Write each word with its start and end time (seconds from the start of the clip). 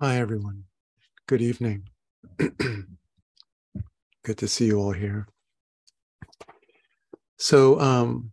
Hi, 0.00 0.16
everyone. 0.18 0.64
Good 1.28 1.40
evening. 1.40 1.88
Good 2.38 2.88
to 4.38 4.48
see 4.48 4.66
you 4.66 4.80
all 4.80 4.90
here. 4.90 5.28
So, 7.38 7.78
um, 7.78 8.32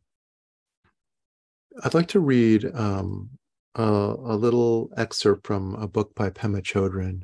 I'd 1.83 1.93
like 1.93 2.07
to 2.09 2.19
read 2.19 2.65
um, 2.73 3.29
a, 3.75 3.83
a, 3.83 4.35
little 4.35 4.89
excerpt 4.97 5.45
from 5.45 5.75
a 5.75 5.87
book 5.87 6.15
by 6.15 6.31
Pema 6.31 6.63
Chodron 6.63 7.21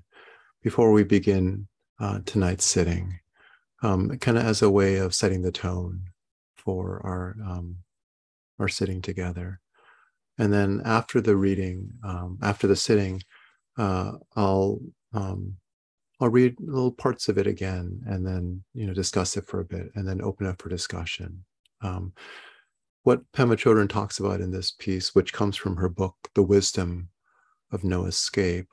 before 0.61 0.91
we 0.91 1.03
begin 1.03 1.67
uh, 1.99 2.19
tonight's 2.23 2.65
sitting, 2.65 3.19
um, 3.81 4.19
kind 4.19 4.37
of 4.37 4.45
as 4.45 4.61
a 4.61 4.69
way 4.69 4.97
of 4.97 5.15
setting 5.15 5.41
the 5.41 5.51
tone 5.51 6.03
for 6.55 7.01
our 7.03 7.35
um, 7.43 7.77
our 8.59 8.67
sitting 8.67 9.01
together. 9.01 9.61
And 10.37 10.53
then 10.53 10.83
after 10.85 11.21
the 11.21 11.35
reading, 11.35 11.89
um, 12.03 12.37
after 12.43 12.67
the 12.67 12.75
sitting, 12.75 13.23
uh, 13.77 14.13
I'll 14.35 14.79
um, 15.13 15.57
I'll 16.19 16.29
read 16.29 16.55
little 16.59 16.91
parts 16.91 17.29
of 17.29 17.37
it 17.37 17.47
again, 17.47 18.01
and 18.07 18.25
then 18.25 18.63
you 18.73 18.87
know 18.87 18.93
discuss 18.93 19.37
it 19.37 19.45
for 19.45 19.59
a 19.59 19.65
bit, 19.65 19.91
and 19.95 20.07
then 20.07 20.21
open 20.21 20.47
up 20.47 20.61
for 20.61 20.69
discussion. 20.69 21.43
Um, 21.81 22.13
what 23.03 23.21
Pema 23.31 23.55
Chodron 23.55 23.87
talks 23.87 24.19
about 24.19 24.41
in 24.41 24.51
this 24.51 24.71
piece, 24.71 25.15
which 25.15 25.31
comes 25.31 25.55
from 25.55 25.77
her 25.77 25.89
book, 25.89 26.15
The 26.33 26.43
Wisdom 26.43 27.09
of 27.71 27.83
No 27.83 28.05
Escape, 28.05 28.67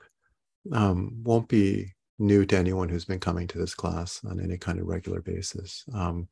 um, 0.73 1.21
won't 1.23 1.47
be 1.47 1.93
new 2.17 2.45
to 2.45 2.57
anyone 2.57 2.89
who's 2.89 3.05
been 3.05 3.19
coming 3.19 3.47
to 3.47 3.57
this 3.57 3.75
class 3.75 4.21
on 4.25 4.39
any 4.39 4.57
kind 4.57 4.79
of 4.79 4.87
regular 4.87 5.21
basis. 5.21 5.85
Um, 5.93 6.27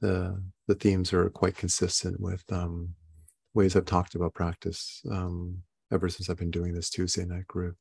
the 0.00 0.42
the 0.66 0.74
themes 0.74 1.12
are 1.12 1.28
quite 1.30 1.56
consistent 1.56 2.18
with 2.18 2.42
um, 2.50 2.94
ways 3.52 3.76
I've 3.76 3.84
talked 3.84 4.14
about 4.14 4.34
practice 4.34 5.02
um, 5.10 5.58
ever 5.92 6.08
since 6.08 6.30
I've 6.30 6.38
been 6.38 6.50
doing 6.50 6.72
this 6.72 6.88
Tuesday 6.88 7.26
night 7.26 7.46
group 7.46 7.76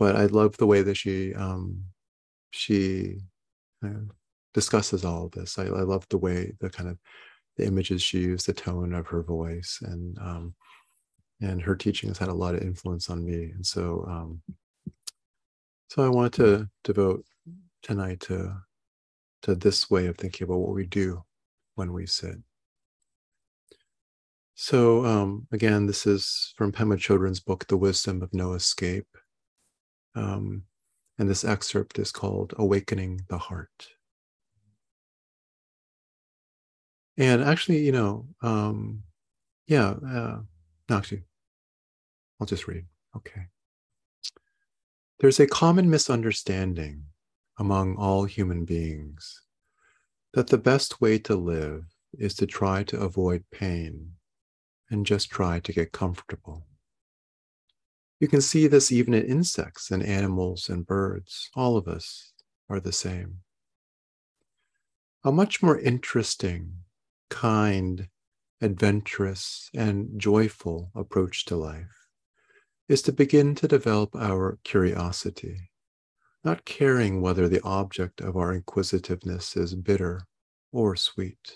but 0.00 0.16
I 0.16 0.24
love 0.24 0.56
the 0.56 0.66
way 0.66 0.80
that 0.80 0.96
she 0.96 1.34
um, 1.34 1.84
she 2.52 3.18
uh, 3.84 4.06
discusses 4.54 5.04
all 5.04 5.26
of 5.26 5.32
this. 5.32 5.58
I, 5.58 5.64
I, 5.64 5.82
love 5.82 6.06
the 6.08 6.16
way 6.16 6.54
the 6.58 6.70
kind 6.70 6.88
of 6.88 6.98
the 7.58 7.66
images 7.66 8.02
she 8.02 8.20
used, 8.20 8.46
the 8.46 8.54
tone 8.54 8.94
of 8.94 9.06
her 9.08 9.22
voice, 9.22 9.78
and 9.82 10.18
um, 10.18 10.54
and 11.42 11.60
her 11.60 11.76
teaching 11.76 12.08
has 12.08 12.16
had 12.16 12.30
a 12.30 12.34
lot 12.34 12.54
of 12.54 12.62
influence 12.62 13.10
on 13.10 13.24
me. 13.24 13.50
And 13.54 13.64
so 13.64 14.06
um, 14.08 14.42
so 15.90 16.02
I 16.02 16.08
want 16.08 16.32
to 16.34 16.66
devote 16.82 17.26
tonight 17.82 18.20
to 18.20 18.56
to 19.42 19.54
this 19.54 19.90
way 19.90 20.06
of 20.06 20.16
thinking 20.16 20.46
about 20.46 20.60
what 20.60 20.74
we 20.74 20.86
do 20.86 21.22
when 21.74 21.92
we 21.92 22.06
sit. 22.06 22.36
So 24.54 25.04
um, 25.04 25.46
again, 25.52 25.84
this 25.84 26.06
is 26.06 26.54
from 26.56 26.72
Pema 26.72 26.96
Chodron's 26.96 27.40
book, 27.40 27.66
The 27.66 27.76
Wisdom 27.76 28.22
of 28.22 28.32
No 28.32 28.54
Escape. 28.54 29.06
Um, 30.14 30.64
and 31.18 31.28
this 31.28 31.44
excerpt 31.44 31.98
is 31.98 32.12
called 32.12 32.54
Awakening 32.56 33.20
the 33.28 33.38
Heart. 33.38 33.88
And 37.16 37.42
actually, 37.42 37.84
you 37.84 37.92
know, 37.92 38.26
um, 38.40 39.02
yeah, 39.66 39.90
uh, 39.90 40.40
no, 40.88 40.96
actually, 40.96 41.24
I'll 42.40 42.46
just 42.46 42.66
read. 42.66 42.86
Okay. 43.16 43.42
There's 45.18 45.38
a 45.38 45.46
common 45.46 45.90
misunderstanding 45.90 47.04
among 47.58 47.96
all 47.96 48.24
human 48.24 48.64
beings 48.64 49.42
that 50.32 50.46
the 50.46 50.56
best 50.56 51.02
way 51.02 51.18
to 51.18 51.36
live 51.36 51.84
is 52.14 52.34
to 52.36 52.46
try 52.46 52.82
to 52.84 53.00
avoid 53.00 53.44
pain 53.52 54.12
and 54.88 55.04
just 55.04 55.30
try 55.30 55.60
to 55.60 55.72
get 55.72 55.92
comfortable. 55.92 56.66
You 58.20 58.28
can 58.28 58.42
see 58.42 58.66
this 58.66 58.92
even 58.92 59.14
in 59.14 59.24
insects 59.24 59.90
and 59.90 60.02
animals 60.02 60.68
and 60.68 60.86
birds. 60.86 61.48
All 61.56 61.78
of 61.78 61.88
us 61.88 62.32
are 62.68 62.78
the 62.78 62.92
same. 62.92 63.38
A 65.24 65.32
much 65.32 65.62
more 65.62 65.78
interesting, 65.78 66.74
kind, 67.30 68.08
adventurous, 68.60 69.70
and 69.74 70.20
joyful 70.20 70.90
approach 70.94 71.46
to 71.46 71.56
life 71.56 72.08
is 72.88 73.00
to 73.02 73.12
begin 73.12 73.54
to 73.54 73.68
develop 73.68 74.14
our 74.14 74.58
curiosity, 74.64 75.70
not 76.44 76.66
caring 76.66 77.22
whether 77.22 77.48
the 77.48 77.62
object 77.62 78.20
of 78.20 78.36
our 78.36 78.52
inquisitiveness 78.52 79.56
is 79.56 79.74
bitter 79.74 80.26
or 80.72 80.94
sweet 80.94 81.54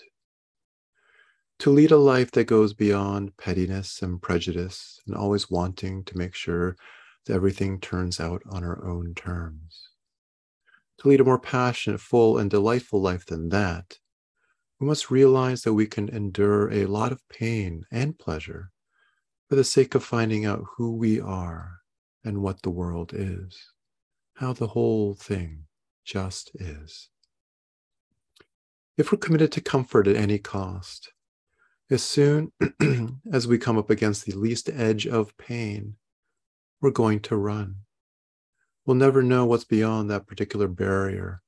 to 1.59 1.69
lead 1.69 1.91
a 1.91 1.97
life 1.97 2.31
that 2.31 2.45
goes 2.45 2.73
beyond 2.73 3.37
pettiness 3.37 4.01
and 4.01 4.21
prejudice 4.21 4.99
and 5.07 5.15
always 5.15 5.49
wanting 5.49 6.03
to 6.03 6.17
make 6.17 6.35
sure 6.35 6.75
that 7.25 7.33
everything 7.33 7.79
turns 7.79 8.19
out 8.19 8.41
on 8.49 8.63
our 8.63 8.85
own 8.85 9.13
terms. 9.15 9.89
To 10.99 11.09
lead 11.09 11.21
a 11.21 11.23
more 11.23 11.39
passionate, 11.39 11.99
full, 11.99 12.37
and 12.37 12.49
delightful 12.49 13.01
life 13.01 13.25
than 13.25 13.49
that, 13.49 13.99
we 14.79 14.87
must 14.87 15.09
realize 15.09 15.63
that 15.63 15.73
we 15.73 15.87
can 15.87 16.09
endure 16.09 16.71
a 16.71 16.85
lot 16.85 17.11
of 17.11 17.27
pain 17.29 17.85
and 17.91 18.17
pleasure 18.17 18.71
for 19.49 19.55
the 19.55 19.63
sake 19.63 19.95
of 19.95 20.03
finding 20.03 20.45
out 20.45 20.63
who 20.75 20.95
we 20.95 21.19
are 21.19 21.79
and 22.23 22.41
what 22.41 22.61
the 22.61 22.69
world 22.69 23.11
is, 23.13 23.57
how 24.35 24.51
the 24.51 24.67
whole 24.67 25.15
thing 25.15 25.65
just 26.03 26.51
is. 26.55 27.09
If 28.97 29.11
we're 29.11 29.17
committed 29.17 29.51
to 29.53 29.61
comfort 29.61 30.07
at 30.07 30.15
any 30.15 30.39
cost, 30.39 31.11
as 31.89 32.03
soon 32.03 32.51
as 33.31 33.47
we 33.47 33.57
come 33.57 33.77
up 33.77 33.89
against 33.89 34.25
the 34.25 34.33
least 34.33 34.69
edge 34.69 35.05
of 35.05 35.37
pain, 35.37 35.95
we're 36.81 36.91
going 36.91 37.19
to 37.21 37.35
run. 37.35 37.75
We'll 38.85 38.95
never 38.95 39.23
know 39.23 39.45
what's 39.45 39.63
beyond 39.63 40.09
that 40.09 40.27
particular 40.27 40.67
barrier 40.67 41.41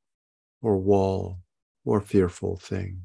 or 0.62 0.78
wall 0.78 1.40
or 1.86 2.02
fearful 2.02 2.58
thing. 2.58 3.04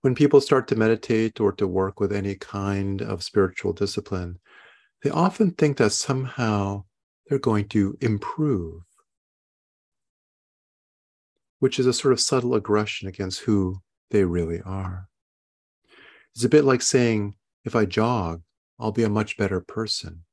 When 0.00 0.14
people 0.14 0.40
start 0.40 0.68
to 0.68 0.76
meditate 0.76 1.40
or 1.40 1.52
to 1.52 1.66
work 1.66 1.98
with 1.98 2.12
any 2.12 2.34
kind 2.34 3.00
of 3.00 3.22
spiritual 3.22 3.72
discipline, 3.72 4.38
they 5.02 5.10
often 5.10 5.50
think 5.52 5.78
that 5.78 5.92
somehow 5.92 6.84
they're 7.26 7.38
going 7.38 7.68
to 7.68 7.96
improve, 8.00 8.82
which 11.58 11.78
is 11.78 11.86
a 11.86 11.92
sort 11.92 12.12
of 12.12 12.20
subtle 12.20 12.54
aggression 12.54 13.08
against 13.08 13.40
who 13.40 13.78
they 14.10 14.24
really 14.24 14.60
are. 14.62 15.08
It's 16.34 16.44
a 16.44 16.48
bit 16.48 16.64
like 16.64 16.82
saying, 16.82 17.36
if 17.64 17.76
I 17.76 17.84
jog, 17.84 18.42
I'll 18.78 18.92
be 18.92 19.04
a 19.04 19.08
much 19.08 19.36
better 19.36 19.60
person. 19.60 20.24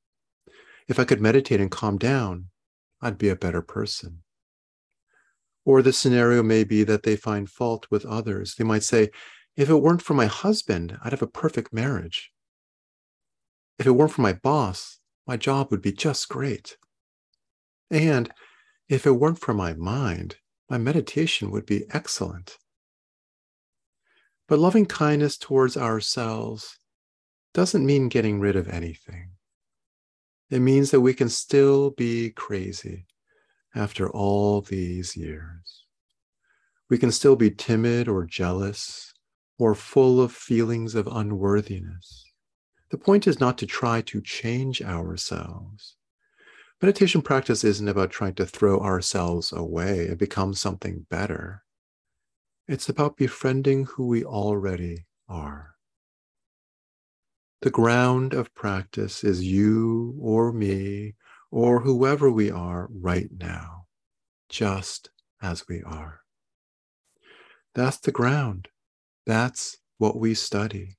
If 0.88 1.00
I 1.00 1.04
could 1.04 1.22
meditate 1.22 1.62
and 1.62 1.70
calm 1.70 1.98
down, 1.98 2.48
I'd 3.02 3.18
be 3.18 3.30
a 3.30 3.36
better 3.36 3.62
person. 3.62 4.24
Or 5.64 5.82
the 5.82 5.94
scenario 5.94 6.42
may 6.42 6.64
be 6.64 6.84
that 6.84 7.04
they 7.04 7.16
find 7.16 7.50
fault 7.50 7.86
with 7.92 8.06
others. 8.06 8.56
They 8.56 8.64
might 8.64 8.84
say, 8.84 9.12
if 9.56 9.70
it 9.70 9.76
weren't 9.76 10.02
for 10.02 10.16
my 10.16 10.26
husband, 10.26 10.98
I'd 11.04 11.12
have 11.12 11.22
a 11.22 11.28
perfect 11.28 11.72
marriage. 11.72 12.32
If 13.78 13.86
it 13.86 13.92
weren't 13.92 14.12
for 14.12 14.22
my 14.22 14.34
boss, 14.34 15.00
my 15.28 15.38
job 15.38 15.70
would 15.70 15.82
be 15.82 15.92
just 15.92 16.30
great. 16.30 16.78
And 17.92 18.32
if 18.90 19.06
it 19.06 19.12
weren't 19.12 19.40
for 19.40 19.54
my 19.54 19.74
mind, 19.74 20.38
my 20.70 20.78
meditation 20.78 21.52
would 21.52 21.66
be 21.66 21.86
excellent. 21.92 22.58
But 24.52 24.60
loving 24.60 24.86
kindness 24.86 25.38
towards 25.38 25.78
ourselves 25.78 26.78
doesn't 27.54 27.86
mean 27.86 28.10
getting 28.10 28.42
rid 28.42 28.58
of 28.58 28.68
anything. 28.68 29.30
It 30.50 30.60
means 30.60 30.92
that 30.92 31.00
we 31.00 31.14
can 31.14 31.30
still 31.30 31.92
be 31.92 32.32
crazy 32.32 33.06
after 33.74 34.10
all 34.10 34.60
these 34.60 35.16
years. 35.16 35.86
We 36.90 36.98
can 36.98 37.14
still 37.14 37.38
be 37.38 37.50
timid 37.50 38.10
or 38.10 38.26
jealous 38.26 39.14
or 39.58 39.74
full 39.74 40.20
of 40.20 40.34
feelings 40.34 40.96
of 40.96 41.08
unworthiness. 41.08 42.26
The 42.90 42.98
point 42.98 43.28
is 43.28 43.40
not 43.40 43.58
to 43.60 43.66
try 43.66 44.02
to 44.02 44.20
change 44.20 44.82
ourselves. 44.82 45.96
Meditation 46.82 47.22
practice 47.22 47.64
isn't 47.64 47.88
about 47.88 48.12
trying 48.12 48.36
to 48.36 48.46
throw 48.46 48.82
ourselves 48.82 49.54
away 49.54 50.10
and 50.10 50.18
become 50.18 50.54
something 50.54 51.06
better. 51.10 51.61
It's 52.68 52.90
about 52.90 53.18
befriending 53.18 53.86
who 53.86 54.08
we 54.08 54.24
already 54.24 55.06
are. 55.28 55.76
The 57.62 57.70
ground 57.70 58.34
of 58.34 58.54
practice 58.56 59.24
is 59.24 59.44
you 59.44 60.16
or 60.20 60.52
me 60.52 61.16
or 61.52 61.82
whoever 61.82 62.32
we 62.32 62.50
are 62.50 62.88
right 62.92 63.30
now, 63.32 63.86
just 64.50 65.10
as 65.42 65.68
we 65.68 65.84
are. 65.84 66.22
That's 67.76 67.98
the 67.98 68.12
ground. 68.12 68.68
That's 69.26 69.78
what 69.98 70.18
we 70.18 70.34
study. 70.34 70.98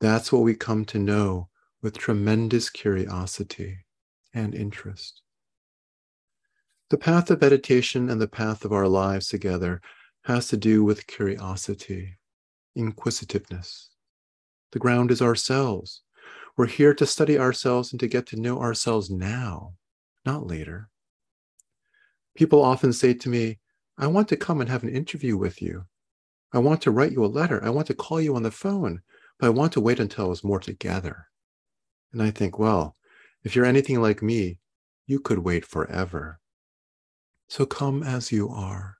That's 0.00 0.32
what 0.32 0.42
we 0.42 0.54
come 0.54 0.84
to 0.86 0.98
know 0.98 1.48
with 1.82 1.96
tremendous 1.96 2.70
curiosity 2.70 3.84
and 4.32 4.54
interest. 4.54 5.22
The 6.90 6.98
path 6.98 7.30
of 7.30 7.40
meditation 7.40 8.10
and 8.10 8.20
the 8.20 8.28
path 8.28 8.64
of 8.64 8.72
our 8.72 8.88
lives 8.88 9.28
together 9.28 9.80
has 10.24 10.48
to 10.48 10.56
do 10.56 10.82
with 10.82 11.06
curiosity, 11.06 12.18
inquisitiveness. 12.74 13.90
The 14.72 14.78
ground 14.78 15.10
is 15.10 15.22
ourselves. 15.22 16.02
We're 16.56 16.66
here 16.66 16.94
to 16.94 17.06
study 17.06 17.38
ourselves 17.38 17.92
and 17.92 18.00
to 18.00 18.08
get 18.08 18.26
to 18.28 18.40
know 18.40 18.60
ourselves 18.60 19.10
now, 19.10 19.74
not 20.24 20.46
later. 20.46 20.88
People 22.34 22.62
often 22.62 22.92
say 22.92 23.14
to 23.14 23.28
me, 23.28 23.58
I 23.98 24.06
want 24.06 24.28
to 24.28 24.36
come 24.36 24.60
and 24.60 24.70
have 24.70 24.82
an 24.82 24.88
interview 24.88 25.36
with 25.36 25.60
you. 25.60 25.84
I 26.52 26.58
want 26.58 26.82
to 26.82 26.90
write 26.90 27.12
you 27.12 27.24
a 27.24 27.26
letter. 27.26 27.62
I 27.64 27.70
want 27.70 27.86
to 27.88 27.94
call 27.94 28.20
you 28.20 28.34
on 28.34 28.42
the 28.42 28.50
phone, 28.50 29.02
but 29.38 29.46
I 29.46 29.50
want 29.50 29.72
to 29.74 29.80
wait 29.80 30.00
until 30.00 30.32
it's 30.32 30.44
more 30.44 30.60
together. 30.60 31.26
And 32.12 32.22
I 32.22 32.30
think, 32.30 32.58
well, 32.58 32.96
if 33.42 33.54
you're 33.54 33.64
anything 33.64 34.00
like 34.00 34.22
me, 34.22 34.58
you 35.06 35.20
could 35.20 35.40
wait 35.40 35.66
forever. 35.66 36.40
So 37.48 37.66
come 37.66 38.02
as 38.02 38.32
you 38.32 38.48
are. 38.48 38.96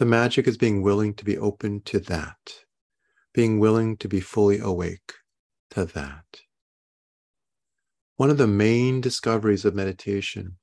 The 0.00 0.06
magic 0.06 0.48
is 0.48 0.56
being 0.56 0.80
willing 0.80 1.12
to 1.16 1.26
be 1.26 1.36
open 1.36 1.82
to 1.82 2.00
that, 2.00 2.64
being 3.34 3.58
willing 3.58 3.98
to 3.98 4.08
be 4.08 4.22
fully 4.22 4.58
awake 4.58 5.12
to 5.72 5.84
that. 5.84 6.40
One 8.16 8.30
of 8.30 8.38
the 8.38 8.46
main 8.46 9.02
discoveries 9.02 9.66
of 9.66 9.74
meditation 9.74 10.56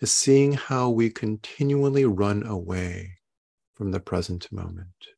is 0.00 0.12
seeing 0.12 0.52
how 0.52 0.88
we 0.88 1.10
continually 1.10 2.04
run 2.04 2.46
away 2.46 3.18
from 3.74 3.90
the 3.90 3.98
present 3.98 4.52
moment, 4.52 5.08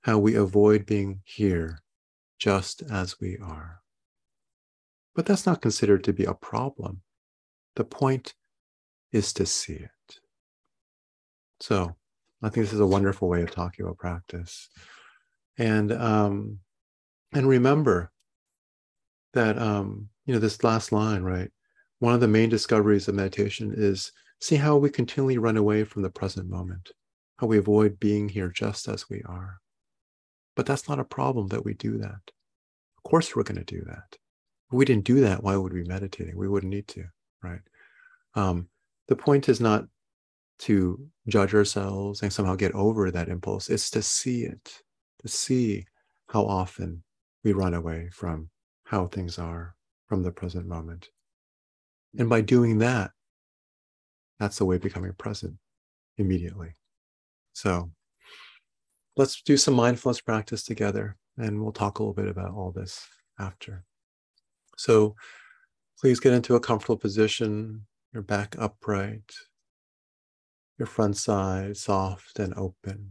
how 0.00 0.18
we 0.18 0.34
avoid 0.34 0.86
being 0.86 1.20
here 1.26 1.80
just 2.38 2.82
as 2.90 3.20
we 3.20 3.36
are. 3.36 3.82
But 5.14 5.26
that's 5.26 5.44
not 5.44 5.60
considered 5.60 6.02
to 6.04 6.14
be 6.14 6.24
a 6.24 6.32
problem. 6.32 7.02
The 7.76 7.84
point 7.84 8.32
is 9.12 9.34
to 9.34 9.44
see 9.44 9.74
it. 9.74 10.20
So 11.60 11.96
I 12.42 12.48
think 12.48 12.66
this 12.66 12.72
is 12.72 12.80
a 12.80 12.86
wonderful 12.86 13.28
way 13.28 13.42
of 13.42 13.50
talking 13.50 13.84
about 13.84 13.98
practice. 13.98 14.68
And 15.58 15.92
um, 15.92 16.58
and 17.32 17.46
remember 17.46 18.10
that 19.34 19.58
um, 19.58 20.08
you 20.24 20.34
know 20.34 20.40
this 20.40 20.64
last 20.64 20.92
line, 20.92 21.22
right? 21.22 21.50
One 21.98 22.14
of 22.14 22.20
the 22.20 22.28
main 22.28 22.48
discoveries 22.48 23.08
of 23.08 23.14
meditation 23.14 23.74
is 23.76 24.12
see 24.40 24.56
how 24.56 24.76
we 24.76 24.88
continually 24.88 25.38
run 25.38 25.56
away 25.56 25.84
from 25.84 26.02
the 26.02 26.10
present 26.10 26.48
moment, 26.48 26.90
how 27.36 27.46
we 27.46 27.58
avoid 27.58 28.00
being 28.00 28.28
here 28.28 28.48
just 28.48 28.88
as 28.88 29.08
we 29.10 29.22
are. 29.26 29.60
But 30.56 30.66
that's 30.66 30.88
not 30.88 30.98
a 30.98 31.04
problem 31.04 31.48
that 31.48 31.64
we 31.64 31.74
do 31.74 31.98
that. 31.98 32.20
Of 32.96 33.02
course, 33.02 33.36
we're 33.36 33.42
going 33.42 33.64
to 33.64 33.64
do 33.64 33.82
that. 33.86 34.04
If 34.12 34.72
we 34.72 34.84
didn't 34.84 35.04
do 35.04 35.20
that, 35.20 35.42
why 35.42 35.56
would 35.56 35.72
we 35.72 35.82
be 35.82 35.88
meditating? 35.88 36.36
We 36.36 36.48
wouldn't 36.48 36.72
need 36.72 36.88
to, 36.88 37.04
right? 37.42 37.60
Um, 38.34 38.68
the 39.08 39.16
point 39.16 39.48
is 39.48 39.60
not 39.60 39.86
to 40.60 41.08
judge 41.26 41.54
ourselves 41.54 42.22
and 42.22 42.32
somehow 42.32 42.54
get 42.54 42.72
over 42.72 43.10
that 43.10 43.28
impulse. 43.28 43.70
It's 43.70 43.90
to 43.90 44.02
see 44.02 44.44
it, 44.44 44.82
to 45.22 45.28
see 45.28 45.86
how 46.28 46.44
often 46.44 47.02
we 47.42 47.52
run 47.52 47.74
away 47.74 48.10
from 48.12 48.50
how 48.84 49.06
things 49.06 49.38
are, 49.38 49.74
from 50.06 50.22
the 50.22 50.32
present 50.32 50.66
moment. 50.66 51.08
And 52.18 52.28
by 52.28 52.42
doing 52.42 52.78
that, 52.78 53.12
that's 54.38 54.58
the 54.58 54.64
way 54.64 54.76
of 54.76 54.82
becoming 54.82 55.12
present 55.14 55.54
immediately. 56.18 56.74
So 57.52 57.90
let's 59.16 59.40
do 59.42 59.56
some 59.56 59.74
mindfulness 59.74 60.20
practice 60.20 60.62
together, 60.62 61.16
and 61.38 61.62
we'll 61.62 61.72
talk 61.72 61.98
a 61.98 62.02
little 62.02 62.14
bit 62.14 62.28
about 62.28 62.52
all 62.52 62.70
this 62.70 63.06
after. 63.38 63.84
So 64.76 65.14
please 65.98 66.20
get 66.20 66.32
into 66.32 66.56
a 66.56 66.60
comfortable 66.60 66.96
position, 66.96 67.86
your 68.12 68.22
back 68.22 68.56
upright, 68.58 69.32
your 70.80 70.86
front 70.86 71.16
side 71.16 71.76
soft 71.76 72.38
and 72.38 72.54
open. 72.56 73.10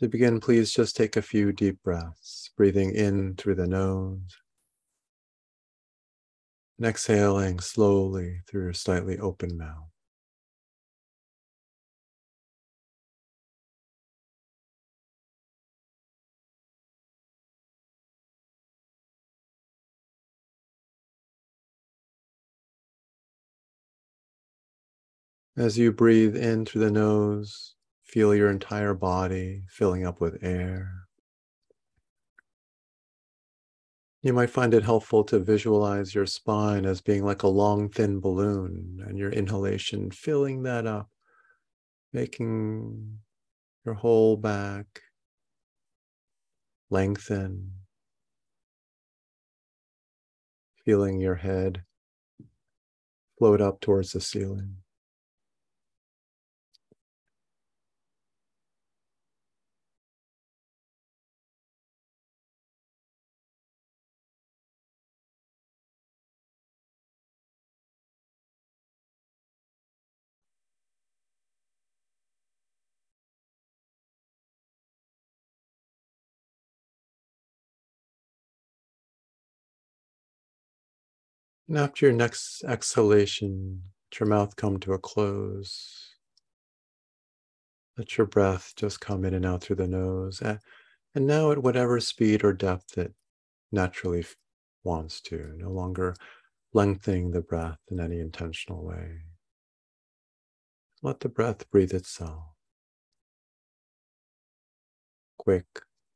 To 0.00 0.08
begin, 0.08 0.38
please 0.38 0.70
just 0.70 0.94
take 0.94 1.16
a 1.16 1.22
few 1.22 1.50
deep 1.50 1.82
breaths, 1.82 2.50
breathing 2.56 2.94
in 2.94 3.34
through 3.34 3.56
the 3.56 3.66
nose 3.66 4.36
and 6.78 6.86
exhaling 6.86 7.58
slowly 7.58 8.42
through 8.46 8.64
your 8.64 8.72
slightly 8.74 9.18
open 9.18 9.56
mouth. 9.56 9.87
As 25.58 25.76
you 25.76 25.90
breathe 25.90 26.36
in 26.36 26.64
through 26.64 26.82
the 26.84 26.90
nose, 26.92 27.74
feel 28.04 28.32
your 28.32 28.48
entire 28.48 28.94
body 28.94 29.64
filling 29.68 30.06
up 30.06 30.20
with 30.20 30.38
air. 30.40 31.08
You 34.22 34.32
might 34.32 34.50
find 34.50 34.72
it 34.72 34.84
helpful 34.84 35.24
to 35.24 35.40
visualize 35.40 36.14
your 36.14 36.26
spine 36.26 36.86
as 36.86 37.00
being 37.00 37.24
like 37.24 37.42
a 37.42 37.48
long, 37.48 37.88
thin 37.88 38.20
balloon 38.20 39.04
and 39.04 39.18
your 39.18 39.30
inhalation 39.30 40.12
filling 40.12 40.62
that 40.62 40.86
up, 40.86 41.08
making 42.12 43.18
your 43.84 43.94
whole 43.94 44.36
back 44.36 44.86
lengthen, 46.88 47.72
feeling 50.84 51.18
your 51.18 51.34
head 51.34 51.82
float 53.36 53.60
up 53.60 53.80
towards 53.80 54.12
the 54.12 54.20
ceiling. 54.20 54.76
And 81.68 81.76
after 81.76 82.06
your 82.06 82.14
next 82.14 82.64
exhalation, 82.64 83.82
let 84.10 84.20
your 84.20 84.28
mouth 84.28 84.56
come 84.56 84.80
to 84.80 84.94
a 84.94 84.98
close. 84.98 86.14
Let 87.98 88.16
your 88.16 88.26
breath 88.26 88.72
just 88.74 89.00
come 89.00 89.24
in 89.26 89.34
and 89.34 89.44
out 89.44 89.62
through 89.62 89.76
the 89.76 89.86
nose. 89.86 90.40
And 90.40 91.26
now, 91.26 91.50
at 91.50 91.62
whatever 91.62 92.00
speed 92.00 92.42
or 92.42 92.54
depth 92.54 92.96
it 92.96 93.12
naturally 93.70 94.24
wants 94.82 95.20
to, 95.22 95.52
no 95.56 95.70
longer 95.70 96.14
lengthening 96.72 97.32
the 97.32 97.42
breath 97.42 97.78
in 97.90 98.00
any 98.00 98.18
intentional 98.18 98.82
way. 98.82 99.24
Let 101.02 101.20
the 101.20 101.28
breath 101.28 101.68
breathe 101.70 101.92
itself. 101.92 102.44
Quick, 105.38 105.66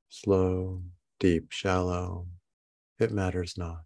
slow, 0.08 0.82
deep, 1.20 1.50
shallow, 1.50 2.26
it 2.98 3.12
matters 3.12 3.58
not. 3.58 3.84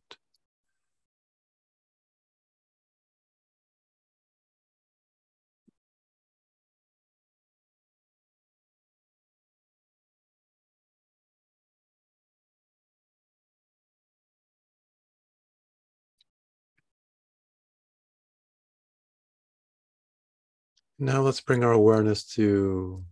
Now 20.98 21.20
let's 21.20 21.42
bring 21.42 21.62
our 21.62 21.72
awareness 21.72 22.24
to 22.36 23.04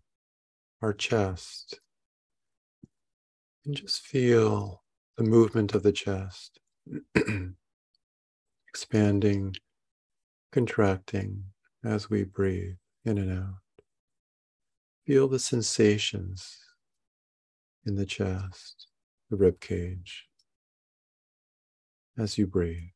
our 0.81 0.95
chest 0.95 1.81
and 3.67 3.77
just 3.77 4.01
feel 4.01 4.83
the 5.19 5.25
movement 5.25 5.75
of 5.75 5.83
the 5.83 5.93
chest, 5.93 6.61
expanding, 8.69 9.57
contracting 10.51 11.45
as 11.85 12.09
we 12.09 12.25
breathe 12.25 12.77
in 13.05 13.19
and 13.19 13.31
out. 13.31 13.61
Feel 15.07 15.29
the 15.29 15.39
sensations 15.39 16.57
in 17.85 17.97
the 17.97 18.07
chest, 18.07 18.87
the 19.29 19.37
rib 19.37 19.61
cage, 19.61 20.27
as 22.17 22.39
you 22.39 22.47
breathe. 22.47 22.94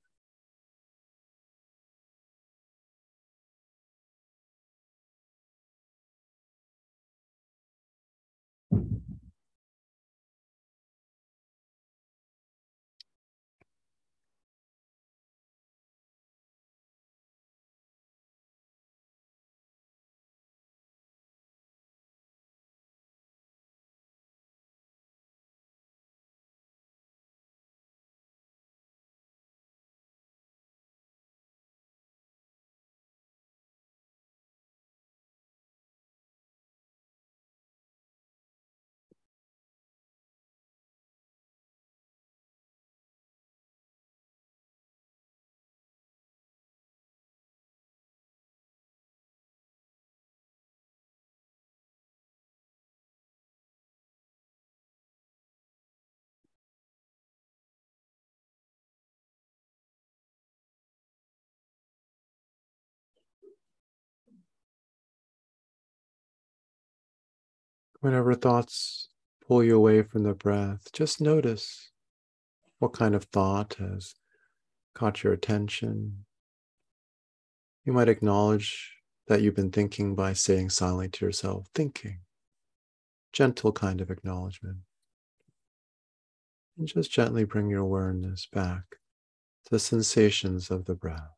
Whenever 68.00 68.35
thoughts 68.35 69.09
pull 69.47 69.64
you 69.64 69.76
away 69.76 70.02
from 70.02 70.23
the 70.23 70.35
breath, 70.35 70.93
just 70.93 71.21
notice 71.21 71.90
what 72.78 72.93
kind 72.93 73.14
of 73.14 73.25
thought 73.25 73.75
has 73.78 74.14
caught 74.95 75.25
your 75.25 75.33
attention. 75.33 76.25
You 77.85 77.93
might 77.93 78.09
acknowledge 78.09 78.93
that 79.26 79.43
you've 79.43 79.57
been 79.57 79.73
thinking 79.73 80.14
by 80.14 80.33
saying 80.33 80.71
silently 80.71 81.09
to 81.09 81.25
yourself, 81.25 81.67
thinking. 81.75 82.21
Gentle 83.33 83.73
kind 83.73 84.00
of 84.00 84.11
acknowledgement. 84.11 84.78
And 86.78 86.87
just 86.87 87.11
gently 87.11 87.45
bring 87.45 87.69
your 87.69 87.81
awareness 87.81 88.47
back 88.47 88.83
to 89.64 89.71
the 89.71 89.78
sensations 89.78 90.71
of 90.71 90.85
the 90.85 90.95
breath. 90.95 91.38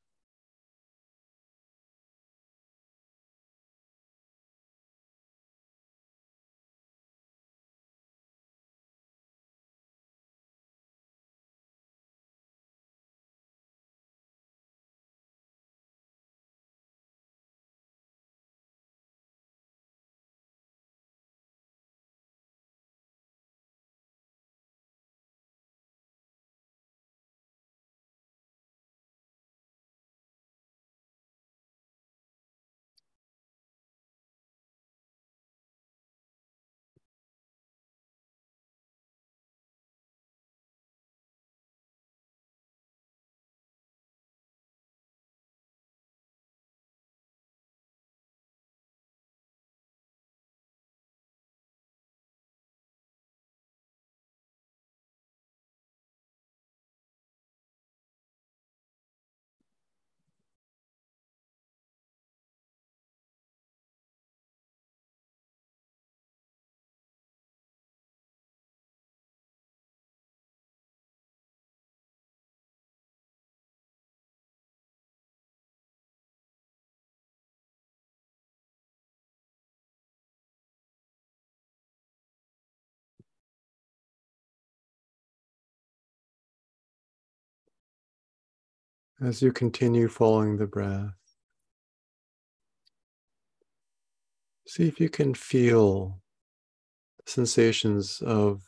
As 89.22 89.42
you 89.42 89.52
continue 89.52 90.08
following 90.08 90.56
the 90.56 90.66
breath, 90.66 91.12
see 94.66 94.88
if 94.88 94.98
you 94.98 95.10
can 95.10 95.34
feel 95.34 96.22
sensations 97.26 98.22
of 98.22 98.62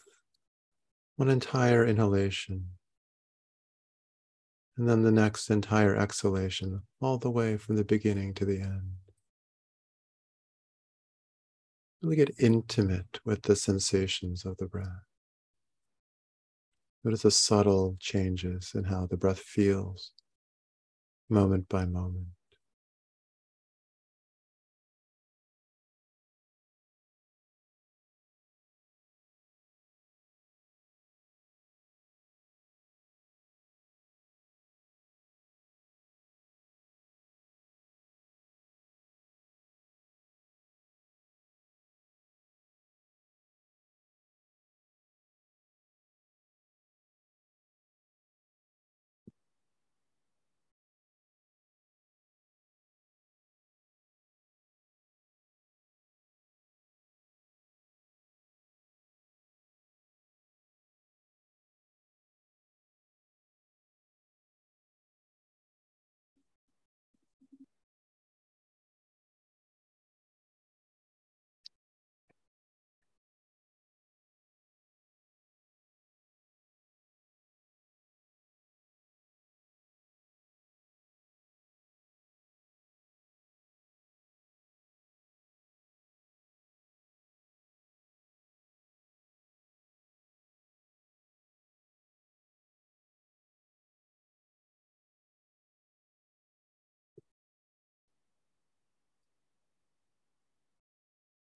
one 1.17 1.31
entire 1.31 1.87
inhalation 1.87 2.67
and 4.77 4.87
then 4.87 5.03
the 5.03 5.11
next 5.11 5.49
entire 5.49 5.97
exhalation, 5.97 6.83
all 7.01 7.17
the 7.17 7.31
way 7.31 7.57
from 7.57 7.77
the 7.77 7.85
beginning 7.85 8.35
to 8.35 8.45
the 8.45 8.61
end. 8.61 8.93
Really 12.03 12.17
get 12.17 12.35
intimate 12.39 13.21
with 13.25 13.43
the 13.43 13.57
sensations 13.57 14.45
of 14.45 14.59
the 14.59 14.67
breath. 14.67 15.07
Notice 17.05 17.23
the 17.23 17.31
subtle 17.31 17.97
changes 18.01 18.73
in 18.75 18.85
how 18.85 19.07
the 19.07 19.17
breath 19.17 19.41
feels 19.41 20.13
moment 21.33 21.69
by 21.69 21.87
moment. 21.87 22.29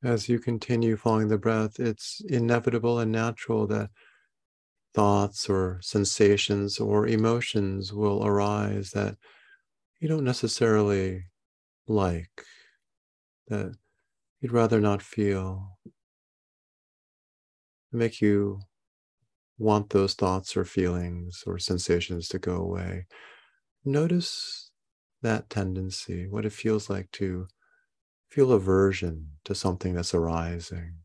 As 0.03 0.29
you 0.29 0.39
continue 0.39 0.97
following 0.97 1.29
the 1.29 1.39
breath, 1.39 1.81
it's 1.81 2.21
inevitable 2.29 2.99
and 2.99 3.11
natural 3.11 3.67
that 3.69 3.91
thoughts 4.95 5.49
or 5.49 5.79
sensations 5.83 6.79
or 6.79 7.07
emotions 7.07 7.93
will 7.93 8.25
arise 8.25 8.91
that 8.93 9.17
you 10.01 10.09
don't 10.09 10.25
necessarily 10.25 11.25
like, 11.87 12.43
that 13.49 13.75
you'd 14.41 14.53
rather 14.53 14.81
not 14.81 15.03
feel, 15.03 15.79
make 17.93 18.21
you 18.21 18.61
want 19.59 19.91
those 19.91 20.15
thoughts 20.15 20.57
or 20.57 20.65
feelings 20.65 21.43
or 21.47 21.59
sensations 21.59 22.29
to 22.29 22.39
go 22.39 22.57
away. 22.57 23.07
Notice 23.85 24.71
that 25.23 25.49
tendency, 25.49 26.27
what 26.27 26.45
it 26.45 26.53
feels 26.53 26.91
like 26.91 27.11
to 27.13 27.49
Feel 28.37 28.53
aversion 28.53 29.29
to 29.47 29.55
something 29.55 29.95
that's 29.95 30.13
arising. 30.13 30.97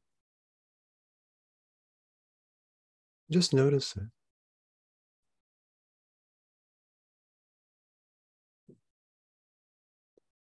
Just 3.31 3.53
notice 3.53 3.95
it. 3.95 4.09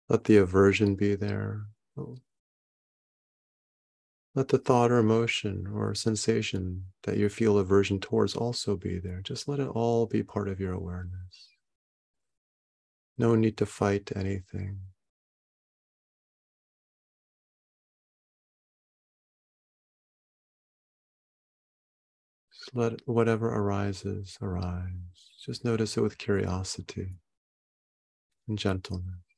Let 0.09 0.25
the 0.25 0.39
aversion 0.39 0.97
be 0.97 1.15
there. 1.15 1.67
Let 4.35 4.49
the 4.49 4.59
thought 4.59 4.91
or 4.91 4.99
emotion 4.99 5.69
or 5.73 5.95
sensation 5.95 6.87
that 7.05 7.17
you 7.17 7.29
feel 7.29 7.59
aversion 7.59 8.01
towards 8.01 8.35
also 8.35 8.75
be 8.75 8.99
there. 8.99 9.21
Just 9.21 9.47
let 9.47 9.61
it 9.61 9.69
all 9.69 10.07
be 10.07 10.25
part 10.25 10.49
of 10.49 10.59
your 10.59 10.73
awareness. 10.73 11.51
No 13.17 13.37
need 13.37 13.57
to 13.59 13.67
fight 13.67 14.11
anything. 14.17 14.81
Let 22.75 23.07
whatever 23.07 23.49
arises 23.49 24.39
arise. 24.41 25.31
Just 25.45 25.65
notice 25.65 25.97
it 25.97 26.01
with 26.03 26.19
curiosity 26.19 27.17
and 28.49 28.59
gentleness. 28.59 29.32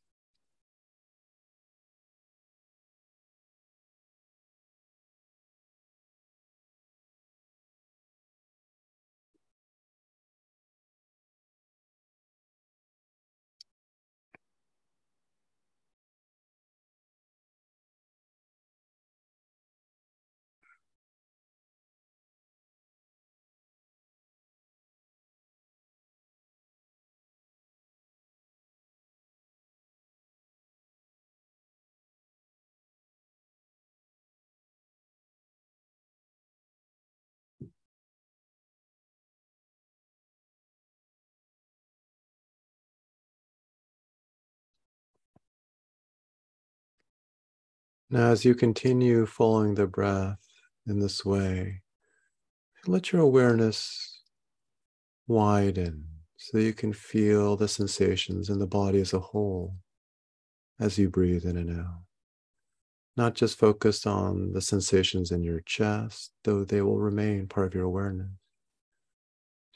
Now, 48.10 48.30
as 48.30 48.44
you 48.44 48.54
continue 48.54 49.24
following 49.26 49.74
the 49.74 49.86
breath 49.86 50.44
in 50.86 51.00
this 51.00 51.24
way, 51.24 51.82
let 52.86 53.12
your 53.12 53.22
awareness 53.22 54.20
widen 55.26 56.06
so 56.36 56.58
you 56.58 56.74
can 56.74 56.92
feel 56.92 57.56
the 57.56 57.66
sensations 57.66 58.50
in 58.50 58.58
the 58.58 58.66
body 58.66 59.00
as 59.00 59.14
a 59.14 59.18
whole 59.18 59.76
as 60.78 60.98
you 60.98 61.08
breathe 61.08 61.46
in 61.46 61.56
and 61.56 61.80
out. 61.80 62.02
Not 63.16 63.34
just 63.34 63.58
focused 63.58 64.06
on 64.06 64.52
the 64.52 64.60
sensations 64.60 65.30
in 65.30 65.42
your 65.42 65.60
chest, 65.60 66.32
though 66.42 66.64
they 66.64 66.82
will 66.82 66.98
remain 66.98 67.46
part 67.46 67.68
of 67.68 67.74
your 67.74 67.84
awareness. 67.84 68.28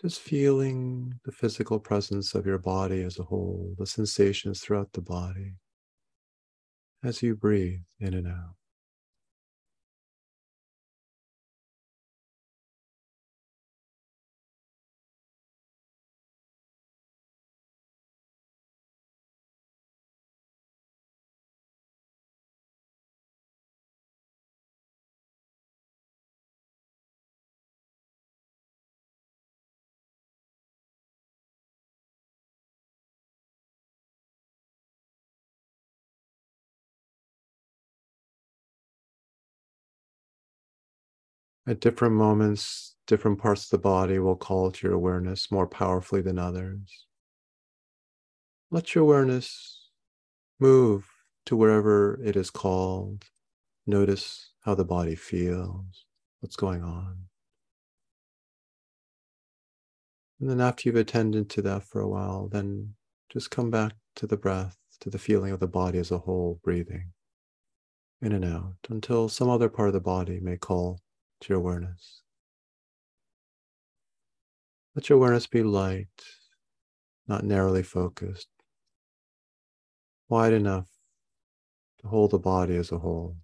Just 0.02 0.20
feeling 0.20 1.18
the 1.24 1.32
physical 1.32 1.78
presence 1.78 2.34
of 2.34 2.46
your 2.46 2.58
body 2.58 3.02
as 3.02 3.18
a 3.18 3.24
whole, 3.24 3.74
the 3.78 3.86
sensations 3.86 4.60
throughout 4.60 4.92
the 4.92 5.00
body 5.00 5.54
as 7.02 7.22
you 7.22 7.36
breathe 7.36 7.80
in 8.00 8.14
and 8.14 8.26
out. 8.26 8.57
At 41.68 41.80
different 41.80 42.14
moments, 42.14 42.96
different 43.06 43.38
parts 43.38 43.64
of 43.64 43.70
the 43.70 43.78
body 43.78 44.18
will 44.18 44.36
call 44.36 44.70
to 44.70 44.86
your 44.86 44.96
awareness 44.96 45.50
more 45.50 45.66
powerfully 45.66 46.22
than 46.22 46.38
others. 46.38 47.04
Let 48.70 48.94
your 48.94 49.04
awareness 49.04 49.90
move 50.58 51.06
to 51.44 51.56
wherever 51.56 52.18
it 52.24 52.36
is 52.36 52.48
called. 52.48 53.26
Notice 53.86 54.52
how 54.62 54.76
the 54.76 54.86
body 54.86 55.14
feels, 55.14 56.06
what's 56.40 56.56
going 56.56 56.82
on. 56.82 57.24
And 60.40 60.48
then, 60.48 60.62
after 60.62 60.88
you've 60.88 60.96
attended 60.96 61.50
to 61.50 61.62
that 61.62 61.82
for 61.82 62.00
a 62.00 62.08
while, 62.08 62.48
then 62.48 62.94
just 63.28 63.50
come 63.50 63.70
back 63.70 63.92
to 64.16 64.26
the 64.26 64.38
breath, 64.38 64.78
to 65.00 65.10
the 65.10 65.18
feeling 65.18 65.52
of 65.52 65.60
the 65.60 65.68
body 65.68 65.98
as 65.98 66.12
a 66.12 66.18
whole, 66.18 66.60
breathing 66.64 67.12
in 68.22 68.32
and 68.32 68.46
out 68.46 68.76
until 68.88 69.28
some 69.28 69.50
other 69.50 69.68
part 69.68 69.88
of 69.88 69.92
the 69.92 70.00
body 70.00 70.40
may 70.40 70.56
call 70.56 70.98
to 71.40 71.48
your 71.50 71.58
awareness. 71.58 72.22
Let 74.94 75.08
your 75.08 75.18
awareness 75.18 75.46
be 75.46 75.62
light, 75.62 76.24
not 77.26 77.44
narrowly 77.44 77.82
focused, 77.82 78.48
wide 80.28 80.52
enough 80.52 80.88
to 82.00 82.08
hold 82.08 82.32
the 82.32 82.38
body 82.38 82.76
as 82.76 82.90
a 82.90 82.98
whole. 82.98 83.36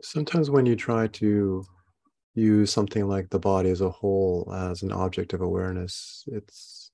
Sometimes, 0.00 0.48
when 0.48 0.64
you 0.64 0.76
try 0.76 1.08
to 1.08 1.64
use 2.34 2.72
something 2.72 3.08
like 3.08 3.30
the 3.30 3.38
body 3.38 3.70
as 3.70 3.80
a 3.80 3.90
whole 3.90 4.52
as 4.54 4.82
an 4.82 4.92
object 4.92 5.32
of 5.32 5.40
awareness, 5.40 6.24
it's 6.28 6.92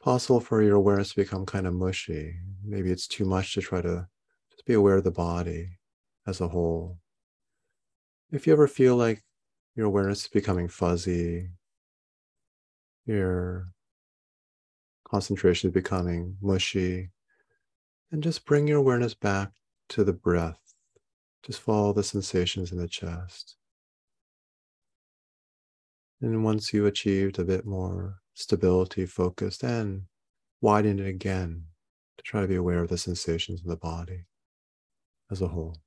possible 0.00 0.38
for 0.40 0.62
your 0.62 0.76
awareness 0.76 1.10
to 1.10 1.16
become 1.16 1.44
kind 1.44 1.66
of 1.66 1.74
mushy. 1.74 2.36
Maybe 2.64 2.92
it's 2.92 3.08
too 3.08 3.24
much 3.24 3.54
to 3.54 3.60
try 3.60 3.80
to 3.82 4.06
just 4.52 4.64
be 4.66 4.74
aware 4.74 4.96
of 4.96 5.04
the 5.04 5.10
body 5.10 5.78
as 6.26 6.40
a 6.40 6.48
whole. 6.48 6.98
If 8.30 8.46
you 8.46 8.52
ever 8.52 8.68
feel 8.68 8.96
like 8.96 9.24
your 9.74 9.86
awareness 9.86 10.22
is 10.22 10.28
becoming 10.28 10.68
fuzzy, 10.68 11.48
your 13.04 13.72
concentration 15.08 15.70
is 15.70 15.74
becoming 15.74 16.36
mushy, 16.40 17.10
then 18.10 18.22
just 18.22 18.46
bring 18.46 18.68
your 18.68 18.78
awareness 18.78 19.14
back 19.14 19.50
to 19.88 20.04
the 20.04 20.12
breath 20.12 20.63
just 21.44 21.60
follow 21.60 21.92
the 21.92 22.02
sensations 22.02 22.72
in 22.72 22.78
the 22.78 22.88
chest. 22.88 23.56
And 26.22 26.42
once 26.42 26.72
you've 26.72 26.86
achieved 26.86 27.38
a 27.38 27.44
bit 27.44 27.66
more 27.66 28.20
stability, 28.32 29.04
focus, 29.04 29.58
then 29.58 30.06
widen 30.62 30.98
it 30.98 31.06
again 31.06 31.64
to 32.16 32.22
try 32.22 32.40
to 32.40 32.48
be 32.48 32.54
aware 32.54 32.82
of 32.82 32.88
the 32.88 32.96
sensations 32.96 33.62
in 33.62 33.68
the 33.68 33.76
body 33.76 34.24
as 35.30 35.42
a 35.42 35.48
whole. 35.48 35.83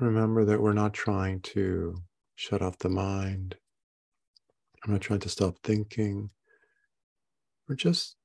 Remember 0.00 0.46
that 0.46 0.62
we're 0.62 0.72
not 0.72 0.94
trying 0.94 1.40
to 1.42 2.02
shut 2.34 2.62
off 2.62 2.78
the 2.78 2.88
mind. 2.88 3.54
I'm 4.82 4.92
not 4.92 5.02
trying 5.02 5.20
to 5.20 5.28
stop 5.28 5.56
thinking. 5.62 6.30
We're 7.68 7.74
just 7.74 8.16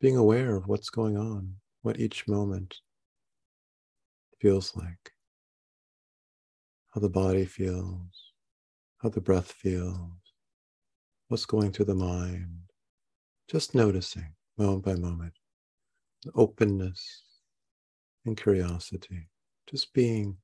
being 0.00 0.16
aware 0.16 0.56
of 0.56 0.66
what's 0.66 0.90
going 0.90 1.16
on, 1.16 1.54
what 1.82 2.00
each 2.00 2.26
moment 2.26 2.78
feels 4.40 4.74
like, 4.74 5.12
how 6.92 7.00
the 7.00 7.08
body 7.08 7.44
feels, 7.44 8.32
how 8.98 9.08
the 9.08 9.20
breath 9.20 9.52
feels, 9.52 10.10
what's 11.28 11.46
going 11.46 11.70
through 11.70 11.86
the 11.86 11.94
mind. 11.94 12.62
Just 13.48 13.76
noticing 13.76 14.34
moment 14.58 14.84
by 14.84 14.94
moment, 14.96 15.34
openness 16.34 17.22
and 18.24 18.36
curiosity, 18.36 19.28
just 19.70 19.92
being 19.92 20.38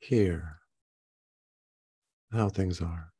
here, 0.00 0.58
how 2.32 2.48
things 2.48 2.80
are. 2.80 3.12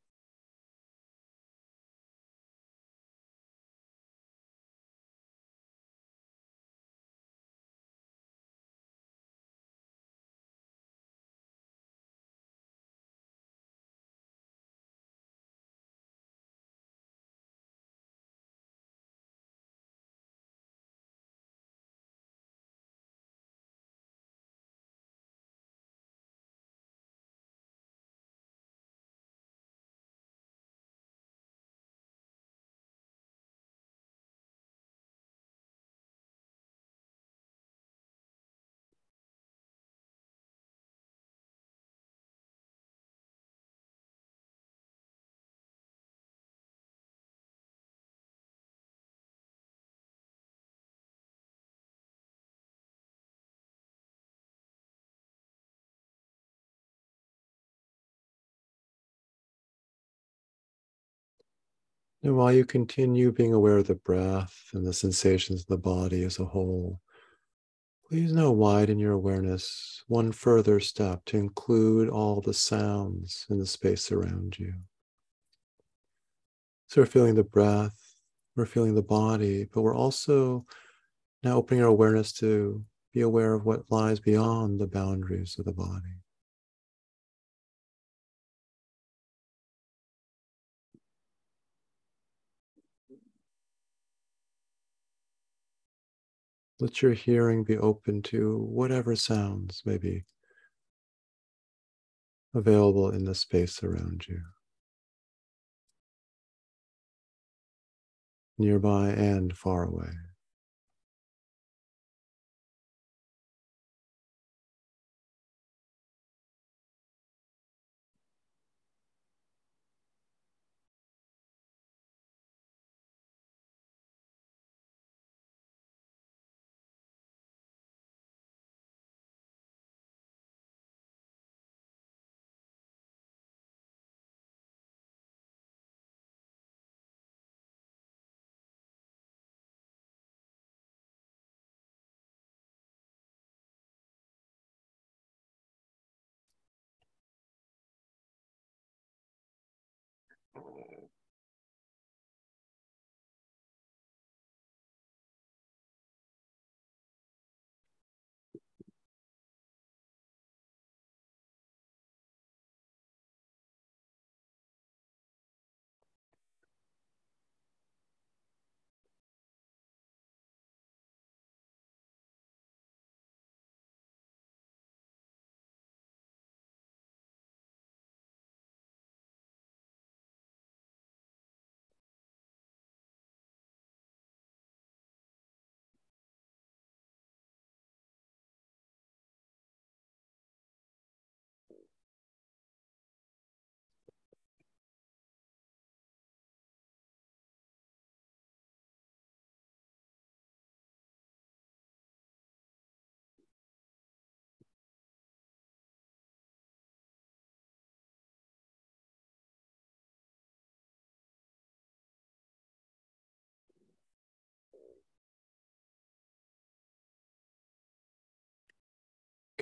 And 62.23 62.37
while 62.37 62.53
you 62.53 62.67
continue 62.67 63.33
being 63.33 63.55
aware 63.55 63.79
of 63.79 63.87
the 63.87 63.95
breath 63.95 64.55
and 64.75 64.87
the 64.87 64.93
sensations 64.93 65.63
of 65.63 65.67
the 65.69 65.79
body 65.79 66.23
as 66.23 66.39
a 66.39 66.45
whole, 66.45 67.01
please 68.07 68.33
now 68.33 68.51
widen 68.51 68.99
your 68.99 69.13
awareness 69.13 70.03
one 70.07 70.33
further 70.33 70.81
step 70.81 71.25
to 71.27 71.39
include 71.39 72.11
all 72.11 72.41
the 72.41 72.53
sounds 72.53 73.47
in 73.49 73.59
the 73.59 73.67
space 73.67 74.13
around 74.13 74.59
you. 74.59 74.75
So 76.89 77.01
we're 77.01 77.07
feeling 77.07 77.37
the 77.37 77.45
breath, 77.45 77.97
we're 78.55 78.67
feeling 78.67 78.95
the 78.95 79.03
body, 79.03 79.69
but 79.73 79.81
we're 79.81 79.97
also 79.97 80.67
now 81.43 81.57
opening 81.57 81.83
our 81.83 81.89
awareness 81.89 82.33
to 82.35 82.85
be 83.15 83.23
aware 83.23 83.55
of 83.55 83.65
what 83.65 83.91
lies 83.91 84.21
beyond 84.21 84.79
the 84.79 84.87
boundaries 84.87 85.57
of 85.59 85.65
the 85.65 85.73
body. 85.73 86.20
Let 96.81 97.03
your 97.03 97.13
hearing 97.13 97.63
be 97.63 97.77
open 97.79 98.23
to 98.23 98.59
whatever 98.59 99.15
sounds 99.15 99.83
may 99.85 99.99
be 99.99 100.25
available 102.55 103.11
in 103.11 103.25
the 103.25 103.35
space 103.35 103.83
around 103.83 104.27
you, 104.29 104.41
nearby 108.59 109.11
and 109.11 109.57
far 109.57 109.83
away. 109.85 110.30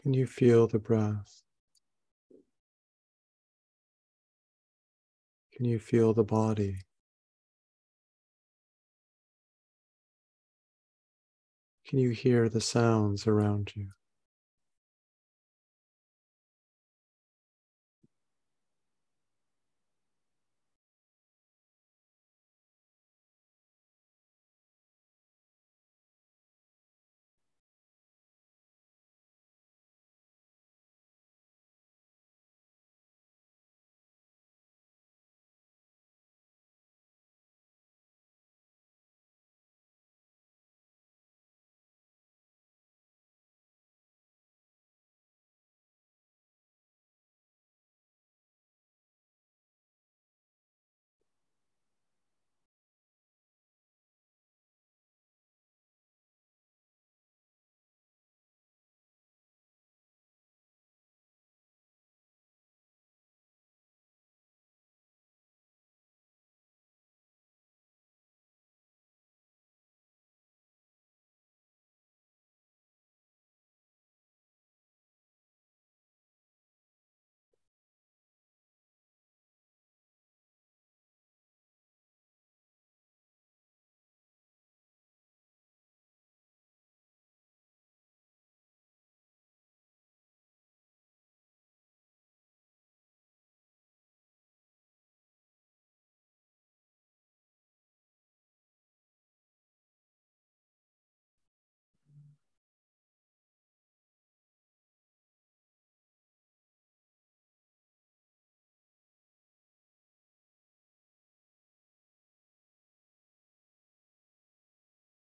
Can 0.09 0.15
you 0.15 0.27
feel 0.27 0.67
the 0.67 0.79
breath? 0.79 1.43
Can 5.53 5.67
you 5.67 5.79
feel 5.79 6.15
the 6.15 6.25
body? 6.25 6.79
Can 11.87 11.99
you 11.99 12.09
hear 12.09 12.49
the 12.49 12.63
sounds 12.63 13.27
around 13.27 13.73
you? 13.77 13.91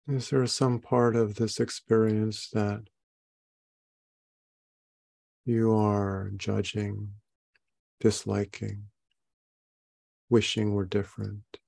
Is 0.06 0.28
there 0.28 0.46
some 0.46 0.80
part 0.80 1.16
of 1.16 1.36
this 1.36 1.58
experience 1.58 2.50
that 2.50 2.82
you 5.46 5.74
are 5.74 6.30
judging, 6.36 7.14
disliking, 8.00 8.84
wishing 10.28 10.74
were 10.74 10.84
different? 10.84 11.58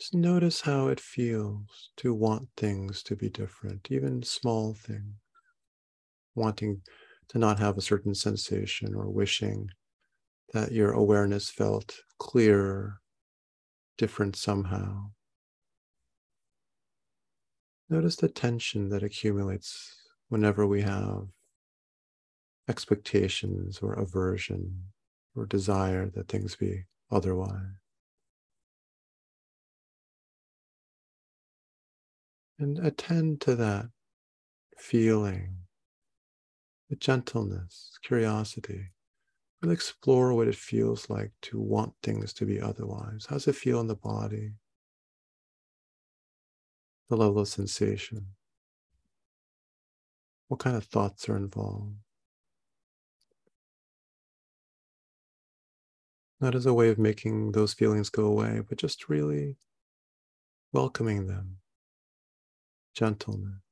Just 0.00 0.12
notice 0.12 0.60
how 0.62 0.88
it 0.88 0.98
feels 0.98 1.90
to 1.98 2.12
want 2.12 2.48
things 2.56 3.04
to 3.04 3.14
be 3.14 3.30
different, 3.30 3.86
even 3.92 4.24
small 4.24 4.74
things, 4.74 5.14
wanting 6.34 6.82
to 7.28 7.38
not 7.38 7.60
have 7.60 7.78
a 7.78 7.82
certain 7.82 8.14
sensation 8.14 8.92
or 8.92 9.08
wishing 9.08 9.70
that 10.52 10.72
your 10.72 10.90
awareness 10.90 11.48
felt 11.48 11.96
clearer, 12.18 13.00
different 13.96 14.34
somehow. 14.34 15.10
Notice 17.88 18.16
the 18.16 18.28
tension 18.28 18.88
that 18.88 19.02
accumulates 19.02 19.94
whenever 20.28 20.66
we 20.66 20.82
have 20.82 21.28
expectations 22.68 23.78
or 23.80 23.92
aversion 23.94 24.92
or 25.36 25.46
desire 25.46 26.10
that 26.10 26.28
things 26.28 26.56
be 26.56 26.84
otherwise. 27.10 27.76
and 32.58 32.78
attend 32.78 33.40
to 33.42 33.54
that 33.56 33.86
feeling 34.78 35.56
with 36.88 37.00
gentleness, 37.00 37.98
curiosity. 38.02 38.92
Really 39.62 39.74
explore 39.74 40.34
what 40.34 40.48
it 40.48 40.54
feels 40.54 41.08
like 41.10 41.32
to 41.42 41.60
want 41.60 41.94
things 42.02 42.32
to 42.34 42.44
be 42.44 42.60
otherwise. 42.60 43.26
How 43.28 43.36
does 43.36 43.48
it 43.48 43.56
feel 43.56 43.80
in 43.80 43.86
the 43.86 43.94
body? 43.94 44.52
The 47.08 47.16
level 47.16 47.38
of 47.38 47.48
sensation. 47.48 48.34
What 50.48 50.60
kind 50.60 50.76
of 50.76 50.84
thoughts 50.84 51.28
are 51.28 51.36
involved? 51.36 51.96
Not 56.40 56.54
as 56.54 56.66
a 56.66 56.74
way 56.74 56.90
of 56.90 56.98
making 56.98 57.52
those 57.52 57.74
feelings 57.74 58.10
go 58.10 58.26
away, 58.26 58.60
but 58.68 58.78
just 58.78 59.08
really 59.08 59.56
welcoming 60.72 61.26
them 61.26 61.58
gentleness. 62.94 63.65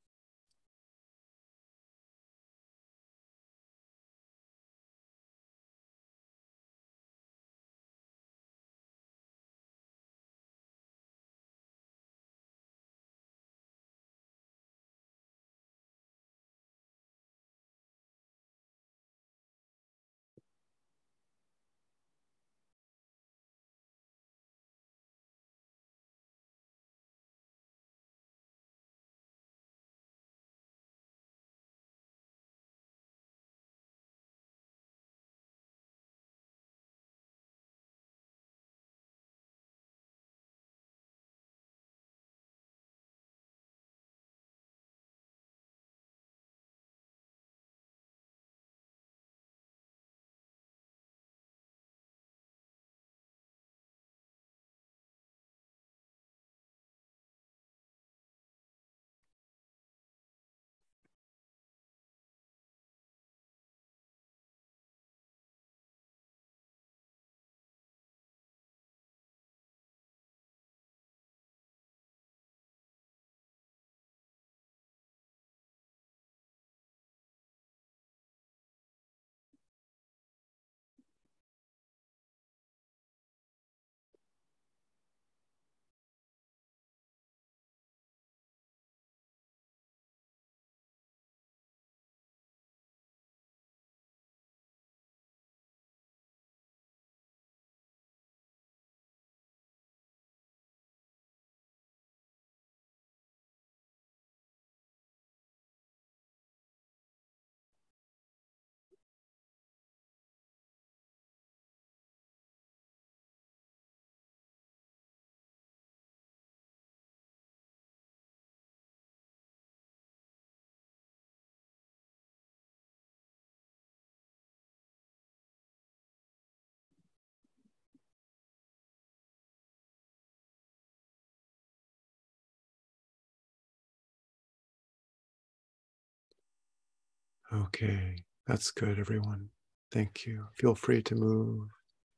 Okay, 137.53 138.17
that's 138.45 138.69
good, 138.71 138.99
everyone. 138.99 139.49
Thank 139.91 140.25
you. 140.25 140.47
Feel 140.53 140.75
free 140.75 141.01
to 141.03 141.15
move, 141.15 141.69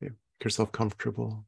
make 0.01 0.11
yourself 0.43 0.71
comfortable. 0.71 1.45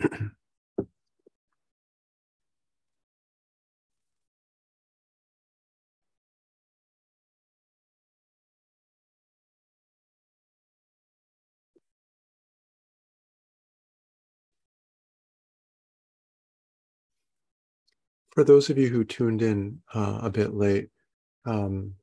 For 18.30 18.44
those 18.44 18.70
of 18.70 18.78
you 18.78 18.88
who 18.88 19.04
tuned 19.04 19.42
in 19.42 19.80
uh, 19.92 20.20
a 20.22 20.30
bit 20.30 20.54
late, 20.54 20.88
um, 21.44 21.94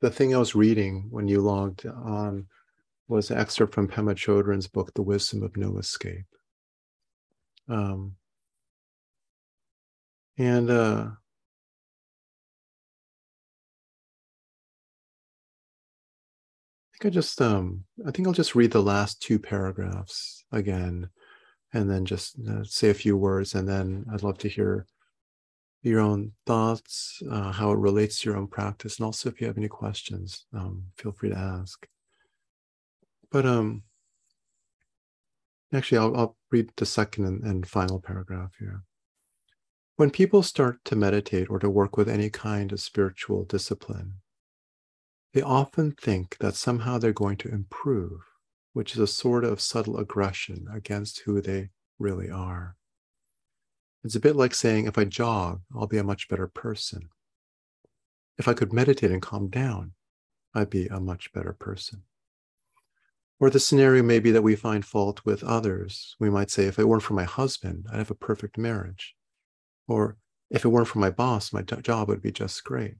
the 0.00 0.10
thing 0.10 0.34
I 0.34 0.38
was 0.38 0.54
reading 0.54 1.06
when 1.10 1.28
you 1.28 1.40
logged 1.40 1.86
on 1.86 2.46
was 3.08 3.30
an 3.30 3.38
excerpt 3.38 3.74
from 3.74 3.88
Pema 3.88 4.14
Chodron's 4.14 4.66
book, 4.66 4.92
The 4.94 5.02
Wisdom 5.02 5.42
of 5.42 5.56
No 5.56 5.76
Escape. 5.78 6.24
Um, 7.68 8.16
and 10.38 10.70
uh, 10.70 11.08
I 16.88 16.98
think 16.98 17.12
I 17.12 17.14
just 17.14 17.40
um, 17.40 17.84
I 18.06 18.10
think 18.10 18.26
I'll 18.26 18.34
just 18.34 18.54
read 18.54 18.72
the 18.72 18.82
last 18.82 19.20
two 19.20 19.38
paragraphs 19.38 20.44
again, 20.50 21.08
and 21.72 21.90
then 21.90 22.04
just 22.04 22.38
uh, 22.48 22.64
say 22.64 22.90
a 22.90 22.94
few 22.94 23.16
words, 23.16 23.54
and 23.54 23.68
then 23.68 24.06
I'd 24.12 24.22
love 24.22 24.38
to 24.38 24.48
hear 24.48 24.86
your 25.84 26.00
own 26.00 26.32
thoughts, 26.46 27.22
uh, 27.30 27.52
how 27.52 27.70
it 27.70 27.78
relates 27.78 28.20
to 28.20 28.30
your 28.30 28.38
own 28.38 28.46
practice, 28.46 28.98
and 28.98 29.04
also 29.04 29.28
if 29.28 29.40
you 29.40 29.46
have 29.46 29.58
any 29.58 29.68
questions, 29.68 30.46
um, 30.54 30.84
feel 30.96 31.12
free 31.12 31.28
to 31.28 31.38
ask. 31.38 31.86
But 33.30 33.44
um, 33.44 33.82
actually, 35.72 35.98
I'll, 35.98 36.16
I'll 36.16 36.36
read 36.50 36.70
the 36.76 36.86
second 36.86 37.26
and, 37.26 37.44
and 37.44 37.68
final 37.68 38.00
paragraph 38.00 38.52
here. 38.58 38.82
When 39.96 40.10
people 40.10 40.42
start 40.42 40.84
to 40.86 40.96
meditate 40.96 41.48
or 41.50 41.58
to 41.58 41.70
work 41.70 41.96
with 41.96 42.08
any 42.08 42.30
kind 42.30 42.72
of 42.72 42.80
spiritual 42.80 43.44
discipline, 43.44 44.14
they 45.34 45.42
often 45.42 45.92
think 45.92 46.38
that 46.38 46.54
somehow 46.54 46.98
they're 46.98 47.12
going 47.12 47.36
to 47.38 47.48
improve, 47.48 48.20
which 48.72 48.94
is 48.94 49.00
a 49.00 49.06
sort 49.06 49.44
of 49.44 49.60
subtle 49.60 49.98
aggression 49.98 50.66
against 50.72 51.20
who 51.20 51.40
they 51.40 51.70
really 51.98 52.30
are. 52.30 52.76
It's 54.04 54.14
a 54.14 54.20
bit 54.20 54.36
like 54.36 54.54
saying, 54.54 54.86
if 54.86 54.98
I 54.98 55.04
jog, 55.04 55.62
I'll 55.74 55.86
be 55.86 55.96
a 55.98 56.04
much 56.04 56.28
better 56.28 56.46
person. 56.46 57.08
If 58.36 58.46
I 58.46 58.52
could 58.52 58.72
meditate 58.72 59.10
and 59.10 59.22
calm 59.22 59.48
down, 59.48 59.92
I'd 60.54 60.70
be 60.70 60.86
a 60.86 61.00
much 61.00 61.32
better 61.32 61.54
person. 61.54 62.02
Or 63.40 63.48
the 63.48 63.58
scenario 63.58 64.02
may 64.02 64.20
be 64.20 64.30
that 64.30 64.42
we 64.42 64.56
find 64.56 64.84
fault 64.84 65.22
with 65.24 65.42
others. 65.42 66.16
We 66.20 66.30
might 66.30 66.50
say, 66.50 66.66
if 66.66 66.78
it 66.78 66.86
weren't 66.86 67.02
for 67.02 67.14
my 67.14 67.24
husband, 67.24 67.86
I'd 67.90 67.98
have 67.98 68.10
a 68.10 68.14
perfect 68.14 68.58
marriage. 68.58 69.16
Or 69.88 70.18
if 70.50 70.64
it 70.64 70.68
weren't 70.68 70.88
for 70.88 70.98
my 70.98 71.10
boss, 71.10 71.52
my 71.52 71.62
job 71.62 72.08
would 72.08 72.22
be 72.22 72.30
just 72.30 72.62
great. 72.62 72.96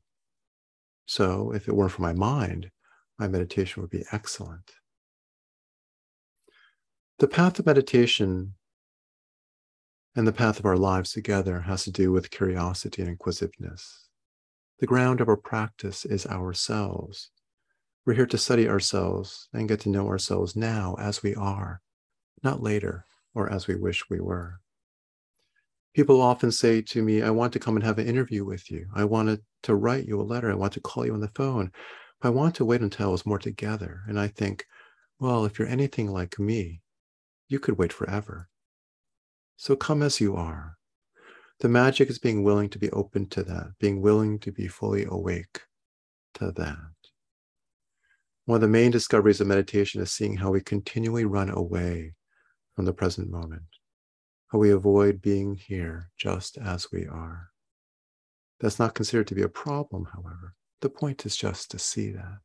So 1.06 1.52
if 1.52 1.68
it 1.68 1.74
weren't 1.74 1.92
for 1.92 2.02
my 2.02 2.14
mind, 2.14 2.70
my 3.18 3.28
meditation 3.28 3.82
would 3.82 3.90
be 3.90 4.04
excellent. 4.10 4.72
The 7.18 7.28
path 7.28 7.58
of 7.58 7.66
meditation 7.66 8.54
and 10.16 10.26
the 10.26 10.32
path 10.32 10.58
of 10.58 10.64
our 10.64 10.76
lives 10.76 11.12
together 11.12 11.60
has 11.60 11.84
to 11.84 11.90
do 11.90 12.12
with 12.12 12.30
curiosity 12.30 13.02
and 13.02 13.10
inquisitiveness. 13.10 14.08
The 14.78 14.86
ground 14.86 15.20
of 15.20 15.28
our 15.28 15.36
practice 15.36 16.04
is 16.04 16.26
ourselves. 16.26 17.30
We're 18.06 18.14
here 18.14 18.26
to 18.26 18.38
study 18.38 18.68
ourselves 18.68 19.48
and 19.52 19.68
get 19.68 19.80
to 19.80 19.88
know 19.88 20.08
ourselves 20.08 20.54
now 20.54 20.96
as 20.98 21.22
we 21.22 21.34
are, 21.34 21.80
not 22.42 22.62
later 22.62 23.06
or 23.34 23.50
as 23.50 23.66
we 23.66 23.74
wish 23.76 24.08
we 24.08 24.20
were. 24.20 24.60
People 25.94 26.20
often 26.20 26.50
say 26.50 26.82
to 26.82 27.02
me, 27.02 27.22
I 27.22 27.30
want 27.30 27.52
to 27.52 27.60
come 27.60 27.76
and 27.76 27.84
have 27.84 27.98
an 27.98 28.08
interview 28.08 28.44
with 28.44 28.70
you. 28.70 28.86
I 28.94 29.04
wanted 29.04 29.40
to 29.62 29.76
write 29.76 30.06
you 30.06 30.20
a 30.20 30.22
letter. 30.22 30.50
I 30.50 30.54
want 30.54 30.72
to 30.74 30.80
call 30.80 31.06
you 31.06 31.14
on 31.14 31.20
the 31.20 31.30
phone. 31.34 31.70
But 32.20 32.28
I 32.28 32.32
want 32.32 32.56
to 32.56 32.64
wait 32.64 32.80
until 32.80 33.08
I 33.08 33.12
was 33.12 33.24
more 33.24 33.38
together. 33.38 34.02
And 34.08 34.18
I 34.18 34.28
think, 34.28 34.66
well, 35.20 35.44
if 35.44 35.58
you're 35.58 35.68
anything 35.68 36.10
like 36.10 36.38
me, 36.38 36.80
you 37.48 37.60
could 37.60 37.78
wait 37.78 37.92
forever. 37.92 38.48
So 39.56 39.76
come 39.76 40.02
as 40.02 40.20
you 40.20 40.36
are. 40.36 40.76
The 41.60 41.68
magic 41.68 42.10
is 42.10 42.18
being 42.18 42.42
willing 42.42 42.68
to 42.70 42.78
be 42.78 42.90
open 42.90 43.28
to 43.30 43.42
that, 43.44 43.74
being 43.78 44.02
willing 44.02 44.38
to 44.40 44.52
be 44.52 44.66
fully 44.66 45.04
awake 45.08 45.60
to 46.34 46.50
that. 46.52 46.76
One 48.46 48.56
of 48.56 48.60
the 48.60 48.68
main 48.68 48.90
discoveries 48.90 49.40
of 49.40 49.46
meditation 49.46 50.02
is 50.02 50.12
seeing 50.12 50.36
how 50.36 50.50
we 50.50 50.60
continually 50.60 51.24
run 51.24 51.48
away 51.48 52.14
from 52.74 52.84
the 52.84 52.92
present 52.92 53.30
moment, 53.30 53.62
how 54.48 54.58
we 54.58 54.70
avoid 54.70 55.22
being 55.22 55.54
here 55.54 56.10
just 56.18 56.58
as 56.58 56.90
we 56.92 57.06
are. 57.06 57.48
That's 58.60 58.78
not 58.78 58.94
considered 58.94 59.28
to 59.28 59.34
be 59.34 59.42
a 59.42 59.48
problem, 59.48 60.08
however. 60.12 60.54
The 60.80 60.90
point 60.90 61.24
is 61.24 61.36
just 61.36 61.70
to 61.70 61.78
see 61.78 62.10
that. 62.10 62.38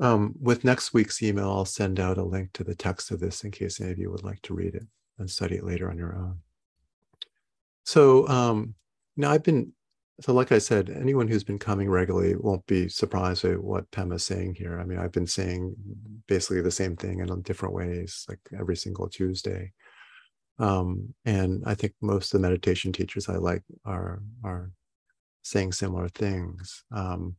Um, 0.00 0.34
with 0.40 0.64
next 0.64 0.92
week's 0.92 1.22
email, 1.22 1.50
I'll 1.50 1.64
send 1.64 2.00
out 2.00 2.18
a 2.18 2.24
link 2.24 2.52
to 2.54 2.64
the 2.64 2.74
text 2.74 3.10
of 3.10 3.20
this 3.20 3.44
in 3.44 3.50
case 3.50 3.80
any 3.80 3.92
of 3.92 3.98
you 3.98 4.10
would 4.10 4.24
like 4.24 4.42
to 4.42 4.54
read 4.54 4.74
it 4.74 4.86
and 5.18 5.30
study 5.30 5.56
it 5.56 5.64
later 5.64 5.90
on 5.90 5.96
your 5.96 6.16
own. 6.16 6.40
So 7.84 8.26
um, 8.28 8.74
now 9.16 9.30
I've 9.30 9.42
been, 9.44 9.72
so 10.20 10.32
like 10.32 10.52
I 10.52 10.58
said, 10.58 10.90
anyone 10.90 11.28
who's 11.28 11.44
been 11.44 11.58
coming 11.58 11.88
regularly 11.90 12.34
won't 12.36 12.66
be 12.66 12.88
surprised 12.88 13.44
at 13.44 13.62
what 13.62 13.90
Pema 13.90 14.14
is 14.14 14.24
saying 14.24 14.54
here. 14.54 14.80
I 14.80 14.84
mean, 14.84 14.98
I've 14.98 15.12
been 15.12 15.26
saying 15.26 15.74
basically 16.26 16.60
the 16.60 16.70
same 16.70 16.96
thing 16.96 17.20
in 17.20 17.42
different 17.42 17.74
ways, 17.74 18.24
like 18.28 18.40
every 18.58 18.76
single 18.76 19.08
Tuesday. 19.08 19.72
Um, 20.58 21.14
and 21.24 21.62
I 21.66 21.74
think 21.74 21.94
most 22.00 22.32
of 22.32 22.40
the 22.40 22.46
meditation 22.46 22.92
teachers 22.92 23.28
I 23.28 23.36
like 23.36 23.62
are 23.84 24.22
are 24.44 24.70
saying 25.42 25.72
similar 25.72 26.08
things. 26.08 26.84
Um, 26.92 27.36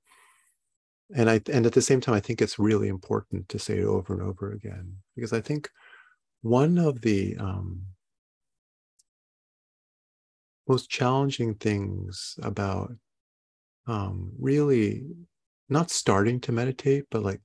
and 1.13 1.29
I 1.29 1.41
and 1.51 1.65
at 1.65 1.73
the 1.73 1.81
same 1.81 2.01
time, 2.01 2.15
I 2.15 2.19
think 2.19 2.41
it's 2.41 2.57
really 2.57 2.87
important 2.87 3.49
to 3.49 3.59
say 3.59 3.79
it 3.79 3.85
over 3.85 4.13
and 4.13 4.23
over 4.23 4.51
again 4.51 4.97
because 5.15 5.33
I 5.33 5.41
think 5.41 5.69
one 6.41 6.77
of 6.77 7.01
the 7.01 7.37
um, 7.37 7.81
most 10.67 10.89
challenging 10.89 11.55
things 11.55 12.37
about 12.41 12.91
um, 13.87 14.31
really 14.39 15.03
not 15.69 15.91
starting 15.91 16.39
to 16.41 16.51
meditate, 16.51 17.05
but 17.11 17.23
like 17.23 17.41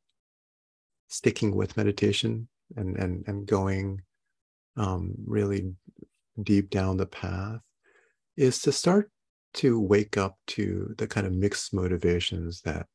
sticking 1.08 1.54
with 1.54 1.76
meditation 1.76 2.48
and 2.76 2.96
and 2.96 3.24
and 3.26 3.46
going 3.46 4.00
um, 4.76 5.14
really 5.26 5.74
deep 6.42 6.70
down 6.70 6.96
the 6.96 7.06
path 7.06 7.60
is 8.36 8.62
to 8.62 8.72
start 8.72 9.10
to 9.52 9.78
wake 9.78 10.16
up 10.16 10.38
to 10.46 10.94
the 10.96 11.06
kind 11.06 11.26
of 11.26 11.32
mixed 11.32 11.74
motivations 11.74 12.62
that 12.62 12.86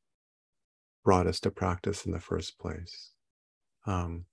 brought 1.06 1.28
us 1.28 1.40
to 1.40 1.52
practice 1.52 2.06
in 2.06 2.12
the 2.12 2.20
first 2.20 2.60
place. 2.60 3.12
Um, 3.86 4.26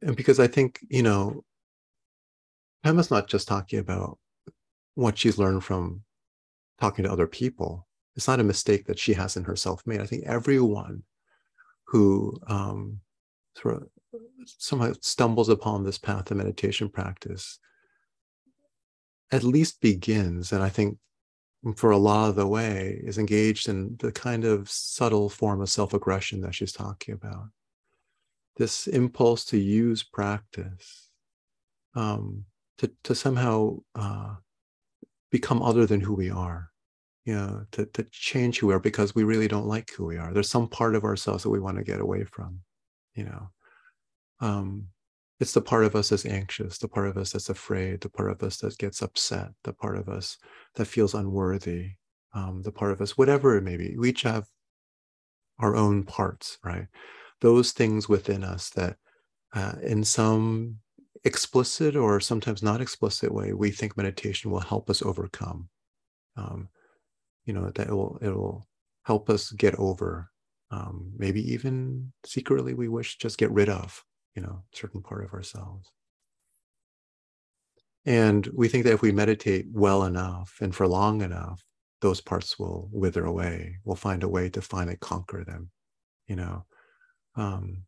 and 0.00 0.16
because 0.16 0.40
I 0.40 0.46
think, 0.46 0.78
you 0.88 1.02
know, 1.02 1.44
Pema's 2.82 3.10
not 3.10 3.28
just 3.28 3.48
talking 3.48 3.78
about 3.78 4.18
what 4.94 5.18
she's 5.18 5.36
learned 5.36 5.64
from 5.64 6.02
talking 6.80 7.04
to 7.04 7.12
other 7.12 7.26
people. 7.26 7.86
It's 8.16 8.28
not 8.28 8.40
a 8.40 8.44
mistake 8.44 8.86
that 8.86 8.98
she 8.98 9.12
hasn't 9.12 9.46
herself 9.46 9.82
made. 9.86 10.00
I 10.00 10.06
think 10.06 10.24
everyone 10.24 11.02
who 11.84 12.38
um, 12.46 13.00
sort 13.56 13.76
of 13.76 13.88
somehow 14.44 14.92
stumbles 15.00 15.48
upon 15.48 15.84
this 15.84 15.98
path 15.98 16.30
of 16.30 16.36
meditation 16.36 16.88
practice 16.88 17.58
at 19.32 19.44
least 19.44 19.80
begins, 19.80 20.52
and 20.52 20.62
I 20.62 20.68
think 20.68 20.98
for 21.76 21.90
a 21.90 21.98
lot 21.98 22.30
of 22.30 22.36
the 22.36 22.46
way 22.46 23.00
is 23.04 23.18
engaged 23.18 23.68
in 23.68 23.96
the 23.98 24.12
kind 24.12 24.44
of 24.44 24.70
subtle 24.70 25.28
form 25.28 25.60
of 25.60 25.68
self 25.68 25.94
aggression 25.94 26.40
that 26.40 26.54
she's 26.54 26.72
talking 26.72 27.14
about. 27.14 27.48
This 28.56 28.86
impulse 28.86 29.44
to 29.46 29.58
use 29.58 30.02
practice 30.02 31.08
um, 31.94 32.44
to, 32.78 32.90
to 33.04 33.14
somehow 33.14 33.78
uh, 33.94 34.34
become 35.30 35.62
other 35.62 35.86
than 35.86 36.00
who 36.00 36.14
we 36.14 36.30
are, 36.30 36.70
you 37.24 37.34
know, 37.34 37.64
to, 37.72 37.86
to 37.86 38.04
change 38.10 38.58
who 38.58 38.68
we 38.68 38.74
are 38.74 38.80
because 38.80 39.14
we 39.14 39.24
really 39.24 39.48
don't 39.48 39.66
like 39.66 39.90
who 39.92 40.06
we 40.06 40.16
are. 40.16 40.32
There's 40.32 40.50
some 40.50 40.68
part 40.68 40.94
of 40.94 41.04
ourselves 41.04 41.42
that 41.42 41.50
we 41.50 41.60
want 41.60 41.78
to 41.78 41.84
get 41.84 42.00
away 42.00 42.24
from, 42.24 42.60
you 43.14 43.24
know 43.24 43.50
um, 44.40 44.86
it's 45.40 45.54
the 45.54 45.60
part 45.62 45.84
of 45.84 45.96
us 45.96 46.10
that's 46.10 46.26
anxious, 46.26 46.78
the 46.78 46.86
part 46.86 47.08
of 47.08 47.16
us 47.16 47.32
that's 47.32 47.48
afraid, 47.48 48.02
the 48.02 48.10
part 48.10 48.30
of 48.30 48.42
us 48.42 48.58
that 48.58 48.76
gets 48.76 49.00
upset, 49.00 49.48
the 49.64 49.72
part 49.72 49.96
of 49.96 50.08
us 50.08 50.36
that 50.74 50.84
feels 50.84 51.14
unworthy, 51.14 51.92
um, 52.34 52.60
the 52.62 52.70
part 52.70 52.92
of 52.92 53.00
us, 53.00 53.16
whatever 53.16 53.56
it 53.56 53.62
may 53.62 53.78
be. 53.78 53.96
We 53.96 54.10
each 54.10 54.22
have 54.22 54.46
our 55.58 55.74
own 55.76 56.04
parts, 56.04 56.58
right? 56.62 56.86
Those 57.40 57.72
things 57.72 58.06
within 58.06 58.44
us 58.44 58.68
that, 58.70 58.96
uh, 59.54 59.72
in 59.82 60.04
some 60.04 60.76
explicit 61.24 61.96
or 61.96 62.20
sometimes 62.20 62.62
not 62.62 62.82
explicit 62.82 63.32
way, 63.32 63.54
we 63.54 63.70
think 63.70 63.96
meditation 63.96 64.50
will 64.50 64.60
help 64.60 64.90
us 64.90 65.00
overcome. 65.00 65.70
Um, 66.36 66.68
you 67.46 67.54
know 67.54 67.70
that 67.74 67.88
it 67.88 67.92
will 67.92 68.18
it 68.20 68.28
will 68.28 68.68
help 69.04 69.30
us 69.30 69.50
get 69.52 69.74
over. 69.76 70.30
Um, 70.70 71.12
maybe 71.16 71.52
even 71.52 72.12
secretly 72.24 72.74
we 72.74 72.88
wish 72.88 73.18
just 73.18 73.38
get 73.38 73.50
rid 73.50 73.68
of 73.68 74.04
you 74.34 74.42
know, 74.42 74.62
certain 74.72 75.02
part 75.02 75.24
of 75.24 75.32
ourselves. 75.32 75.90
And 78.06 78.48
we 78.54 78.68
think 78.68 78.84
that 78.84 78.94
if 78.94 79.02
we 79.02 79.12
meditate 79.12 79.66
well 79.72 80.04
enough 80.04 80.56
and 80.60 80.74
for 80.74 80.88
long 80.88 81.20
enough, 81.22 81.62
those 82.00 82.20
parts 82.20 82.58
will 82.58 82.88
wither 82.92 83.24
away. 83.24 83.76
We'll 83.84 83.96
find 83.96 84.22
a 84.22 84.28
way 84.28 84.48
to 84.50 84.62
finally 84.62 84.96
conquer 85.00 85.44
them, 85.44 85.70
you 86.26 86.36
know. 86.36 86.64
Um, 87.36 87.84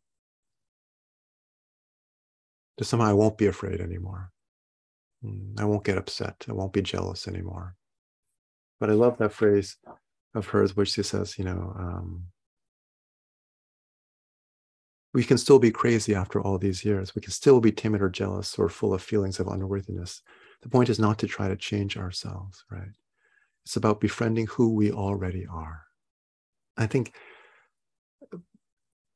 that 2.77 2.85
somehow 2.85 3.07
I 3.07 3.13
won't 3.13 3.37
be 3.37 3.47
afraid 3.47 3.81
anymore. 3.81 4.31
Mm, 5.23 5.59
I 5.59 5.65
won't 5.65 5.83
get 5.83 5.97
upset. 5.97 6.45
I 6.47 6.53
won't 6.53 6.73
be 6.73 6.81
jealous 6.81 7.27
anymore. 7.27 7.75
But 8.79 8.89
I 8.89 8.93
love 8.93 9.17
that 9.17 9.33
phrase 9.33 9.77
of 10.35 10.47
hers, 10.47 10.75
which 10.75 10.91
she 10.91 11.03
says, 11.03 11.37
you 11.37 11.45
know, 11.45 11.73
um, 11.77 12.25
we 15.13 15.23
can 15.23 15.37
still 15.37 15.59
be 15.59 15.71
crazy 15.71 16.15
after 16.15 16.41
all 16.41 16.57
these 16.57 16.83
years. 16.83 17.13
We 17.13 17.21
can 17.21 17.31
still 17.31 17.59
be 17.59 17.71
timid 17.71 18.01
or 18.01 18.09
jealous 18.09 18.57
or 18.57 18.67
full 18.67 18.93
of 18.93 19.01
feelings 19.01 19.39
of 19.39 19.47
unworthiness. 19.47 20.21
The 20.61 20.69
point 20.69 20.89
is 20.89 20.99
not 20.99 21.19
to 21.19 21.27
try 21.27 21.47
to 21.47 21.55
change 21.55 21.97
ourselves, 21.97 22.65
right? 22.71 22.91
It's 23.65 23.75
about 23.75 24.01
befriending 24.01 24.47
who 24.47 24.73
we 24.73 24.91
already 24.91 25.45
are. 25.45 25.83
I 26.75 26.87
think 26.87 27.13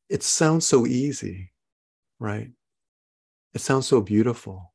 it 0.10 0.24
sounds 0.24 0.68
so 0.68 0.86
easy, 0.86 1.52
right? 2.20 2.52
It 3.54 3.62
sounds 3.62 3.88
so 3.88 4.00
beautiful. 4.00 4.74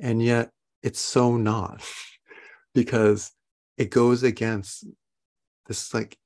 And 0.00 0.22
yet 0.22 0.50
it's 0.82 1.00
so 1.00 1.36
not 1.36 1.82
because 2.74 3.32
it 3.76 3.90
goes 3.90 4.24
against 4.24 4.84
this 5.66 5.94
like 5.94 6.18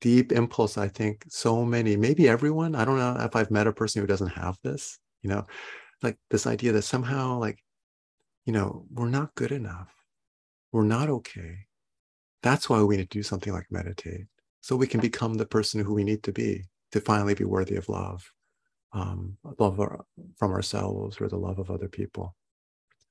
deep 0.00 0.32
impulse 0.32 0.76
i 0.78 0.88
think 0.88 1.24
so 1.28 1.64
many 1.64 1.96
maybe 1.96 2.28
everyone 2.28 2.74
i 2.74 2.84
don't 2.84 2.98
know 2.98 3.16
if 3.20 3.34
i've 3.36 3.50
met 3.50 3.66
a 3.66 3.72
person 3.72 4.00
who 4.00 4.06
doesn't 4.06 4.28
have 4.28 4.56
this 4.62 4.98
you 5.22 5.30
know 5.30 5.44
like 6.02 6.18
this 6.30 6.46
idea 6.46 6.72
that 6.72 6.82
somehow 6.82 7.38
like 7.38 7.58
you 8.46 8.52
know 8.52 8.86
we're 8.92 9.08
not 9.08 9.34
good 9.34 9.52
enough 9.52 9.92
we're 10.72 10.84
not 10.84 11.08
okay 11.08 11.66
That's 12.42 12.68
why 12.68 12.82
we 12.82 12.96
need 12.96 13.10
to 13.10 13.18
do 13.18 13.22
something 13.22 13.52
like 13.52 13.66
meditate, 13.70 14.26
so 14.60 14.76
we 14.76 14.86
can 14.86 15.00
become 15.00 15.34
the 15.34 15.46
person 15.46 15.84
who 15.84 15.94
we 15.94 16.04
need 16.04 16.22
to 16.24 16.32
be 16.32 16.64
to 16.92 17.00
finally 17.00 17.34
be 17.34 17.44
worthy 17.44 17.76
of 17.76 17.88
love, 17.88 18.30
um, 18.92 19.36
love 19.58 19.80
from 20.38 20.52
ourselves 20.52 21.20
or 21.20 21.28
the 21.28 21.36
love 21.38 21.58
of 21.58 21.70
other 21.70 21.88
people. 21.88 22.34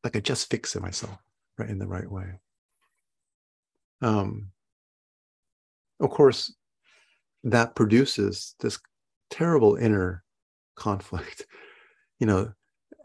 Like 0.03 0.15
I 0.15 0.19
just 0.21 0.49
fix 0.49 0.75
it 0.75 0.81
myself, 0.81 1.17
right, 1.57 1.69
in 1.69 1.79
the 1.79 1.87
right 1.87 2.09
way. 2.09 2.39
Um, 4.01 4.51
of 5.99 6.09
course, 6.09 6.53
that 7.43 7.75
produces 7.75 8.55
this 8.59 8.79
terrible 9.29 9.75
inner 9.75 10.23
conflict. 10.75 11.45
You 12.19 12.27
know, 12.27 12.53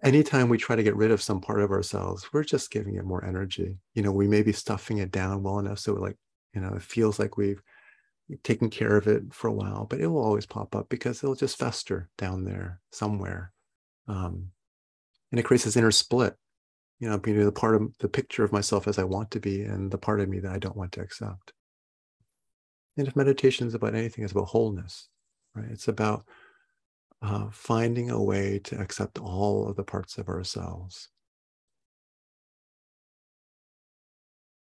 anytime 0.05 0.49
we 0.49 0.59
try 0.59 0.77
to 0.77 0.83
get 0.83 0.95
rid 0.95 1.11
of 1.11 1.21
some 1.21 1.41
part 1.41 1.61
of 1.61 1.73
ourselves, 1.73 2.33
we're 2.33 2.45
just 2.45 2.71
giving 2.71 2.95
it 2.95 3.05
more 3.05 3.25
energy. 3.25 3.79
You 3.95 4.03
know, 4.03 4.13
we 4.13 4.29
may 4.29 4.43
be 4.43 4.53
stuffing 4.53 4.99
it 4.99 5.11
down 5.11 5.43
well 5.43 5.59
enough 5.59 5.81
so 5.81 5.95
like, 5.95 6.17
you 6.55 6.61
know, 6.61 6.75
it 6.75 6.83
feels 6.83 7.19
like 7.19 7.37
we've 7.37 7.61
taken 8.45 8.71
care 8.71 8.97
of 8.97 9.07
it 9.07 9.23
for 9.33 9.49
a 9.49 9.53
while, 9.53 9.87
but 9.87 10.01
it 10.01 10.07
will 10.07 10.23
always 10.23 10.47
pop 10.47 10.77
up 10.77 10.89
because 10.89 11.23
it'll 11.23 11.35
just 11.35 11.59
fester 11.59 12.09
down 12.17 12.45
there 12.45 12.81
somewhere. 12.93 13.53
Um, 14.07 14.51
and 15.31 15.41
it 15.41 15.45
creates 15.45 15.65
this 15.65 15.77
inner 15.77 15.91
split, 15.91 16.37
you 17.01 17.09
know, 17.09 17.19
between 17.19 17.45
the 17.45 17.53
part 17.53 17.75
of 17.75 17.97
the 17.99 18.09
picture 18.09 18.45
of 18.45 18.53
myself 18.53 18.87
as 18.87 18.99
I 18.99 19.05
want 19.05 19.31
to 19.33 19.41
be 19.41 19.63
and 19.63 19.91
the 19.91 19.99
part 19.99 20.21
of 20.21 20.29
me 20.29 20.41
that 20.41 20.53
I 20.53 20.59
don't 20.59 20.77
want 20.77 20.93
to 20.93 21.01
accept. 21.01 21.53
And 22.99 23.07
if 23.07 23.15
meditation 23.15 23.67
is 23.69 23.75
about 23.75 23.95
anything, 23.95 24.25
it's 24.25 24.33
about 24.33 24.49
wholeness, 24.49 25.09
right? 25.55 25.71
It's 25.71 25.87
about 25.87 26.27
uh, 27.23 27.47
finding 27.53 28.11
a 28.11 28.23
way 28.23 28.59
to 28.65 28.81
accept 28.81 29.19
all 29.19 29.69
of 29.69 29.77
the 29.77 29.85
parts 29.85 30.19
of 30.19 30.29
ourselves. 30.29 31.09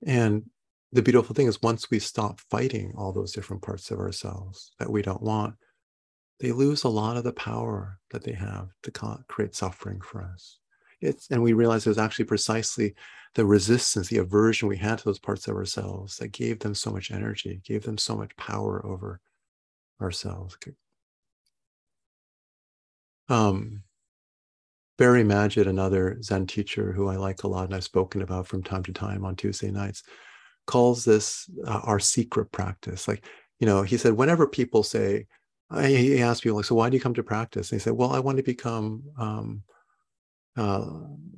And 0.05 0.49
the 0.91 1.01
beautiful 1.01 1.33
thing 1.33 1.47
is, 1.47 1.61
once 1.61 1.89
we 1.89 1.99
stop 1.99 2.41
fighting 2.51 2.93
all 2.97 3.13
those 3.13 3.31
different 3.31 3.63
parts 3.63 3.89
of 3.89 3.99
ourselves 3.99 4.73
that 4.79 4.91
we 4.91 5.01
don't 5.01 5.23
want, 5.23 5.55
they 6.41 6.51
lose 6.51 6.83
a 6.83 6.89
lot 6.89 7.15
of 7.15 7.23
the 7.23 7.33
power 7.33 7.99
that 8.11 8.23
they 8.23 8.33
have 8.33 8.69
to 8.83 8.91
create 9.29 9.55
suffering 9.55 10.01
for 10.01 10.21
us. 10.21 10.59
It's, 11.01 11.29
and 11.29 11.41
we 11.43 11.53
realize 11.53 11.85
it 11.85 11.89
was 11.89 11.97
actually 11.97 12.25
precisely 12.25 12.95
the 13.35 13.45
resistance, 13.45 14.07
the 14.07 14.17
aversion 14.17 14.67
we 14.67 14.77
had 14.77 14.97
to 14.97 15.05
those 15.05 15.19
parts 15.19 15.47
of 15.47 15.55
ourselves 15.55 16.17
that 16.17 16.29
gave 16.29 16.59
them 16.59 16.73
so 16.73 16.91
much 16.91 17.11
energy, 17.11 17.61
gave 17.65 17.83
them 17.83 17.97
so 17.97 18.15
much 18.15 18.35
power 18.37 18.85
over 18.85 19.19
ourselves. 20.01 20.57
Um, 23.27 23.83
Barry 24.97 25.23
Magid, 25.23 25.67
another 25.67 26.21
Zen 26.21 26.47
teacher 26.47 26.93
who 26.93 27.09
I 27.09 27.17
like 27.17 27.43
a 27.43 27.47
lot 27.47 27.65
and 27.65 27.75
I've 27.75 27.83
spoken 27.83 28.21
about 28.21 28.47
from 28.47 28.63
time 28.63 28.83
to 28.83 28.93
time 28.93 29.25
on 29.25 29.35
Tuesday 29.35 29.71
nights, 29.71 30.03
calls 30.65 31.03
this 31.03 31.49
uh, 31.67 31.81
our 31.83 31.99
secret 31.99 32.51
practice. 32.51 33.07
Like, 33.07 33.25
you 33.59 33.67
know, 33.67 33.83
he 33.83 33.97
said, 33.97 34.13
whenever 34.13 34.47
people 34.47 34.83
say, 34.83 35.27
he 35.81 36.21
asked 36.21 36.43
people, 36.43 36.57
like, 36.57 36.65
so 36.65 36.75
why 36.75 36.89
do 36.89 36.95
you 36.95 37.01
come 37.01 37.13
to 37.15 37.23
practice? 37.23 37.71
And 37.71 37.79
he 37.79 37.83
said, 37.83 37.93
well, 37.93 38.11
I 38.11 38.19
want 38.19 38.37
to 38.37 38.43
become 38.43 39.03
um, 39.19 39.63
uh, 40.57 40.85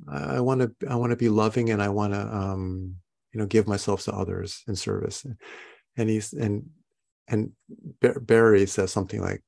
I 0.08 0.40
want 0.40 0.60
to 0.60 0.88
I 0.88 0.96
want 0.96 1.10
to 1.10 1.16
be 1.16 1.28
loving 1.28 1.70
and 1.70 1.82
I 1.82 1.88
want 1.88 2.12
to 2.14 2.20
um, 2.20 2.96
you 3.32 3.40
know 3.40 3.46
give 3.46 3.66
myself 3.66 4.04
to 4.04 4.12
others 4.12 4.62
in 4.68 4.76
service. 4.76 5.26
And 5.96 6.08
he's 6.08 6.32
and 6.32 6.66
and 7.28 7.52
Barry 8.00 8.66
says 8.66 8.90
something 8.92 9.20
like, 9.20 9.42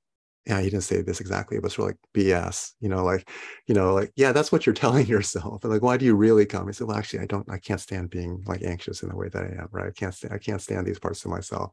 yeah, 0.46 0.60
he 0.60 0.70
didn't 0.70 0.84
say 0.84 1.02
this 1.02 1.20
exactly, 1.20 1.58
but 1.60 1.72
sort 1.72 1.90
of 1.90 1.96
like 1.96 1.98
BS, 2.14 2.72
you 2.80 2.88
know, 2.88 3.04
like, 3.04 3.28
you 3.66 3.74
know, 3.74 3.94
like, 3.94 4.12
yeah, 4.16 4.32
that's 4.32 4.50
what 4.50 4.66
you're 4.66 4.74
telling 4.74 5.06
yourself. 5.06 5.64
And 5.64 5.72
like, 5.72 5.82
why 5.82 5.96
do 5.96 6.04
you 6.04 6.14
really 6.14 6.46
come? 6.46 6.66
He 6.66 6.72
said, 6.72 6.86
well, 6.86 6.96
actually, 6.96 7.20
I 7.20 7.26
don't, 7.26 7.48
I 7.50 7.58
can't 7.58 7.80
stand 7.80 8.10
being 8.10 8.42
like 8.46 8.62
anxious 8.62 9.02
in 9.02 9.08
the 9.08 9.16
way 9.16 9.28
that 9.28 9.42
I 9.42 9.62
am, 9.62 9.68
right? 9.70 9.88
I 9.88 9.90
can't 9.92 10.14
stand, 10.14 10.34
I 10.34 10.38
can't 10.38 10.60
stand 10.60 10.86
these 10.86 10.98
parts 10.98 11.24
of 11.24 11.30
myself. 11.30 11.72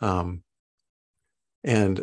Um, 0.00 0.42
and 1.64 2.02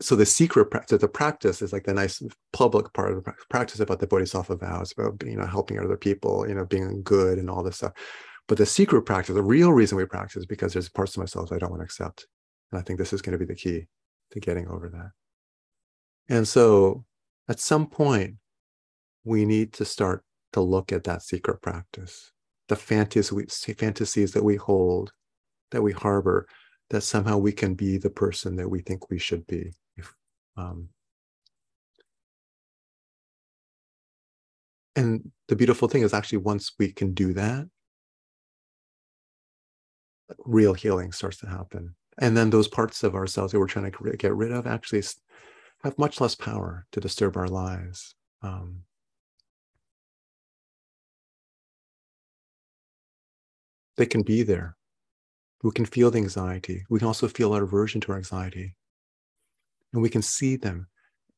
so 0.00 0.14
the 0.14 0.26
secret 0.26 0.66
practice, 0.66 1.00
the 1.00 1.08
practice 1.08 1.60
is 1.60 1.72
like 1.72 1.84
the 1.84 1.94
nice 1.94 2.22
public 2.52 2.92
part 2.92 3.10
of 3.10 3.24
the 3.24 3.32
practice 3.50 3.80
about 3.80 3.98
the 3.98 4.06
bodhisattva 4.06 4.56
vows, 4.56 4.92
about 4.96 5.22
you 5.24 5.36
know 5.36 5.46
helping 5.46 5.78
other 5.78 5.96
people, 5.96 6.48
you 6.48 6.54
know, 6.54 6.64
being 6.64 7.02
good 7.02 7.38
and 7.38 7.50
all 7.50 7.64
this 7.64 7.76
stuff. 7.76 7.92
But 8.46 8.58
the 8.58 8.66
secret 8.66 9.02
practice, 9.02 9.34
the 9.34 9.42
real 9.42 9.72
reason 9.72 9.98
we 9.98 10.04
practice 10.06 10.36
is 10.36 10.46
because 10.46 10.72
there's 10.72 10.88
parts 10.88 11.16
of 11.16 11.20
myself 11.20 11.52
I 11.52 11.58
don't 11.58 11.70
want 11.70 11.80
to 11.80 11.84
accept. 11.84 12.26
And 12.70 12.80
I 12.80 12.82
think 12.82 12.98
this 12.98 13.12
is 13.12 13.22
going 13.22 13.32
to 13.32 13.44
be 13.44 13.44
the 13.44 13.58
key 13.58 13.86
to 14.30 14.40
getting 14.40 14.68
over 14.68 14.88
that. 14.88 16.34
And 16.34 16.46
so 16.46 17.04
at 17.48 17.60
some 17.60 17.86
point, 17.86 18.36
we 19.24 19.44
need 19.44 19.72
to 19.74 19.84
start 19.84 20.22
to 20.52 20.60
look 20.60 20.92
at 20.92 21.04
that 21.04 21.22
secret 21.22 21.60
practice, 21.60 22.32
the 22.68 22.76
fantasies, 22.76 23.32
we, 23.32 23.46
fantasies 23.74 24.32
that 24.32 24.44
we 24.44 24.56
hold, 24.56 25.12
that 25.72 25.82
we 25.82 25.92
harbor, 25.92 26.46
that 26.90 27.02
somehow 27.02 27.36
we 27.36 27.52
can 27.52 27.74
be 27.74 27.98
the 27.98 28.10
person 28.10 28.56
that 28.56 28.68
we 28.70 28.80
think 28.80 29.10
we 29.10 29.18
should 29.18 29.46
be 29.46 29.72
um, 30.58 30.88
and 34.96 35.30
the 35.46 35.56
beautiful 35.56 35.86
thing 35.86 36.02
is 36.02 36.12
actually 36.12 36.38
once 36.38 36.72
we 36.78 36.92
can 36.92 37.14
do 37.14 37.32
that, 37.34 37.68
real 40.44 40.74
healing 40.74 41.12
starts 41.12 41.36
to 41.38 41.46
happen. 41.46 41.94
And 42.20 42.36
then 42.36 42.50
those 42.50 42.66
parts 42.66 43.04
of 43.04 43.14
ourselves 43.14 43.52
that 43.52 43.60
we're 43.60 43.68
trying 43.68 43.90
to 43.90 44.16
get 44.16 44.34
rid 44.34 44.50
of 44.50 44.66
actually 44.66 45.02
have 45.84 45.96
much 45.96 46.20
less 46.20 46.34
power 46.34 46.86
to 46.90 47.00
disturb 47.00 47.36
our 47.36 47.46
lives. 47.46 48.16
Um, 48.42 48.82
they 53.96 54.06
can 54.06 54.22
be 54.22 54.42
there. 54.42 54.76
We 55.62 55.70
can 55.70 55.86
feel 55.86 56.10
the 56.10 56.18
anxiety. 56.18 56.84
We 56.90 56.98
can 56.98 57.06
also 57.06 57.28
feel 57.28 57.52
our 57.52 57.62
aversion 57.62 58.00
to 58.02 58.12
our 58.12 58.18
anxiety 58.18 58.74
and 59.92 60.02
we 60.02 60.10
can 60.10 60.22
see 60.22 60.56
them. 60.56 60.88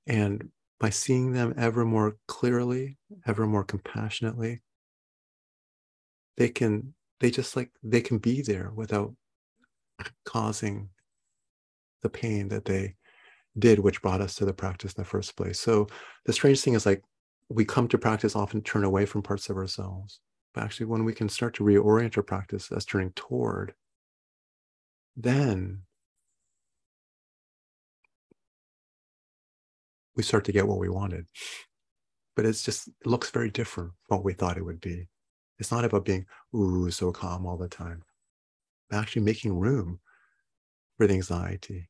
And 0.06 0.50
by 0.78 0.90
seeing 0.90 1.32
them 1.32 1.54
ever 1.56 1.84
more 1.84 2.16
clearly, 2.26 2.98
ever 3.26 3.46
more 3.46 3.64
compassionately, 3.64 4.62
they 6.36 6.48
can, 6.48 6.94
they 7.20 7.30
just 7.30 7.56
like, 7.56 7.70
they 7.82 8.00
can 8.00 8.18
be 8.18 8.42
there 8.42 8.72
without 8.74 9.14
causing 10.24 10.88
the 12.02 12.08
pain 12.08 12.48
that 12.48 12.64
they 12.64 12.96
did, 13.58 13.78
which 13.78 14.00
brought 14.00 14.22
us 14.22 14.34
to 14.36 14.44
the 14.44 14.54
practice 14.54 14.94
in 14.94 15.02
the 15.02 15.08
first 15.08 15.36
place. 15.36 15.60
So 15.60 15.86
the 16.24 16.32
strange 16.32 16.60
thing 16.60 16.74
is 16.74 16.86
like, 16.86 17.02
we 17.50 17.64
come 17.64 17.88
to 17.88 17.98
practice 17.98 18.36
often 18.36 18.62
turn 18.62 18.84
away 18.84 19.04
from 19.04 19.22
parts 19.22 19.50
of 19.50 19.56
ourselves. 19.56 20.20
But 20.54 20.64
actually, 20.64 20.86
when 20.86 21.04
we 21.04 21.12
can 21.12 21.28
start 21.28 21.54
to 21.54 21.64
reorient 21.64 22.16
our 22.16 22.22
practice 22.22 22.72
as 22.72 22.84
turning 22.84 23.12
toward, 23.14 23.74
then 25.16 25.82
we 30.20 30.24
start 30.24 30.44
to 30.44 30.52
get 30.52 30.68
what 30.68 30.78
we 30.78 30.90
wanted. 30.90 31.24
But 32.36 32.44
it's 32.44 32.62
just, 32.62 32.88
it 32.88 33.06
looks 33.06 33.30
very 33.30 33.50
different 33.50 33.92
from 34.06 34.18
what 34.18 34.24
we 34.24 34.34
thought 34.34 34.58
it 34.58 34.64
would 34.66 34.82
be. 34.82 35.08
It's 35.58 35.72
not 35.72 35.86
about 35.86 36.04
being, 36.04 36.26
ooh, 36.54 36.90
so 36.90 37.10
calm 37.10 37.46
all 37.46 37.56
the 37.56 37.68
time. 37.68 38.02
But 38.90 38.98
actually 38.98 39.22
making 39.22 39.58
room 39.58 39.98
for 40.98 41.06
the 41.06 41.14
anxiety, 41.14 41.88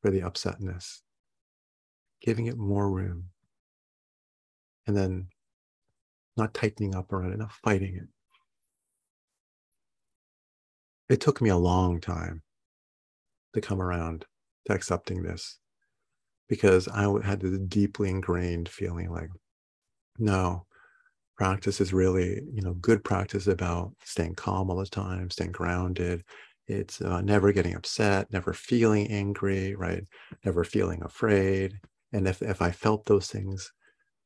for 0.00 0.10
the 0.10 0.22
upsetness, 0.22 1.00
giving 2.22 2.46
it 2.46 2.56
more 2.56 2.90
room. 2.90 3.26
And 4.86 4.96
then 4.96 5.26
not 6.38 6.54
tightening 6.54 6.94
up 6.94 7.12
around 7.12 7.34
it, 7.34 7.38
not 7.40 7.52
fighting 7.52 7.94
it. 7.94 8.08
It 11.12 11.20
took 11.20 11.42
me 11.42 11.50
a 11.50 11.58
long 11.58 12.00
time 12.00 12.40
to 13.52 13.60
come 13.60 13.82
around 13.82 14.24
to 14.66 14.72
accepting 14.72 15.22
this 15.22 15.58
because 16.50 16.88
I 16.88 17.04
had 17.24 17.40
this 17.40 17.56
deeply 17.60 18.10
ingrained 18.10 18.68
feeling 18.68 19.08
like, 19.10 19.30
no, 20.18 20.66
practice 21.36 21.80
is 21.80 21.92
really, 21.92 22.42
you 22.52 22.60
know, 22.60 22.74
good 22.74 23.04
practice 23.04 23.46
about 23.46 23.92
staying 24.04 24.34
calm 24.34 24.68
all 24.68 24.76
the 24.76 24.84
time, 24.84 25.30
staying 25.30 25.52
grounded. 25.52 26.24
It's 26.66 27.00
uh, 27.00 27.20
never 27.20 27.52
getting 27.52 27.76
upset, 27.76 28.32
never 28.32 28.52
feeling 28.52 29.06
angry, 29.12 29.76
right? 29.76 30.02
Never 30.44 30.64
feeling 30.64 31.02
afraid. 31.04 31.78
And 32.12 32.26
if, 32.26 32.42
if 32.42 32.60
I 32.60 32.72
felt 32.72 33.06
those 33.06 33.28
things, 33.28 33.72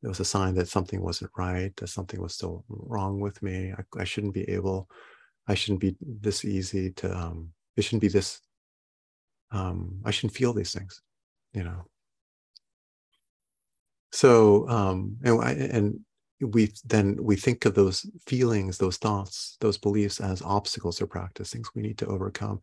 it 0.03 0.09
was 0.09 0.21
a 0.21 0.25
sign 0.25 0.55
that 0.55 0.69
something 0.69 1.03
wasn't 1.03 1.31
right, 1.37 1.77
that 1.77 1.89
something 1.89 2.23
was 2.23 2.35
still 2.35 2.65
wrong 2.69 3.21
with 3.21 3.43
me. 3.43 3.75
I, 3.77 4.01
I 4.01 4.05
shouldn't 4.05 4.35
be 4.35 4.49
able, 4.49 4.89
I 5.47 5.55
shouldn't 5.55 5.81
be 5.81 5.95
this 6.01 6.43
easy 6.43 6.91
to, 6.93 7.15
um, 7.15 7.51
it 7.77 7.83
shouldn't 7.83 8.03
be 8.03 8.09
this, 8.09 8.41
um, 9.51 10.01
I 10.07 10.11
shouldn't 10.11 10.37
feel 10.37 10.55
these 10.55 10.73
things, 10.73 11.03
you 11.53 11.65
know 11.65 11.85
so 14.15 14.69
um 14.69 15.17
and, 15.25 15.43
and 15.43 16.01
we 16.41 16.73
then 16.85 17.19
we 17.21 17.35
think 17.35 17.65
of 17.65 17.75
those 17.75 18.07
feelings 18.27 18.79
those 18.79 18.97
thoughts 18.97 19.57
those 19.61 19.77
beliefs 19.77 20.21
as 20.21 20.41
obstacles 20.43 20.97
to 20.97 21.07
practice 21.07 21.53
things 21.53 21.71
we 21.75 21.83
need 21.83 21.99
to 21.99 22.07
overcome 22.07 22.61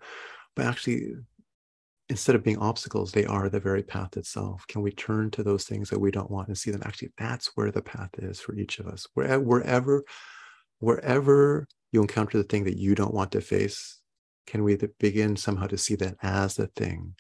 but 0.56 0.66
actually 0.66 1.14
instead 2.08 2.36
of 2.36 2.44
being 2.44 2.58
obstacles 2.60 3.12
they 3.12 3.26
are 3.26 3.50
the 3.50 3.60
very 3.60 3.84
path 3.84 4.16
itself 4.16 4.66
can 4.68 4.82
we 4.82 4.92
turn 4.92 5.30
to 5.30 5.44
those 5.44 5.66
things 5.66 5.90
that 5.90 6.00
we 6.00 6.10
don't 6.10 6.32
want 6.32 6.48
and 6.48 6.58
see 6.58 6.72
them 6.72 6.82
actually 6.86 7.12
that's 7.18 7.52
where 7.56 7.72
the 7.72 7.82
path 7.82 8.12
is 8.20 8.40
for 8.40 8.56
each 8.56 8.80
of 8.80 8.88
us 8.88 9.06
wherever 9.14 9.44
wherever 9.44 10.04
wherever 10.80 11.68
you 11.92 12.02
encounter 12.02 12.38
the 12.38 12.46
thing 12.46 12.64
that 12.64 12.78
you 12.78 12.96
don't 12.96 13.14
want 13.14 13.32
to 13.32 13.42
face 13.42 14.00
can 14.48 14.64
we 14.64 14.78
begin 15.00 15.36
somehow 15.36 15.68
to 15.68 15.78
see 15.78 15.96
that 15.96 16.16
as 16.22 16.56
the 16.56 16.68
thing 16.68 17.14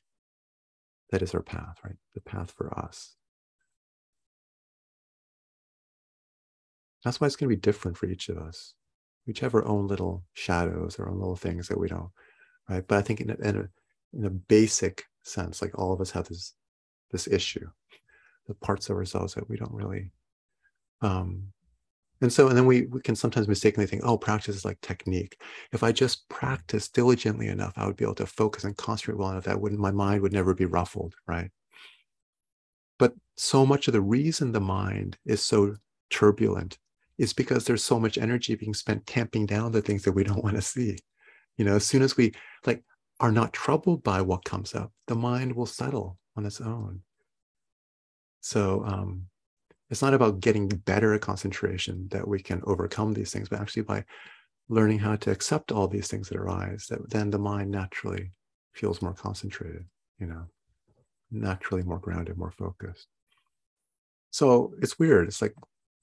that 1.11 1.21
is 1.21 1.35
our 1.35 1.41
path, 1.41 1.77
right? 1.83 1.95
The 2.15 2.21
path 2.21 2.53
for 2.57 2.77
us. 2.77 3.15
That's 7.03 7.19
why 7.19 7.27
it's 7.27 7.35
going 7.35 7.49
to 7.49 7.55
be 7.55 7.59
different 7.59 7.97
for 7.97 8.05
each 8.05 8.29
of 8.29 8.37
us. 8.37 8.73
We 9.25 9.31
each 9.31 9.39
have 9.39 9.55
our 9.55 9.65
own 9.65 9.87
little 9.87 10.23
shadows, 10.33 10.99
our 10.99 11.09
own 11.09 11.19
little 11.19 11.35
things 11.35 11.67
that 11.67 11.79
we 11.79 11.87
don't, 11.87 12.09
right? 12.69 12.85
But 12.87 12.97
I 12.97 13.01
think 13.01 13.21
in 13.21 13.29
a, 13.31 13.35
in 13.35 13.57
a, 13.57 13.69
in 14.17 14.25
a 14.25 14.29
basic 14.29 15.05
sense, 15.23 15.61
like 15.61 15.77
all 15.77 15.93
of 15.93 16.01
us 16.01 16.11
have 16.11 16.27
this 16.27 16.53
this 17.11 17.27
issue, 17.27 17.67
the 18.47 18.53
parts 18.55 18.89
of 18.89 18.95
ourselves 18.95 19.33
that 19.33 19.49
we 19.49 19.57
don't 19.57 19.73
really 19.73 20.11
um, 21.01 21.51
and 22.21 22.31
so, 22.31 22.47
and 22.47 22.55
then 22.55 22.67
we, 22.67 22.83
we 22.83 23.01
can 23.01 23.15
sometimes 23.15 23.47
mistakenly 23.47 23.87
think, 23.87 24.03
oh, 24.05 24.17
practice 24.17 24.55
is 24.55 24.65
like 24.65 24.79
technique. 24.81 25.41
If 25.71 25.81
I 25.81 25.91
just 25.91 26.29
practice 26.29 26.87
diligently 26.87 27.47
enough, 27.47 27.73
I 27.75 27.87
would 27.87 27.95
be 27.95 28.05
able 28.05 28.15
to 28.15 28.27
focus 28.27 28.63
and 28.63 28.77
concentrate 28.77 29.17
well 29.17 29.31
enough 29.31 29.45
that 29.45 29.59
wouldn't, 29.59 29.81
my 29.81 29.91
mind 29.91 30.21
would 30.21 30.31
never 30.31 30.53
be 30.53 30.65
ruffled, 30.65 31.15
right? 31.25 31.49
But 32.99 33.15
so 33.37 33.65
much 33.65 33.87
of 33.87 33.93
the 33.93 34.01
reason 34.01 34.51
the 34.51 34.61
mind 34.61 35.17
is 35.25 35.41
so 35.41 35.75
turbulent 36.11 36.77
is 37.21 37.33
because 37.33 37.65
there's 37.65 37.85
so 37.85 37.99
much 37.99 38.17
energy 38.17 38.55
being 38.55 38.73
spent 38.73 39.05
tamping 39.05 39.45
down 39.45 39.71
the 39.71 39.81
things 39.81 40.01
that 40.01 40.13
we 40.13 40.23
don't 40.23 40.43
want 40.43 40.55
to 40.55 40.61
see. 40.61 40.97
You 41.55 41.65
know, 41.65 41.75
as 41.75 41.85
soon 41.85 42.01
as 42.01 42.17
we 42.17 42.33
like 42.65 42.83
are 43.19 43.31
not 43.31 43.53
troubled 43.53 44.01
by 44.03 44.21
what 44.21 44.43
comes 44.43 44.73
up, 44.73 44.91
the 45.05 45.13
mind 45.13 45.55
will 45.55 45.67
settle 45.67 46.17
on 46.35 46.47
its 46.47 46.59
own. 46.59 47.01
So 48.39 48.83
um, 48.85 49.27
it's 49.91 50.01
not 50.01 50.15
about 50.15 50.39
getting 50.39 50.67
better 50.67 51.13
at 51.13 51.21
concentration 51.21 52.07
that 52.09 52.27
we 52.27 52.41
can 52.41 52.63
overcome 52.65 53.13
these 53.13 53.31
things, 53.31 53.49
but 53.49 53.59
actually 53.59 53.83
by 53.83 54.03
learning 54.67 54.97
how 54.97 55.15
to 55.17 55.29
accept 55.29 55.71
all 55.71 55.87
these 55.87 56.07
things 56.07 56.27
that 56.29 56.39
arise, 56.39 56.87
that 56.89 57.07
then 57.11 57.29
the 57.29 57.37
mind 57.37 57.69
naturally 57.69 58.31
feels 58.73 58.99
more 58.99 59.13
concentrated, 59.13 59.85
you 60.17 60.25
know, 60.25 60.45
naturally 61.29 61.83
more 61.83 61.99
grounded, 61.99 62.35
more 62.35 62.53
focused. 62.57 63.05
So 64.31 64.73
it's 64.81 64.97
weird. 64.97 65.27
It's 65.27 65.41
like 65.41 65.53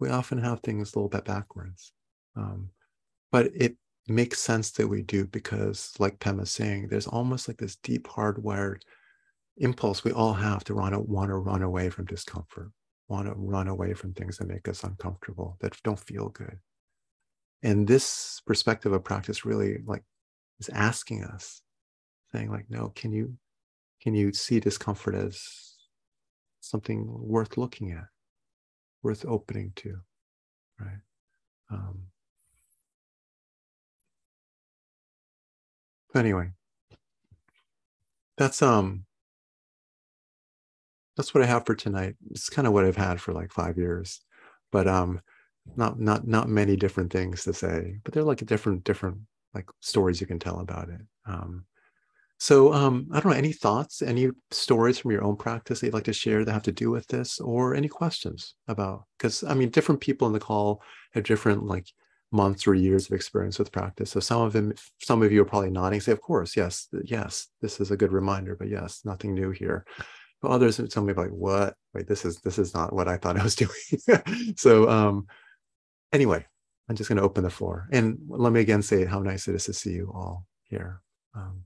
we 0.00 0.08
often 0.10 0.38
have 0.38 0.60
things 0.60 0.94
a 0.94 0.98
little 0.98 1.08
bit 1.08 1.24
backwards. 1.24 1.92
Um, 2.36 2.70
but 3.32 3.50
it 3.54 3.76
makes 4.06 4.38
sense 4.38 4.70
that 4.72 4.88
we 4.88 5.02
do 5.02 5.26
because, 5.26 5.92
like 5.98 6.18
Pema 6.18 6.42
is 6.42 6.50
saying, 6.50 6.88
there's 6.88 7.06
almost 7.06 7.48
like 7.48 7.58
this 7.58 7.76
deep 7.76 8.06
hardwired 8.08 8.82
impulse 9.56 10.04
we 10.04 10.12
all 10.12 10.34
have 10.34 10.64
to 10.64 10.74
run, 10.74 10.94
want 11.06 11.30
to 11.30 11.34
run 11.36 11.62
away 11.62 11.90
from 11.90 12.06
discomfort 12.06 12.70
want 13.08 13.26
to 13.26 13.34
run 13.36 13.68
away 13.68 13.94
from 13.94 14.12
things 14.12 14.36
that 14.36 14.48
make 14.48 14.68
us 14.68 14.84
uncomfortable, 14.84 15.56
that 15.60 15.76
don't 15.82 15.98
feel 15.98 16.28
good. 16.28 16.58
And 17.62 17.86
this 17.86 18.40
perspective 18.46 18.92
of 18.92 19.02
practice 19.02 19.44
really 19.44 19.78
like 19.84 20.04
is 20.60 20.68
asking 20.68 21.24
us, 21.24 21.62
saying 22.32 22.50
like, 22.50 22.66
no, 22.68 22.92
can 22.94 23.12
you 23.12 23.34
can 24.00 24.14
you 24.14 24.32
see 24.32 24.60
discomfort 24.60 25.14
as 25.14 25.74
something 26.60 27.06
worth 27.08 27.56
looking 27.56 27.92
at, 27.92 28.04
worth 29.02 29.24
opening 29.26 29.72
to, 29.76 29.98
right? 30.80 31.00
Um, 31.70 32.08
anyway, 36.14 36.50
that's 38.36 38.62
um 38.62 39.04
that's 41.16 41.34
what 41.34 41.42
I 41.42 41.46
have 41.46 41.66
for 41.66 41.74
tonight. 41.74 42.14
It's 42.30 42.48
kind 42.48 42.66
of 42.66 42.72
what 42.72 42.84
I've 42.84 42.96
had 42.96 43.20
for 43.20 43.32
like 43.32 43.52
five 43.52 43.76
years, 43.76 44.20
but 44.70 44.86
um, 44.86 45.20
not 45.76 45.98
not 46.00 46.26
not 46.26 46.48
many 46.48 46.76
different 46.76 47.12
things 47.12 47.44
to 47.44 47.52
say. 47.52 47.98
But 48.04 48.14
they're 48.14 48.22
like 48.22 48.44
different 48.46 48.84
different 48.84 49.18
like 49.54 49.68
stories 49.80 50.20
you 50.20 50.26
can 50.26 50.38
tell 50.38 50.60
about 50.60 50.88
it. 50.88 51.00
Um, 51.26 51.64
so 52.38 52.72
um, 52.72 53.08
I 53.12 53.20
don't 53.20 53.32
know. 53.32 53.38
Any 53.38 53.52
thoughts? 53.52 54.00
Any 54.00 54.30
stories 54.50 54.98
from 54.98 55.10
your 55.10 55.24
own 55.24 55.36
practice 55.36 55.80
that 55.80 55.86
you'd 55.86 55.94
like 55.94 56.04
to 56.04 56.12
share 56.12 56.44
that 56.44 56.52
have 56.52 56.62
to 56.64 56.72
do 56.72 56.90
with 56.90 57.06
this, 57.08 57.40
or 57.40 57.74
any 57.74 57.88
questions 57.88 58.54
about? 58.68 59.04
Because 59.18 59.42
I 59.44 59.54
mean, 59.54 59.70
different 59.70 60.00
people 60.00 60.26
in 60.26 60.32
the 60.32 60.40
call 60.40 60.82
have 61.14 61.24
different 61.24 61.64
like 61.64 61.86
months 62.30 62.66
or 62.66 62.74
years 62.74 63.06
of 63.06 63.12
experience 63.12 63.58
with 63.58 63.72
practice. 63.72 64.10
So 64.10 64.20
some 64.20 64.42
of 64.42 64.52
them, 64.52 64.72
some 65.00 65.22
of 65.22 65.32
you 65.32 65.42
are 65.42 65.46
probably 65.46 65.70
nodding, 65.70 66.00
say, 66.00 66.12
"Of 66.12 66.20
course, 66.20 66.56
yes, 66.56 66.88
yes, 67.04 67.48
this 67.60 67.80
is 67.80 67.90
a 67.90 67.96
good 67.96 68.12
reminder." 68.12 68.54
But 68.56 68.68
yes, 68.68 69.00
nothing 69.04 69.34
new 69.34 69.50
here. 69.50 69.84
But 70.40 70.52
others 70.52 70.80
tell 70.90 71.02
me 71.02 71.12
like, 71.14 71.30
what? 71.30 71.74
Wait, 71.94 72.06
this 72.06 72.24
is 72.24 72.40
this 72.40 72.58
is 72.58 72.74
not 72.74 72.92
what 72.92 73.08
I 73.08 73.16
thought 73.16 73.38
I 73.38 73.42
was 73.42 73.56
doing. 73.56 74.54
so 74.56 74.88
um, 74.88 75.26
anyway, 76.12 76.46
I'm 76.88 76.96
just 76.96 77.08
going 77.08 77.16
to 77.16 77.24
open 77.24 77.42
the 77.42 77.50
floor. 77.50 77.88
And 77.92 78.18
let 78.28 78.52
me 78.52 78.60
again 78.60 78.82
say 78.82 79.04
how 79.04 79.20
nice 79.20 79.48
it 79.48 79.54
is 79.54 79.64
to 79.64 79.72
see 79.72 79.92
you 79.92 80.12
all 80.14 80.46
here. 80.64 81.00
Um, 81.34 81.64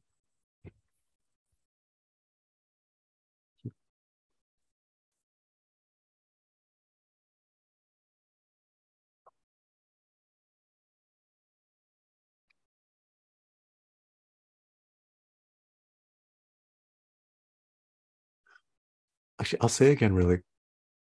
actually, 19.42 19.60
I'll 19.60 19.68
say 19.68 19.90
again, 19.90 20.14
really, 20.14 20.38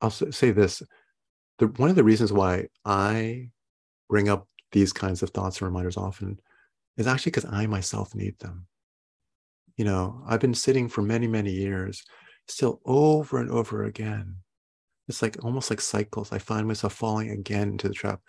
I'll 0.03 0.11
say 0.11 0.51
this. 0.51 0.83
The, 1.59 1.69
one 1.69 1.89
of 1.89 1.97
the 1.97 2.05
reasons 2.05 2.35
why 2.35 2.67
I 2.85 3.49
bring 4.11 4.29
up 4.29 4.47
these 4.73 4.93
kinds 4.93 5.23
of 5.23 5.31
thoughts 5.31 5.59
and 5.59 5.67
reminders 5.67 5.97
often 5.97 6.39
is 6.99 7.07
actually 7.07 7.31
because 7.31 7.51
I 7.51 7.67
myself 7.67 8.15
need 8.15 8.39
them. 8.39 8.67
You 9.79 9.87
know, 9.87 10.23
I've 10.27 10.41
been 10.41 10.53
sitting 10.53 10.87
for 10.87 11.01
many, 11.01 11.27
many 11.27 11.51
years, 11.51 12.05
still 12.47 12.83
over 12.85 13.39
and 13.39 13.51
over 13.51 13.85
again. 13.85 14.37
It's 15.09 15.23
like 15.23 15.43
almost 15.43 15.71
like 15.71 15.81
cycles. 15.81 16.31
I 16.31 16.39
find 16.39 16.69
myself 16.69 16.93
falling 16.93 17.31
again 17.31 17.71
into 17.71 17.89
the 17.89 17.95
trap. 17.95 18.21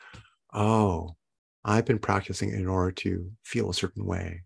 Oh, 0.54 1.18
I've 1.66 1.86
been 1.86 2.00
practicing 2.00 2.52
in 2.52 2.66
order 2.66 2.92
to 2.92 3.30
feel 3.44 3.70
a 3.70 3.74
certain 3.74 4.06
way 4.06 4.44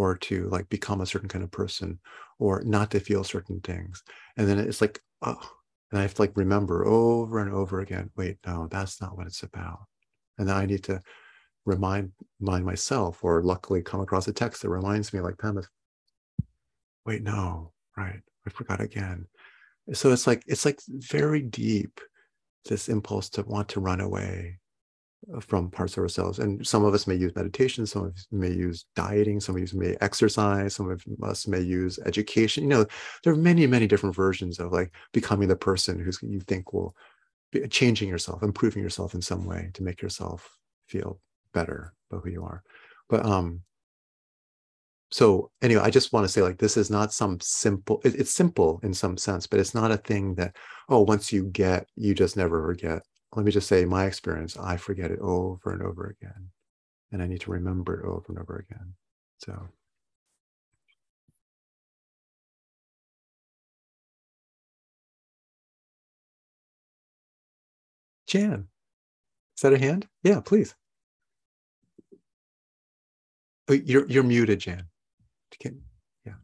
or 0.00 0.16
to 0.16 0.48
like 0.48 0.66
become 0.70 1.02
a 1.02 1.06
certain 1.06 1.28
kind 1.28 1.44
of 1.44 1.50
person 1.50 1.98
or 2.38 2.62
not 2.64 2.90
to 2.90 2.98
feel 2.98 3.22
certain 3.22 3.60
things 3.60 4.02
and 4.38 4.48
then 4.48 4.58
it's 4.58 4.80
like 4.80 5.00
oh 5.22 5.50
and 5.90 5.98
i 5.98 6.02
have 6.02 6.14
to 6.14 6.22
like 6.22 6.32
remember 6.36 6.86
over 6.86 7.40
and 7.40 7.52
over 7.52 7.80
again 7.80 8.10
wait 8.16 8.38
no 8.46 8.66
that's 8.70 9.00
not 9.00 9.14
what 9.16 9.26
it's 9.26 9.42
about 9.42 9.80
and 10.38 10.48
then 10.48 10.56
i 10.56 10.64
need 10.64 10.82
to 10.82 10.98
remind 11.66 12.10
remind 12.40 12.64
myself 12.64 13.22
or 13.22 13.42
luckily 13.42 13.82
come 13.82 14.00
across 14.00 14.26
a 14.26 14.32
text 14.32 14.62
that 14.62 14.70
reminds 14.70 15.12
me 15.12 15.20
like 15.20 15.36
Pema, 15.36 15.64
wait 17.04 17.22
no 17.22 17.72
right 17.96 18.22
i 18.46 18.50
forgot 18.50 18.80
again. 18.80 19.26
So 19.92 20.12
it's 20.12 20.26
like 20.26 20.42
it's 20.46 20.64
like 20.64 20.80
very 20.88 21.42
deep 21.42 22.00
this 22.68 22.88
impulse 22.88 23.28
to 23.30 23.42
want 23.42 23.68
to 23.70 23.80
run 23.80 24.00
away 24.00 24.58
from 25.40 25.70
parts 25.70 25.96
of 25.96 26.02
ourselves. 26.02 26.38
And 26.38 26.66
some 26.66 26.84
of 26.84 26.94
us 26.94 27.06
may 27.06 27.14
use 27.14 27.34
meditation, 27.34 27.86
some 27.86 28.06
of 28.06 28.14
us 28.14 28.26
may 28.30 28.50
use 28.50 28.86
dieting, 28.96 29.40
some 29.40 29.56
of 29.56 29.62
us 29.62 29.74
may 29.74 29.96
exercise, 30.00 30.74
some 30.74 30.90
of 30.90 31.04
us 31.22 31.46
may 31.46 31.60
use 31.60 31.98
education. 32.06 32.64
You 32.64 32.70
know, 32.70 32.86
there 33.22 33.32
are 33.32 33.36
many, 33.36 33.66
many 33.66 33.86
different 33.86 34.16
versions 34.16 34.58
of 34.58 34.72
like 34.72 34.92
becoming 35.12 35.48
the 35.48 35.56
person 35.56 35.98
who's 35.98 36.18
you 36.22 36.40
think 36.40 36.72
will 36.72 36.94
be 37.52 37.66
changing 37.68 38.08
yourself, 38.08 38.42
improving 38.42 38.82
yourself 38.82 39.14
in 39.14 39.22
some 39.22 39.44
way 39.44 39.70
to 39.74 39.82
make 39.82 40.00
yourself 40.00 40.56
feel 40.86 41.20
better 41.52 41.94
about 42.10 42.24
who 42.24 42.30
you 42.30 42.42
are. 42.42 42.62
But 43.08 43.26
um, 43.26 43.62
so 45.10 45.50
anyway, 45.60 45.82
I 45.82 45.90
just 45.90 46.12
want 46.12 46.24
to 46.24 46.32
say 46.32 46.42
like 46.42 46.58
this 46.58 46.76
is 46.76 46.90
not 46.90 47.12
some 47.12 47.38
simple. 47.40 48.00
It, 48.04 48.14
it's 48.14 48.32
simple 48.32 48.80
in 48.82 48.94
some 48.94 49.16
sense, 49.16 49.46
but 49.46 49.60
it's 49.60 49.74
not 49.74 49.90
a 49.90 49.96
thing 49.96 50.34
that 50.36 50.56
oh 50.88 51.00
once 51.00 51.32
you 51.32 51.44
get 51.46 51.86
you 51.96 52.14
just 52.14 52.36
never 52.36 52.62
forget 52.64 53.02
let 53.36 53.46
me 53.46 53.52
just 53.52 53.68
say 53.68 53.84
my 53.84 54.06
experience, 54.06 54.56
I 54.56 54.76
forget 54.76 55.10
it 55.10 55.20
over 55.20 55.72
and 55.72 55.82
over 55.82 56.06
again. 56.06 56.50
And 57.12 57.22
I 57.22 57.26
need 57.26 57.40
to 57.42 57.50
remember 57.52 58.00
it 58.00 58.06
over 58.06 58.24
and 58.28 58.38
over 58.38 58.56
again. 58.68 58.94
So 59.38 59.68
Jan, 68.28 68.68
is 69.56 69.62
that 69.62 69.72
a 69.72 69.78
hand? 69.78 70.08
Yeah, 70.22 70.40
please. 70.40 70.74
Oh, 73.68 73.74
you're 73.74 74.06
you're 74.08 74.24
muted, 74.24 74.60
Jan. 74.60 74.84
Can, 75.60 75.82
yeah. 76.26 76.34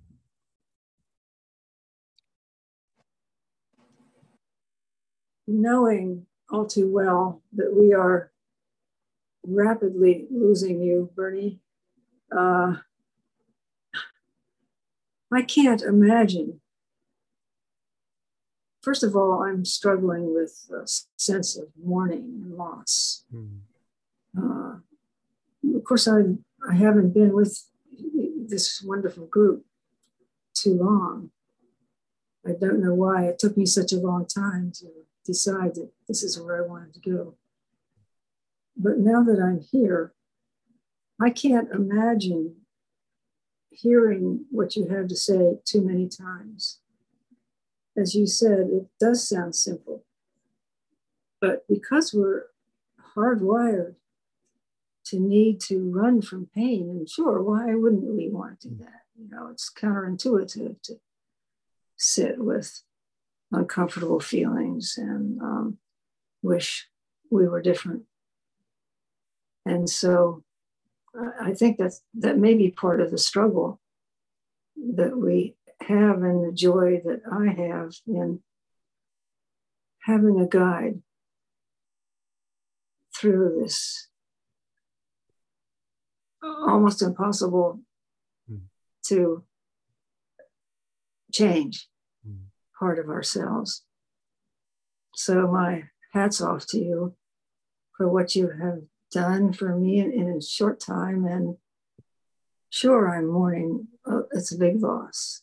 Knowing 5.47 6.27
all 6.51 6.67
too 6.67 6.89
well 6.89 7.43
that 7.53 7.75
we 7.75 7.93
are 7.93 8.31
rapidly 9.47 10.27
losing 10.31 10.81
you, 10.81 11.11
Bernie. 11.15 11.61
Uh, 12.31 12.77
I 15.33 15.43
can't 15.43 15.83
imagine. 15.83 16.61
First 18.83 19.03
of 19.03 19.17
all, 19.17 19.43
I'm 19.43 19.65
struggling 19.65 20.33
with 20.33 20.69
a 20.73 20.89
sense 21.17 21.57
of 21.57 21.69
mourning 21.83 22.43
and 22.45 22.57
loss. 22.57 23.25
Mm. 23.35 23.59
Uh, 24.39 24.77
of 25.77 25.85
course, 25.85 26.07
I, 26.07 26.21
I 26.69 26.75
haven't 26.75 27.13
been 27.13 27.33
with 27.33 27.65
this 28.49 28.83
wonderful 28.83 29.27
group 29.27 29.65
too 30.55 30.75
long. 30.75 31.31
I 32.47 32.53
don't 32.53 32.81
know 32.81 32.95
why 32.95 33.25
it 33.25 33.41
took 33.41 33.57
me 33.57 33.67
such 33.67 33.93
a 33.93 33.99
long 33.99 34.27
time 34.27 34.71
to 34.77 34.87
decide 35.27 35.75
that 35.75 35.91
this 36.09 36.23
is 36.23 36.39
where 36.41 36.65
I 36.65 36.67
wanted 36.67 36.95
to 36.95 37.01
go. 37.01 37.35
But 38.77 38.99
now 38.99 39.23
that 39.25 39.41
I'm 39.41 39.61
here, 39.61 40.13
I 41.21 41.31
can't 41.31 41.71
imagine 41.71 42.57
hearing 43.71 44.45
what 44.51 44.77
you 44.77 44.89
have 44.89 45.09
to 45.09 45.17
say 45.17 45.59
too 45.65 45.83
many 45.83 46.09
times. 46.09 46.79
As 47.97 48.15
you 48.15 48.27
said, 48.27 48.69
it 48.71 48.89
does 49.01 49.27
sound 49.27 49.55
simple. 49.55 50.05
But 51.41 51.67
because 51.69 52.13
we're 52.13 52.45
hardwired 53.17 53.95
to 55.07 55.19
need 55.21 55.61
to 55.63 55.91
run 55.91 56.21
from 56.21 56.51
pain, 56.55 56.91
and 56.91 57.09
sure, 57.09 57.43
why 57.43 57.75
wouldn't 57.75 58.05
we 58.05 58.29
want 58.29 58.61
to 58.61 58.69
do 58.69 58.77
that? 58.81 59.03
You 59.19 59.29
know, 59.31 59.49
it's 59.51 59.71
counterintuitive 59.71 60.83
to 60.83 61.01
sit 61.97 62.39
with 62.39 62.83
uncomfortable 63.53 64.21
feelings 64.21 64.95
and 64.97 65.41
um, 65.41 65.79
wish 66.43 66.89
we 67.31 67.47
were 67.47 67.63
different. 67.63 68.03
And 69.65 69.89
so 69.89 70.45
I 71.41 71.55
think 71.55 71.79
that's, 71.79 72.03
that 72.15 72.39
may 72.39 72.55
be 72.55 72.71
part 72.71 73.01
of 73.01 73.11
the 73.11 73.19
struggle 73.19 73.81
that 74.95 75.17
we 75.17 75.57
have 75.81 76.23
and 76.23 76.47
the 76.47 76.53
joy 76.53 77.01
that 77.05 77.23
I 77.31 77.47
have 77.61 77.95
in 78.07 78.41
having 80.03 80.41
a 80.41 80.47
guide 80.47 81.03
through 83.17 83.61
this 83.61 84.09
almost 86.43 87.03
impossible 87.03 87.81
mm. 88.51 88.61
to 89.07 89.43
change. 91.33 91.89
Part 92.79 92.99
of 92.99 93.09
ourselves. 93.09 93.85
So, 95.15 95.47
my 95.49 95.85
hat's 96.13 96.41
off 96.41 96.67
to 96.69 96.79
you 96.79 97.15
for 97.97 98.09
what 98.09 98.37
you 98.37 98.51
have 98.51 98.83
done 99.11 99.53
for 99.53 99.75
me 99.75 100.01
in, 100.01 100.29
a 100.29 100.43
short 100.43 100.81
time. 100.81 101.25
And 101.25 101.57
sure, 102.71 103.09
I'm 103.09 103.27
mourning. 103.27 103.89
Uh, 104.05 104.23
it's 104.33 104.53
a 104.53 104.59
big 104.59 104.81
loss. 104.83 105.43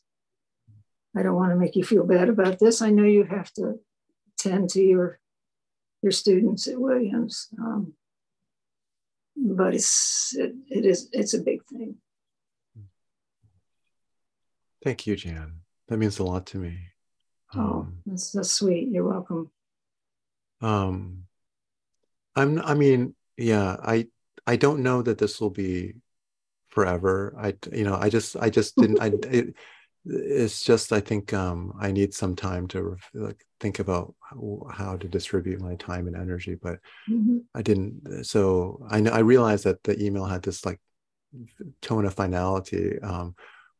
I 1.15 1.23
don't 1.23 1.36
want 1.36 1.51
to 1.51 1.55
make 1.55 1.75
you 1.75 1.84
feel 1.84 2.05
bad 2.05 2.29
about 2.29 2.59
this. 2.59 2.81
I 2.81 2.89
know 2.89 3.03
you 3.03 3.23
have 3.23 3.51
to 3.53 3.79
tend 4.38 4.69
to 4.71 4.81
your 4.81 5.19
your 6.01 6.11
students 6.11 6.67
at 6.67 6.79
Williams, 6.79 7.47
um, 7.57 7.93
but 9.38 9.73
it's 9.73 10.36
it, 10.36 10.53
it 10.69 10.86
is 10.86 11.09
it's 11.13 11.34
a 11.34 11.39
big 11.41 11.63
thing. 11.65 11.95
Thank 14.84 15.07
you, 15.07 15.15
Jan. 15.15 15.61
That 15.88 15.97
means 15.97 16.19
a 16.19 16.23
lot 16.23 16.45
to 16.47 16.57
me. 16.57 16.92
Oh, 17.55 17.87
that's, 18.05 18.31
that's 18.31 18.51
sweet. 18.51 18.89
You're 18.89 19.07
welcome. 19.07 19.51
Um, 20.61 21.25
I'm. 22.35 22.59
I 22.59 22.73
mean, 22.73 23.15
yeah 23.37 23.77
i 23.83 24.05
i 24.45 24.55
don't 24.55 24.83
know 24.83 25.01
that 25.01 25.17
this 25.17 25.41
will 25.41 25.49
be 25.49 25.93
forever 26.69 27.33
i 27.37 27.53
you 27.71 27.83
know 27.83 27.95
i 27.95 28.09
just 28.09 28.35
i 28.37 28.49
just 28.49 28.75
didn't 28.75 29.01
i 29.01 29.07
it, 29.29 29.55
it's 30.05 30.63
just 30.63 30.91
i 30.91 30.99
think 30.99 31.33
um 31.33 31.73
i 31.79 31.91
need 31.91 32.13
some 32.13 32.35
time 32.35 32.67
to 32.67 32.97
like 33.13 33.45
think 33.59 33.79
about 33.79 34.13
how, 34.19 34.67
how 34.69 34.97
to 34.97 35.07
distribute 35.07 35.61
my 35.61 35.75
time 35.75 36.07
and 36.07 36.15
energy 36.15 36.55
but 36.61 36.79
mm-hmm. 37.09 37.37
i 37.55 37.61
didn't 37.61 38.25
so 38.25 38.85
i 38.89 38.99
know 38.99 39.11
i 39.11 39.19
realized 39.19 39.63
that 39.63 39.81
the 39.83 40.01
email 40.03 40.25
had 40.25 40.43
this 40.43 40.65
like 40.65 40.79
tone 41.81 42.05
of 42.05 42.13
finality 42.13 42.99
um 43.01 43.33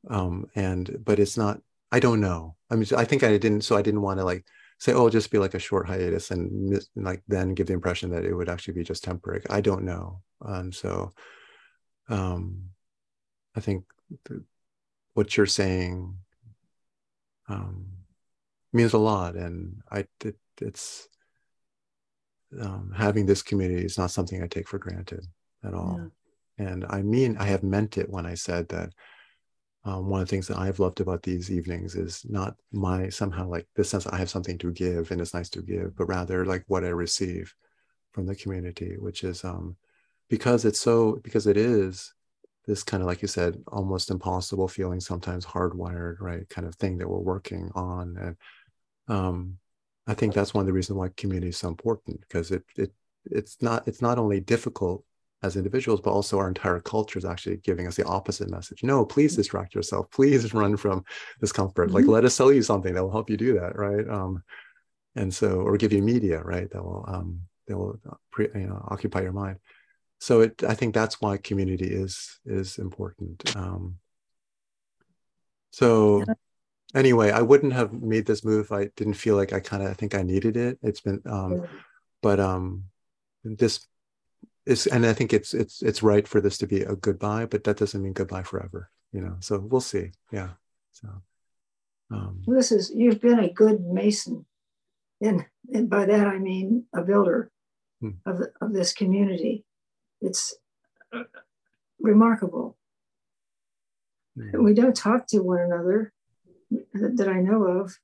um 0.10 0.46
and 0.56 0.98
but 1.04 1.20
it's 1.20 1.38
not 1.38 1.60
i 1.94 2.00
don't 2.00 2.20
know 2.20 2.56
i 2.70 2.76
mean 2.76 2.88
i 2.98 3.06
think 3.06 3.24
i 3.24 3.38
didn't 3.38 3.62
so 3.62 3.78
i 3.78 3.82
didn't 3.82 4.02
want 4.02 4.20
to 4.20 4.26
like 4.26 4.44
say, 4.84 4.92
oh, 4.92 5.10
just 5.10 5.32
be 5.32 5.38
like 5.38 5.54
a 5.54 5.60
short 5.60 5.88
hiatus 5.88 6.30
and 6.30 6.52
miss, 6.70 6.90
like 6.98 7.24
then 7.30 7.54
give 7.54 7.68
the 7.68 7.74
impression 7.74 8.10
that 8.10 8.26
it 8.26 8.34
would 8.34 8.50
actually 8.50 8.74
be 8.74 8.84
just 8.84 9.02
temporary. 9.02 9.42
I 9.50 9.62
don't 9.62 9.86
know. 9.86 10.22
And 10.42 10.76
so 10.76 11.14
um, 12.10 12.64
I 13.56 13.62
think 13.62 13.86
the, 14.26 14.44
what 15.14 15.38
you're 15.38 15.46
saying 15.46 16.18
um, 17.48 17.86
means 18.74 18.92
a 18.92 18.98
lot. 18.98 19.36
And 19.36 19.82
I, 19.90 20.06
it, 20.26 20.36
it's 20.60 21.08
um, 22.60 22.94
having 22.94 23.26
this 23.26 23.42
community 23.42 23.86
is 23.86 23.98
not 23.98 24.12
something 24.12 24.44
I 24.44 24.48
take 24.48 24.68
for 24.68 24.80
granted 24.80 25.26
at 25.64 25.74
all. 25.74 26.12
Yeah. 26.58 26.68
And 26.68 26.86
I 26.90 27.04
mean, 27.04 27.38
I 27.40 27.46
have 27.46 27.64
meant 27.64 27.98
it 27.98 28.10
when 28.10 28.26
I 28.26 28.34
said 28.34 28.68
that 28.70 28.90
um, 29.86 30.08
one 30.08 30.22
of 30.22 30.28
the 30.28 30.32
things 30.32 30.48
that 30.48 30.58
I've 30.58 30.80
loved 30.80 31.02
about 31.02 31.24
these 31.24 31.52
evenings 31.52 31.96
is 31.96 32.26
not 32.28 32.56
my 32.72 33.10
somehow 33.10 33.48
like 33.48 33.68
this 33.76 33.90
sense 33.90 34.08
I 34.08 34.18
have 34.18 34.30
something 34.30 34.58
to 34.60 34.72
give 34.72 35.12
and 35.12 35.20
it's 35.20 35.34
nice 35.34 35.50
to 35.50 35.62
give, 35.62 35.96
but 35.96 36.06
rather 36.06 36.46
like 36.46 36.64
what 36.68 36.86
I 36.86 36.90
receive 36.90 37.54
from 38.14 38.26
the 38.26 38.36
community, 38.36 38.96
which 38.98 39.24
is 39.24 39.44
um, 39.44 39.76
because 40.30 40.66
it's 40.66 40.80
so 40.80 41.20
because 41.24 41.48
it 41.48 41.58
is 41.58 42.14
this 42.66 42.84
kind 42.84 43.04
of 43.04 43.08
like 43.08 43.22
you 43.22 43.28
said 43.28 43.62
almost 43.68 44.10
impossible 44.10 44.68
feeling 44.68 45.00
sometimes 45.00 45.46
hardwired 45.46 46.16
right 46.22 46.48
kind 46.50 46.66
of 46.66 46.76
thing 46.76 46.98
that 46.98 47.10
we're 47.10 47.20
working 47.20 47.70
on 47.76 48.18
and 48.18 48.38
um, 49.16 49.58
I 50.08 50.14
think 50.14 50.34
that's 50.34 50.54
one 50.54 50.62
of 50.62 50.68
the 50.68 50.74
reasons 50.74 50.98
why 50.98 51.10
community 51.16 51.50
is 51.50 51.58
so 51.58 51.68
important 51.68 52.22
because 52.22 52.52
it 52.52 52.64
it 52.78 52.92
it's 53.26 53.62
not 53.62 53.88
it's 53.88 54.02
not 54.02 54.18
only 54.18 54.40
difficult 54.40 55.04
as 55.44 55.58
individuals, 55.58 56.02
but 56.02 56.12
also 56.12 56.40
our 56.40 56.48
entire 56.48 56.80
culture 56.80 57.20
is 57.20 57.26
actually 57.26 57.58
giving 57.58 57.86
us 57.86 57.96
the 57.96 58.06
opposite 58.06 58.50
message. 58.50 58.84
No, 58.84 59.06
please 59.06 59.36
distract 59.36 59.76
yourself. 59.76 60.10
Please 60.10 60.54
run 60.54 60.78
from 60.78 61.04
discomfort. 61.42 61.90
Mm-hmm. 61.90 61.98
Like, 61.98 62.08
let 62.08 62.26
us 62.26 62.34
sell 62.34 62.52
you 62.52 62.62
something 62.62 62.94
that 62.94 63.04
will 63.04 63.12
help 63.12 63.30
you 63.30 63.38
do 63.38 63.60
that, 63.60 63.78
right? 63.78 64.08
Um, 64.10 64.44
and 65.16 65.34
so, 65.34 65.60
or 65.62 65.78
give 65.78 65.94
you 65.94 66.02
media, 66.02 66.42
right? 66.42 66.70
That 66.72 66.84
will 66.84 67.06
um, 67.08 67.42
that 67.68 67.78
will 67.78 68.00
uh, 68.10 68.16
pre, 68.32 68.48
you 68.56 68.68
know 68.68 68.84
occupy 68.90 69.22
your 69.22 69.34
mind. 69.34 69.58
So, 70.20 70.42
it 70.42 70.64
I 70.64 70.74
think 70.74 70.94
that's 70.94 71.22
why 71.22 71.38
community 71.38 71.88
is 71.88 72.40
is 72.46 72.80
important. 72.80 73.56
Um, 73.56 73.98
so. 75.72 76.24
Anyway, 76.96 77.32
I 77.32 77.42
wouldn't 77.42 77.74
have 77.74 77.92
made 77.92 78.28
this 78.28 78.46
move. 78.46 78.66
If 78.66 78.72
I 78.72 78.86
didn't 78.96 79.16
feel 79.16 79.36
like 79.36 79.52
I 79.52 79.60
kind 79.60 79.82
of 79.82 79.90
I 79.90 79.94
think 79.94 80.14
I 80.14 80.22
needed 80.22 80.56
it. 80.56 80.78
It's 80.84 81.02
been, 81.02 81.24
um, 81.26 81.66
but 82.22 82.40
um, 82.40 82.84
this 83.44 83.88
is 84.66 84.88
and 84.88 85.06
I 85.06 85.14
think 85.14 85.34
it's 85.34 85.54
it's 85.54 85.82
it's 85.82 86.04
right 86.04 86.28
for 86.28 86.40
this 86.40 86.58
to 86.60 86.68
be 86.68 86.82
a 86.82 86.96
goodbye, 86.96 87.46
but 87.46 87.64
that 87.66 87.78
doesn't 87.78 88.02
mean 88.02 88.14
goodbye 88.14 88.44
forever, 88.44 88.90
you 89.12 89.22
know. 89.22 89.36
So 89.40 89.60
we'll 89.60 89.82
see. 89.82 90.12
Yeah. 90.32 90.50
So 90.92 91.10
um, 92.12 92.44
this 92.48 92.72
is 92.72 92.92
you've 92.96 93.22
been 93.22 93.40
a 93.40 93.52
good 93.52 93.82
mason, 93.82 94.46
and 95.22 95.46
and 95.74 95.90
by 95.90 96.06
that 96.06 96.28
I 96.28 96.38
mean 96.38 96.86
a 96.94 97.02
builder 97.02 97.52
hmm. 98.00 98.12
of 98.26 98.38
the, 98.40 98.52
of 98.62 98.74
this 98.74 98.94
community. 98.94 99.66
It's 100.22 100.56
uh, 101.12 101.24
remarkable. 102.00 102.78
We 104.36 104.74
don't 104.74 104.96
talk 104.96 105.28
to 105.28 105.40
one 105.42 105.60
another 105.60 106.12
that, 106.94 107.18
that 107.18 107.28
I 107.28 107.40
know 107.40 107.66
of, 107.66 108.00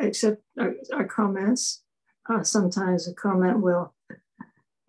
except 0.00 0.42
our, 0.58 0.74
our 0.94 1.04
comments. 1.04 1.82
Uh, 2.26 2.42
sometimes 2.42 3.06
a 3.06 3.12
comment 3.12 3.60
will 3.60 3.92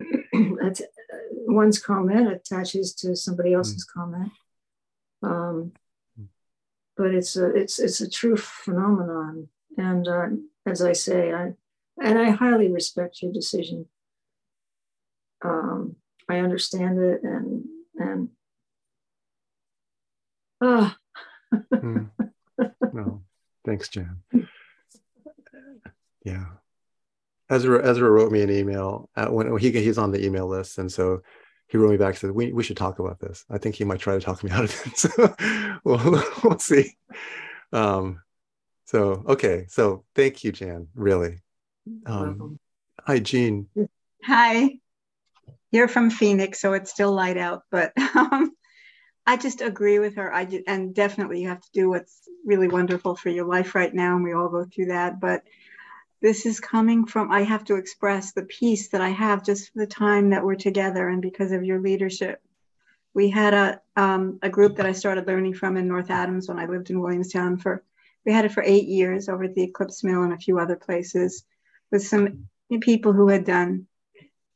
one's 1.30 1.78
comment 1.78 2.32
attaches 2.32 2.94
to 2.94 3.16
somebody 3.16 3.50
hmm. 3.50 3.56
else's 3.56 3.86
mm. 3.86 3.92
comment. 3.94 4.32
Um, 5.22 5.72
hmm. 6.16 6.24
but 6.96 7.14
it's 7.14 7.36
a 7.36 7.54
it's 7.54 7.78
it's 7.78 8.00
a 8.00 8.10
true 8.10 8.36
phenomenon, 8.36 9.48
and 9.76 10.06
uh, 10.06 10.26
as 10.66 10.82
I 10.82 10.92
say, 10.92 11.32
I 11.32 11.52
and 12.02 12.18
I 12.18 12.30
highly 12.30 12.70
respect 12.70 13.22
your 13.22 13.32
decision. 13.32 13.86
Um, 15.44 15.96
I 16.28 16.38
understand 16.38 16.98
it, 16.98 17.22
and 17.22 17.64
and 17.96 18.28
ah. 20.60 20.96
mm. 21.52 22.10
No, 22.92 23.22
thanks, 23.64 23.88
Jan. 23.88 24.20
Yeah. 26.24 26.46
Ezra 27.48 27.84
Ezra 27.86 28.10
wrote 28.10 28.32
me 28.32 28.42
an 28.42 28.50
email 28.50 29.08
when 29.28 29.56
he 29.58 29.70
he's 29.70 29.98
on 29.98 30.10
the 30.10 30.24
email 30.24 30.46
list, 30.46 30.78
and 30.78 30.90
so 30.90 31.22
he 31.68 31.78
wrote 31.78 31.90
me 31.90 31.96
back 31.96 32.10
and 32.10 32.18
said 32.18 32.30
we 32.30 32.52
we 32.52 32.62
should 32.62 32.76
talk 32.76 32.98
about 32.98 33.20
this. 33.20 33.44
I 33.50 33.58
think 33.58 33.74
he 33.74 33.84
might 33.84 34.00
try 34.00 34.14
to 34.14 34.20
talk 34.20 34.42
me 34.42 34.50
out 34.52 34.64
of 34.64 34.86
it. 34.86 34.96
So 34.96 35.80
we'll, 35.84 36.22
we'll 36.42 36.58
see. 36.58 36.96
Um, 37.72 38.22
so 38.84 39.24
okay, 39.28 39.66
so 39.68 40.04
thank 40.14 40.44
you, 40.44 40.52
Jan. 40.52 40.88
Really. 40.94 41.42
Um, 42.04 42.58
hi, 43.00 43.20
Jean. 43.20 43.68
Hi. 44.24 44.78
You're 45.72 45.88
from 45.88 46.10
Phoenix, 46.10 46.60
so 46.60 46.72
it's 46.72 46.90
still 46.90 47.12
light 47.12 47.36
out, 47.36 47.62
but 47.70 47.92
um, 48.16 48.52
I 49.26 49.36
just 49.36 49.60
agree 49.60 49.98
with 49.98 50.16
her. 50.16 50.32
I 50.32 50.62
and 50.66 50.94
definitely 50.94 51.42
you 51.42 51.48
have 51.48 51.60
to 51.60 51.70
do 51.72 51.88
what's 51.88 52.28
really 52.44 52.68
wonderful 52.68 53.16
for 53.16 53.28
your 53.28 53.44
life 53.44 53.74
right 53.74 53.92
now, 53.92 54.14
and 54.14 54.24
we 54.24 54.32
all 54.32 54.48
go 54.48 54.64
through 54.64 54.86
that. 54.86 55.20
But 55.20 55.42
this 56.26 56.44
is 56.44 56.58
coming 56.58 57.06
from 57.06 57.30
i 57.30 57.42
have 57.42 57.64
to 57.64 57.76
express 57.76 58.32
the 58.32 58.42
peace 58.42 58.88
that 58.88 59.00
i 59.00 59.10
have 59.10 59.44
just 59.44 59.72
for 59.72 59.78
the 59.78 59.86
time 59.86 60.30
that 60.30 60.44
we're 60.44 60.56
together 60.56 61.08
and 61.08 61.22
because 61.22 61.52
of 61.52 61.64
your 61.64 61.80
leadership 61.80 62.42
we 63.16 63.30
had 63.30 63.54
a 63.54 63.80
um, 63.96 64.38
a 64.42 64.50
group 64.50 64.76
that 64.76 64.84
I 64.84 64.92
started 64.92 65.26
learning 65.26 65.54
from 65.54 65.78
in 65.78 65.88
North 65.88 66.10
Adams 66.10 66.48
when 66.48 66.58
I 66.58 66.66
lived 66.66 66.90
in 66.90 67.00
Williamstown 67.00 67.56
for 67.56 67.82
we 68.26 68.32
had 68.32 68.44
it 68.44 68.52
for 68.52 68.62
eight 68.62 68.86
years 68.86 69.30
over 69.30 69.44
at 69.44 69.54
the 69.54 69.62
Eclipse 69.62 70.04
Mill 70.04 70.22
and 70.22 70.34
a 70.34 70.38
few 70.38 70.58
other 70.58 70.76
places 70.76 71.44
with 71.90 72.06
some 72.06 72.48
people 72.82 73.14
who 73.14 73.28
had 73.28 73.46
done 73.46 73.86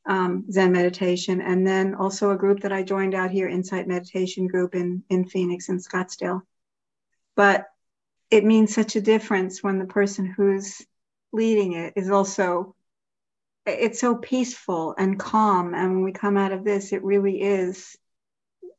um, 0.04 0.44
Zen 0.50 0.72
meditation, 0.72 1.40
and 1.40 1.66
then 1.66 1.94
also 1.94 2.32
a 2.32 2.36
group 2.36 2.60
that 2.60 2.72
I 2.72 2.82
joined 2.82 3.14
out 3.14 3.30
here, 3.30 3.48
Insight 3.48 3.88
Meditation 3.88 4.46
Group 4.46 4.74
in 4.74 5.04
in 5.08 5.24
Phoenix 5.24 5.70
and 5.70 5.80
Scottsdale. 5.80 6.42
But 7.36 7.66
it 8.30 8.44
means 8.44 8.74
such 8.74 8.94
a 8.94 9.00
difference 9.00 9.62
when 9.62 9.78
the 9.78 9.86
person 9.86 10.26
who's 10.26 10.84
leading 11.32 11.74
it 11.74 11.92
is 11.96 12.10
also 12.10 12.74
it's 13.66 14.00
so 14.00 14.16
peaceful 14.16 14.94
and 14.98 15.18
calm. 15.18 15.74
And 15.74 15.92
when 15.92 16.02
we 16.02 16.12
come 16.12 16.36
out 16.36 16.52
of 16.52 16.64
this 16.64 16.92
it 16.92 17.04
really 17.04 17.40
is 17.40 17.96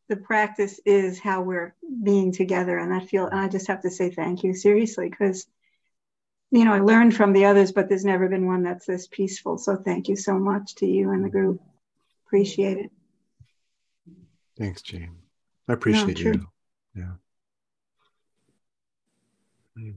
the 0.10 0.16
practice 0.18 0.80
is 0.86 1.20
how 1.20 1.42
we're 1.42 1.74
being 2.04 2.32
together. 2.32 2.78
And 2.78 2.94
i 2.94 3.00
feel 3.00 3.28
and 3.28 3.40
i 3.40 3.48
just 3.48 3.68
have 3.68 3.82
to 3.82 3.90
say 3.90 4.10
thank 4.10 4.44
you 4.44 4.54
seriously 4.54 5.10
because 5.10 5.48
you 6.52 6.66
know 6.66 6.74
i 6.74 6.80
learned 6.80 7.16
from 7.16 7.32
the 7.32 7.46
others 7.46 7.72
but 7.72 7.88
there's 7.88 8.04
never 8.04 8.28
been 8.28 8.46
one 8.46 8.64
that's 8.64 8.86
this 8.86 9.08
peaceful. 9.08 9.58
So 9.58 9.76
thank 9.76 10.10
you 10.10 10.16
so 10.16 10.38
much 10.38 10.76
to 10.76 10.86
you 10.86 11.12
and 11.12 11.24
the 11.24 11.30
group. 11.30 11.62
Appreciate 12.28 12.78
it. 12.78 12.92
Thanks 14.58 14.82
jane. 14.82 15.18
I 15.68 15.74
appreciate 15.74 16.24
no, 16.24 16.32
you 16.32 16.48
yeah. 16.96 17.14
Mm. 19.78 19.96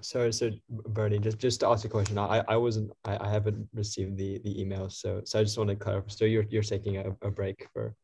Sorry, 0.00 0.32
so 0.32 0.50
Bernie, 0.70 1.18
just 1.18 1.38
just 1.38 1.60
to 1.60 1.68
ask 1.68 1.84
a 1.84 1.88
question. 1.88 2.16
I 2.16 2.42
I 2.48 2.56
wasn't 2.56 2.90
I, 3.04 3.18
I 3.26 3.30
haven't 3.30 3.68
received 3.74 4.16
the 4.16 4.38
the 4.38 4.58
email, 4.60 4.88
so 4.88 5.20
so 5.24 5.40
I 5.40 5.42
just 5.42 5.58
want 5.58 5.68
to 5.68 5.76
clarify. 5.76 6.08
So 6.08 6.24
you're 6.24 6.46
you're 6.48 6.62
taking 6.62 6.96
a, 6.96 7.14
a 7.20 7.30
break 7.30 7.68
for. 7.74 7.94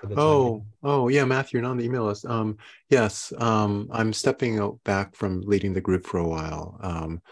for 0.00 0.14
oh 0.16 0.64
oh 0.84 1.08
yeah, 1.08 1.24
Matthew, 1.24 1.58
you're 1.58 1.62
not 1.62 1.72
on 1.72 1.78
the 1.78 1.84
email 1.84 2.04
list. 2.04 2.26
Um 2.26 2.58
yes, 2.90 3.32
um 3.38 3.88
I'm 3.92 4.12
stepping 4.12 4.60
out 4.60 4.78
back 4.84 5.16
from 5.16 5.40
leading 5.40 5.72
the 5.72 5.80
group 5.80 6.06
for 6.06 6.18
a 6.18 6.28
while. 6.28 6.78
Um, 6.80 7.22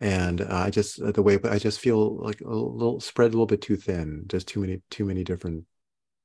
and 0.00 0.42
uh, 0.42 0.46
I 0.66 0.70
just 0.70 1.00
uh, 1.00 1.10
the 1.10 1.22
way, 1.22 1.38
I 1.42 1.58
just 1.58 1.80
feel 1.80 2.16
like 2.18 2.42
a 2.42 2.48
little 2.48 3.00
spread 3.00 3.30
a 3.30 3.32
little 3.32 3.46
bit 3.46 3.62
too 3.62 3.76
thin. 3.76 4.24
Just 4.28 4.46
too 4.46 4.60
many 4.60 4.82
too 4.90 5.04
many 5.04 5.24
different 5.24 5.64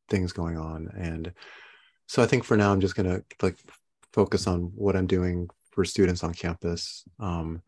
things 0.08 0.34
going 0.34 0.58
on, 0.58 0.90
and 0.96 1.34
so 2.08 2.22
I 2.22 2.28
think 2.28 2.44
for 2.44 2.58
now 2.58 2.72
I'm 2.72 2.82
just 2.82 2.96
gonna 2.96 3.22
like 3.42 3.58
focus 4.14 4.46
on 4.46 4.74
what 4.76 4.96
I'm 4.96 5.08
doing 5.08 5.50
for 5.72 5.86
students 5.86 6.24
on 6.24 6.34
campus. 6.34 7.04
Um, 7.20 7.62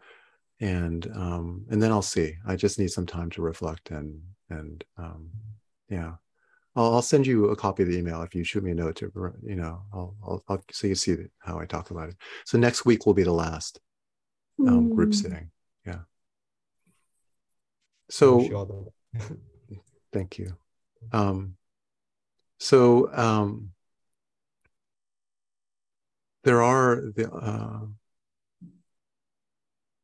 and 0.60 1.08
um, 1.14 1.66
and 1.70 1.82
then 1.82 1.91
I'll 1.91 2.01
see. 2.01 2.36
I 2.47 2.56
just 2.56 2.80
need 2.80 2.91
some 2.91 3.06
time 3.06 3.30
to 3.32 3.41
reflect 3.41 3.91
and 3.91 4.22
and 4.49 4.84
um, 4.97 5.30
yeah, 5.89 6.14
I'll, 6.76 6.95
I'll 6.95 7.01
send 7.01 7.28
you 7.28 7.49
a 7.49 7.56
copy 7.56 7.84
of 7.84 7.89
the 7.89 7.97
email 7.97 8.22
if 8.22 8.34
you 8.36 8.43
shoot 8.43 8.64
me 8.64 8.72
a 8.72 8.76
note 8.76 8.95
to 8.97 9.12
you 9.43 9.56
know 9.56 9.82
I'll, 9.93 10.16
I'll, 10.24 10.43
I'll 10.47 10.64
so 10.72 10.88
you 10.88 10.95
see 10.95 11.18
how 11.39 11.60
I 11.60 11.66
talk 11.66 11.91
about 11.91 12.10
it. 12.10 12.16
So 12.45 12.58
next 12.58 12.86
week 12.86 13.06
will 13.06 13.14
be 13.14 13.24
the 13.24 13.34
last 13.34 13.80
um, 14.60 14.89
mm. 14.89 14.95
group 14.95 15.14
sitting. 15.14 15.49
Yeah. 15.86 15.99
So 18.10 18.39
thank 20.14 20.38
you. 20.38 20.56
Um, 21.12 21.56
so 22.60 23.12
um, 23.14 23.72
there 26.44 26.62
are 26.62 27.02
the 27.16 27.32
uh, 27.32 27.80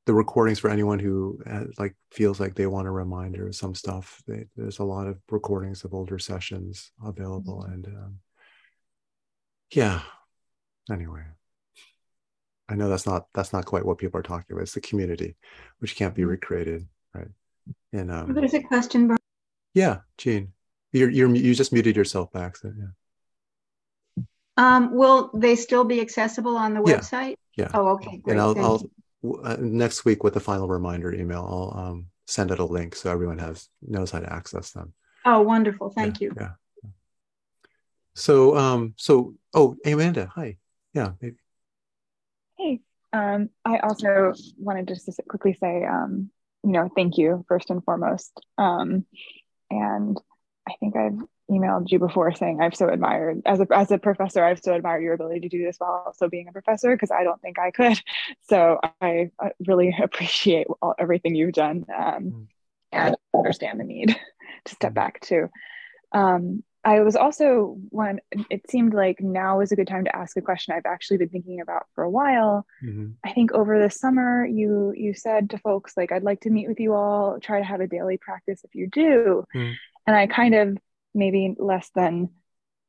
the 0.06 0.14
recordings 0.14 0.58
for 0.58 0.72
anyone 0.72 0.98
who 0.98 1.40
has, 1.46 1.68
like 1.78 1.96
feels 2.12 2.40
like 2.40 2.56
they 2.56 2.66
want 2.66 2.88
a 2.88 2.92
reminder 2.92 3.48
of 3.48 3.56
some 3.56 3.76
stuff. 3.76 4.24
They, 4.28 4.46
there's 4.56 4.80
a 4.80 4.84
lot 4.84 5.06
of 5.06 5.20
recordings 5.30 5.84
of 5.84 5.94
older 5.94 6.18
sessions 6.18 6.92
available, 7.06 7.64
mm-hmm. 7.64 7.74
and 7.74 7.86
um, 7.88 8.20
yeah. 9.72 10.02
Anyway, 10.92 11.22
I 12.68 12.76
know 12.76 12.90
that's 12.90 13.06
not 13.06 13.28
that's 13.34 13.54
not 13.54 13.66
quite 13.66 13.86
what 13.86 14.00
people 14.00 14.20
are 14.20 14.24
talking 14.24 14.52
about. 14.52 14.64
It's 14.64 14.74
the 14.74 14.82
community, 14.82 15.36
which 15.80 15.96
can't 15.96 16.16
be 16.16 16.24
mm-hmm. 16.24 16.32
recreated, 16.32 16.88
right? 17.14 17.28
And 17.94 18.12
um, 18.12 18.34
there's 18.34 18.56
a 18.56 18.64
question, 18.64 19.08
Brian. 19.08 19.20
Yeah, 19.76 20.00
Jean, 20.18 20.54
you're 20.92 21.12
you're 21.12 21.36
you 21.36 21.54
just 21.54 21.74
muted 21.74 21.96
yourself 21.96 22.32
back. 22.32 22.58
So 22.58 22.72
yeah. 22.76 22.88
Um, 24.60 24.93
will 24.93 25.32
they 25.34 25.55
still 25.55 25.86
be 25.86 26.01
accessible 26.01 26.57
on 26.57 26.74
the 26.74 26.82
website? 26.82 27.36
Yeah. 27.55 27.70
Oh, 27.74 27.88
okay. 27.91 28.18
Great. 28.18 28.34
And 28.34 28.41
I'll, 28.41 28.60
I'll 28.60 28.89
uh, 29.41 29.55
next 29.57 30.03
week 30.03 30.22
with 30.22 30.34
the 30.34 30.41
final 30.41 30.68
reminder 30.68 31.14
email, 31.14 31.47
I'll 31.49 31.82
um, 31.82 32.07
send 32.28 32.51
it 32.51 32.60
a 32.60 32.66
link 32.66 32.93
so 32.93 33.10
everyone 33.10 33.38
has 33.39 33.70
knows 33.82 34.12
how 34.12 34.20
to 34.20 34.32
access 34.32 34.72
them. 34.72 34.93
Oh, 35.24 35.41
wonderful! 35.41 35.91
Thank 35.91 36.20
yeah, 36.20 36.28
you. 36.28 36.34
Yeah. 36.38 36.49
So, 38.16 38.57
um, 38.57 38.95
so 38.97 39.36
oh, 39.53 39.78
Amanda, 39.86 40.30
hi. 40.36 40.57
Yeah, 40.93 41.12
maybe. 41.22 41.38
Hey, 42.57 42.82
um, 43.14 43.49
I 43.64 43.78
also 43.80 44.34
wanted 44.57 44.89
to 44.89 44.95
just 44.95 45.05
to 45.05 45.24
quickly 45.24 45.53
say, 45.53 45.86
um, 45.86 46.32
you 46.66 46.72
know, 46.72 46.89
thank 46.93 47.18
you 47.18 47.45
first 47.47 47.70
and 47.70 47.82
foremost. 47.82 48.34
Um, 48.57 49.05
and 49.70 50.20
I 50.70 50.74
think 50.80 50.95
I've 50.95 51.17
emailed 51.49 51.91
you 51.91 51.99
before 51.99 52.32
saying 52.34 52.61
I've 52.61 52.76
so 52.76 52.89
admired 52.89 53.41
as 53.45 53.59
a 53.59 53.67
as 53.74 53.91
a 53.91 53.97
professor 53.97 54.43
I've 54.43 54.61
so 54.61 54.74
admired 54.76 55.01
your 55.01 55.13
ability 55.13 55.41
to 55.41 55.49
do 55.49 55.63
this 55.63 55.78
while 55.80 56.03
also 56.05 56.30
being 56.30 56.47
a 56.47 56.51
professor 56.51 56.95
because 56.95 57.11
I 57.11 57.24
don't 57.24 57.41
think 57.41 57.57
I 57.57 57.72
could. 57.72 58.01
So 58.47 58.80
I, 59.01 59.32
I 59.39 59.51
really 59.67 59.95
appreciate 60.03 60.67
all, 60.82 60.95
everything 60.97 61.36
you've 61.36 61.53
done 61.53 61.86
um, 61.95 62.24
mm. 62.24 62.47
and 62.91 63.15
understand 63.36 63.80
the 63.80 63.84
need 63.84 64.09
to 64.65 64.76
step 64.76 64.91
mm. 64.91 64.95
back 64.95 65.22
too. 65.22 65.49
Um, 66.11 66.63
I 66.84 67.01
was 67.01 67.15
also 67.15 67.76
one. 67.89 68.20
It 68.49 68.70
seemed 68.70 68.93
like 68.93 69.20
now 69.20 69.59
is 69.59 69.72
a 69.72 69.76
good 69.76 69.88
time 69.88 70.05
to 70.05 70.15
ask 70.15 70.38
a 70.38 70.41
question 70.41 70.74
I've 70.74 70.86
actually 70.86 71.17
been 71.17 71.30
thinking 71.30 71.59
about 71.59 71.88
for 71.93 72.03
a 72.05 72.09
while. 72.09 72.65
Mm-hmm. 72.84 73.11
I 73.24 73.34
think 73.34 73.51
over 73.51 73.82
the 73.82 73.89
summer, 73.89 74.45
you 74.45 74.93
you 74.95 75.13
said 75.13 75.49
to 75.49 75.57
folks 75.57 75.97
like, 75.97 76.13
"I'd 76.13 76.24
like 76.24 76.41
to 76.41 76.49
meet 76.49 76.70
with 76.70 76.80
you 76.80 76.93
all. 76.93 77.38
Try 77.41 77.59
to 77.59 77.65
have 77.65 77.82
a 77.82 77.88
daily 77.88 78.17
practice 78.17 78.61
if 78.63 78.76
you 78.76 78.88
do." 78.88 79.43
Mm. 79.53 79.76
And 80.10 80.18
I 80.18 80.26
kind 80.26 80.55
of 80.55 80.76
maybe 81.14 81.53
less 81.60 81.91
than 81.93 82.30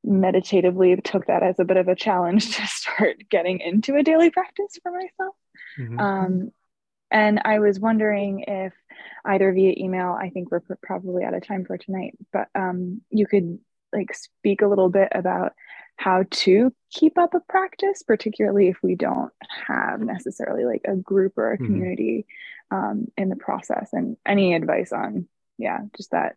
meditatively 0.03 0.97
took 1.05 1.27
that 1.27 1.43
as 1.43 1.61
a 1.61 1.67
bit 1.67 1.77
of 1.77 1.87
a 1.87 1.95
challenge 1.95 2.51
to 2.57 2.67
start 2.67 3.17
getting 3.29 3.61
into 3.61 3.95
a 3.95 4.03
daily 4.03 4.31
practice 4.31 4.79
for 4.83 4.91
myself. 4.91 5.35
Mm-hmm. 5.79 6.01
Um, 6.01 6.51
and 7.11 7.43
I 7.45 7.59
was 7.59 7.79
wondering 7.79 8.45
if 8.49 8.73
either 9.27 9.53
via 9.53 9.75
email, 9.77 10.17
I 10.19 10.31
think 10.31 10.51
we're 10.51 10.63
probably 10.83 11.23
out 11.23 11.35
of 11.35 11.47
time 11.47 11.67
for 11.67 11.77
tonight, 11.77 12.17
but 12.33 12.49
um, 12.55 13.03
you 13.11 13.27
could 13.27 13.59
like 13.93 14.15
speak 14.15 14.63
a 14.63 14.67
little 14.67 14.89
bit 14.89 15.09
about 15.13 15.53
how 15.97 16.25
to 16.31 16.73
keep 16.91 17.19
up 17.19 17.35
a 17.35 17.41
practice, 17.41 18.03
particularly 18.03 18.69
if 18.69 18.79
we 18.83 18.95
don't 18.95 19.35
have 19.67 20.01
necessarily 20.01 20.65
like 20.65 20.87
a 20.89 20.97
group 20.97 21.37
or 21.37 21.53
a 21.53 21.57
mm-hmm. 21.57 21.67
community 21.67 22.27
mm-hmm. 22.73 22.91
um, 22.93 23.07
in 23.19 23.29
the 23.29 23.37
process, 23.37 23.91
and 23.93 24.17
any 24.25 24.55
advice 24.55 24.91
on, 24.91 25.29
yeah, 25.59 25.81
just 25.95 26.13
that 26.13 26.37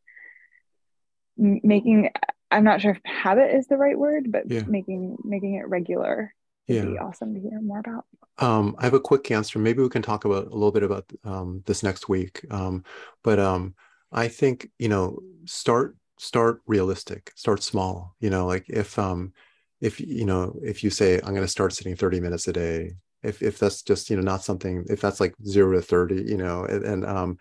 making 1.38 2.10
i'm 2.52 2.64
not 2.64 2.82
sure 2.82 2.92
if 2.92 3.00
habit 3.04 3.54
is 3.56 3.68
the 3.68 3.78
right 3.78 3.98
word 3.98 4.32
but 4.32 4.50
yeah. 4.50 4.64
making 4.68 5.18
making 5.24 5.56
it 5.56 5.68
regular 5.68 6.34
would 6.68 6.76
yeah. 6.76 6.86
be 6.86 6.98
awesome 6.98 7.34
to 7.34 7.40
hear 7.40 7.60
more 7.62 7.80
about 7.80 8.06
um, 8.40 8.76
i 8.80 8.86
have 8.86 8.94
a 8.94 9.00
quick 9.00 9.30
answer 9.32 9.60
maybe 9.60 9.82
we 9.82 9.90
can 9.90 10.02
talk 10.02 10.26
about 10.26 10.48
a 10.48 10.54
little 10.54 10.72
bit 10.72 10.84
about 10.84 11.06
um, 11.24 11.62
this 11.66 11.84
next 11.84 12.10
week 12.10 12.46
um, 12.52 12.84
but 13.24 13.40
um, 13.40 13.74
i 14.12 14.28
think 14.28 14.70
you 14.80 14.88
know 14.88 15.20
start 15.46 15.96
start 16.18 16.62
realistic 16.68 17.32
start 17.36 17.62
small 17.62 18.16
you 18.20 18.30
know 18.30 18.46
like 18.46 18.66
if 18.70 18.98
um 18.98 19.34
if 19.82 20.00
you 20.00 20.26
know 20.26 20.58
if 20.64 20.84
you 20.84 20.90
say 20.90 21.16
i'm 21.16 21.34
going 21.34 21.42
to 21.42 21.48
start 21.48 21.74
sitting 21.74 21.96
30 21.96 22.22
minutes 22.22 22.48
a 22.48 22.54
day 22.54 22.94
if 23.24 23.42
if 23.42 23.58
that's 23.60 23.82
just 23.82 24.10
you 24.10 24.16
know 24.16 24.22
not 24.22 24.44
something 24.44 24.86
if 24.90 25.02
that's 25.02 25.20
like 25.20 25.34
0 25.46 25.74
to 25.74 25.82
30 25.82 26.24
you 26.24 26.38
know 26.38 26.64
and, 26.66 26.84
and 26.86 27.06
um 27.06 27.38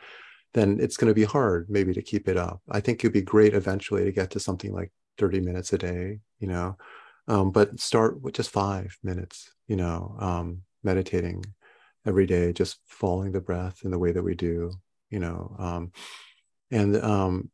then 0.55 0.78
it's 0.80 0.96
going 0.96 1.09
to 1.09 1.14
be 1.14 1.24
hard 1.24 1.68
maybe 1.70 1.92
to 1.94 2.03
keep 2.03 2.28
it 2.28 2.36
up. 2.36 2.61
I 2.70 2.80
think 2.80 3.00
it'd 3.00 3.12
be 3.12 3.22
great 3.22 3.55
eventually 3.55 4.05
to 4.05 4.12
get 4.12 4.30
to 4.30 4.40
something 4.40 4.72
like 4.72 4.92
30 5.18 5.40
minutes 5.40 5.72
a 5.72 5.78
day, 5.78 6.20
you 6.40 6.48
know, 6.48 6.76
um, 7.28 7.50
but 7.50 7.78
start 7.80 8.20
with 8.20 8.34
just 8.34 8.50
five 8.50 8.96
minutes, 9.03 9.53
you 9.66 9.76
know, 9.76 10.16
um, 10.18 10.62
meditating 10.82 11.44
every 12.07 12.26
day, 12.26 12.53
just 12.53 12.78
following 12.86 13.32
the 13.32 13.40
breath 13.40 13.80
in 13.84 13.90
the 13.90 13.98
way 13.98 14.12
that 14.12 14.22
we 14.22 14.34
do, 14.34 14.72
you 15.11 15.18
know, 15.18 15.55
um, 15.59 15.92
and 16.70 16.96
um, 16.96 17.50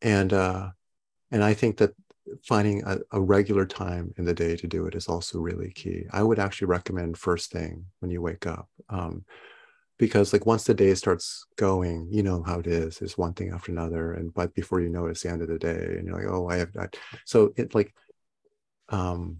and 0.00 0.32
uh, 0.32 0.70
and 1.30 1.44
I 1.44 1.54
think 1.54 1.76
that 1.78 1.94
finding 2.44 2.82
a, 2.84 2.98
a, 3.10 3.20
regular 3.20 3.66
time 3.66 4.12
in 4.16 4.24
the 4.24 4.34
day 4.34 4.56
to 4.56 4.66
do 4.66 4.86
it 4.86 4.94
is 4.94 5.08
also 5.08 5.38
really 5.38 5.70
key. 5.70 6.04
I 6.12 6.22
would 6.22 6.38
actually 6.38 6.68
recommend 6.68 7.18
first 7.18 7.50
thing 7.50 7.86
when 7.98 8.10
you 8.10 8.22
wake 8.22 8.46
up. 8.46 8.68
Because 10.02 10.32
like 10.32 10.46
once 10.46 10.64
the 10.64 10.74
day 10.74 10.92
starts 10.94 11.46
going 11.56 12.08
you 12.10 12.24
know 12.24 12.42
how 12.42 12.58
it 12.58 12.66
is 12.66 13.00
it's 13.00 13.16
one 13.16 13.34
thing 13.34 13.50
after 13.50 13.70
another 13.70 14.14
and 14.14 14.34
but 14.34 14.52
before 14.52 14.80
you 14.80 14.88
know 14.88 15.06
it, 15.06 15.12
it's 15.12 15.22
the 15.22 15.30
end 15.30 15.42
of 15.42 15.48
the 15.48 15.60
day 15.70 15.82
and 15.96 16.04
you're 16.04 16.16
like 16.16 16.26
oh 16.26 16.48
i 16.48 16.56
have 16.56 16.72
that 16.72 16.96
so 17.24 17.52
it 17.56 17.72
like 17.72 17.94
um, 18.92 19.38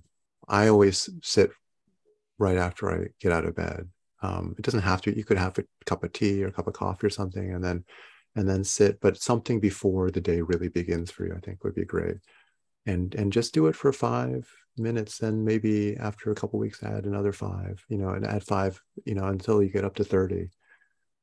I 0.48 0.68
always 0.68 1.08
sit 1.22 1.50
right 2.38 2.56
after 2.56 2.90
I 2.90 3.08
get 3.20 3.32
out 3.32 3.44
of 3.44 3.54
bed. 3.54 3.88
Um, 4.22 4.54
it 4.58 4.64
doesn't 4.64 4.80
have 4.80 5.02
to. 5.02 5.16
You 5.16 5.24
could 5.24 5.38
have 5.38 5.58
a 5.58 5.64
cup 5.84 6.04
of 6.04 6.12
tea 6.12 6.42
or 6.42 6.48
a 6.48 6.52
cup 6.52 6.66
of 6.66 6.74
coffee 6.74 7.06
or 7.06 7.10
something, 7.10 7.54
and 7.54 7.62
then 7.62 7.84
and 8.34 8.48
then 8.48 8.64
sit. 8.64 9.00
But 9.00 9.20
something 9.20 9.60
before 9.60 10.10
the 10.10 10.20
day 10.20 10.40
really 10.40 10.68
begins 10.68 11.10
for 11.10 11.26
you, 11.26 11.34
I 11.34 11.40
think, 11.40 11.62
would 11.62 11.74
be 11.74 11.84
great. 11.84 12.16
And 12.86 13.14
and 13.14 13.32
just 13.32 13.54
do 13.54 13.66
it 13.68 13.76
for 13.76 13.92
five 13.92 14.48
minutes. 14.76 15.18
Then 15.18 15.44
maybe 15.44 15.96
after 15.96 16.30
a 16.30 16.34
couple 16.34 16.58
weeks, 16.58 16.82
add 16.82 17.04
another 17.04 17.32
five. 17.32 17.84
You 17.88 17.98
know, 17.98 18.10
and 18.10 18.26
add 18.26 18.44
five. 18.44 18.80
You 19.04 19.14
know, 19.14 19.26
until 19.26 19.62
you 19.62 19.70
get 19.70 19.84
up 19.84 19.94
to 19.96 20.04
thirty 20.04 20.50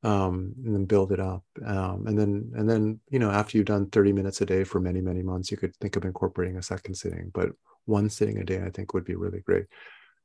um, 0.04 0.54
and 0.64 0.74
then 0.74 0.86
build 0.86 1.12
it 1.12 1.20
up. 1.20 1.44
Um, 1.66 2.08
and 2.08 2.18
then, 2.18 2.52
and 2.56 2.70
then, 2.70 3.00
you 3.10 3.20
know, 3.20 3.32
after 3.32 3.58
you've 3.58 3.68
done 3.68 3.88
30 3.88 4.14
minutes 4.14 4.42
a 4.42 4.46
day 4.46 4.64
for 4.64 4.80
many, 4.80 5.02
many 5.02 5.22
months, 5.22 5.52
you 5.52 5.58
could 5.58 5.76
think 5.78 5.96
of 5.96 6.06
incorporating 6.06 6.58
a 6.58 6.64
second 6.64 6.96
sitting, 6.96 7.32
but 7.34 7.50
one 7.86 8.10
sitting 8.10 8.38
a 8.38 8.46
day, 8.46 8.62
I 8.64 8.70
think 8.70 8.94
would 8.94 9.04
be 9.04 9.16
really 9.16 9.42
great. 9.42 9.66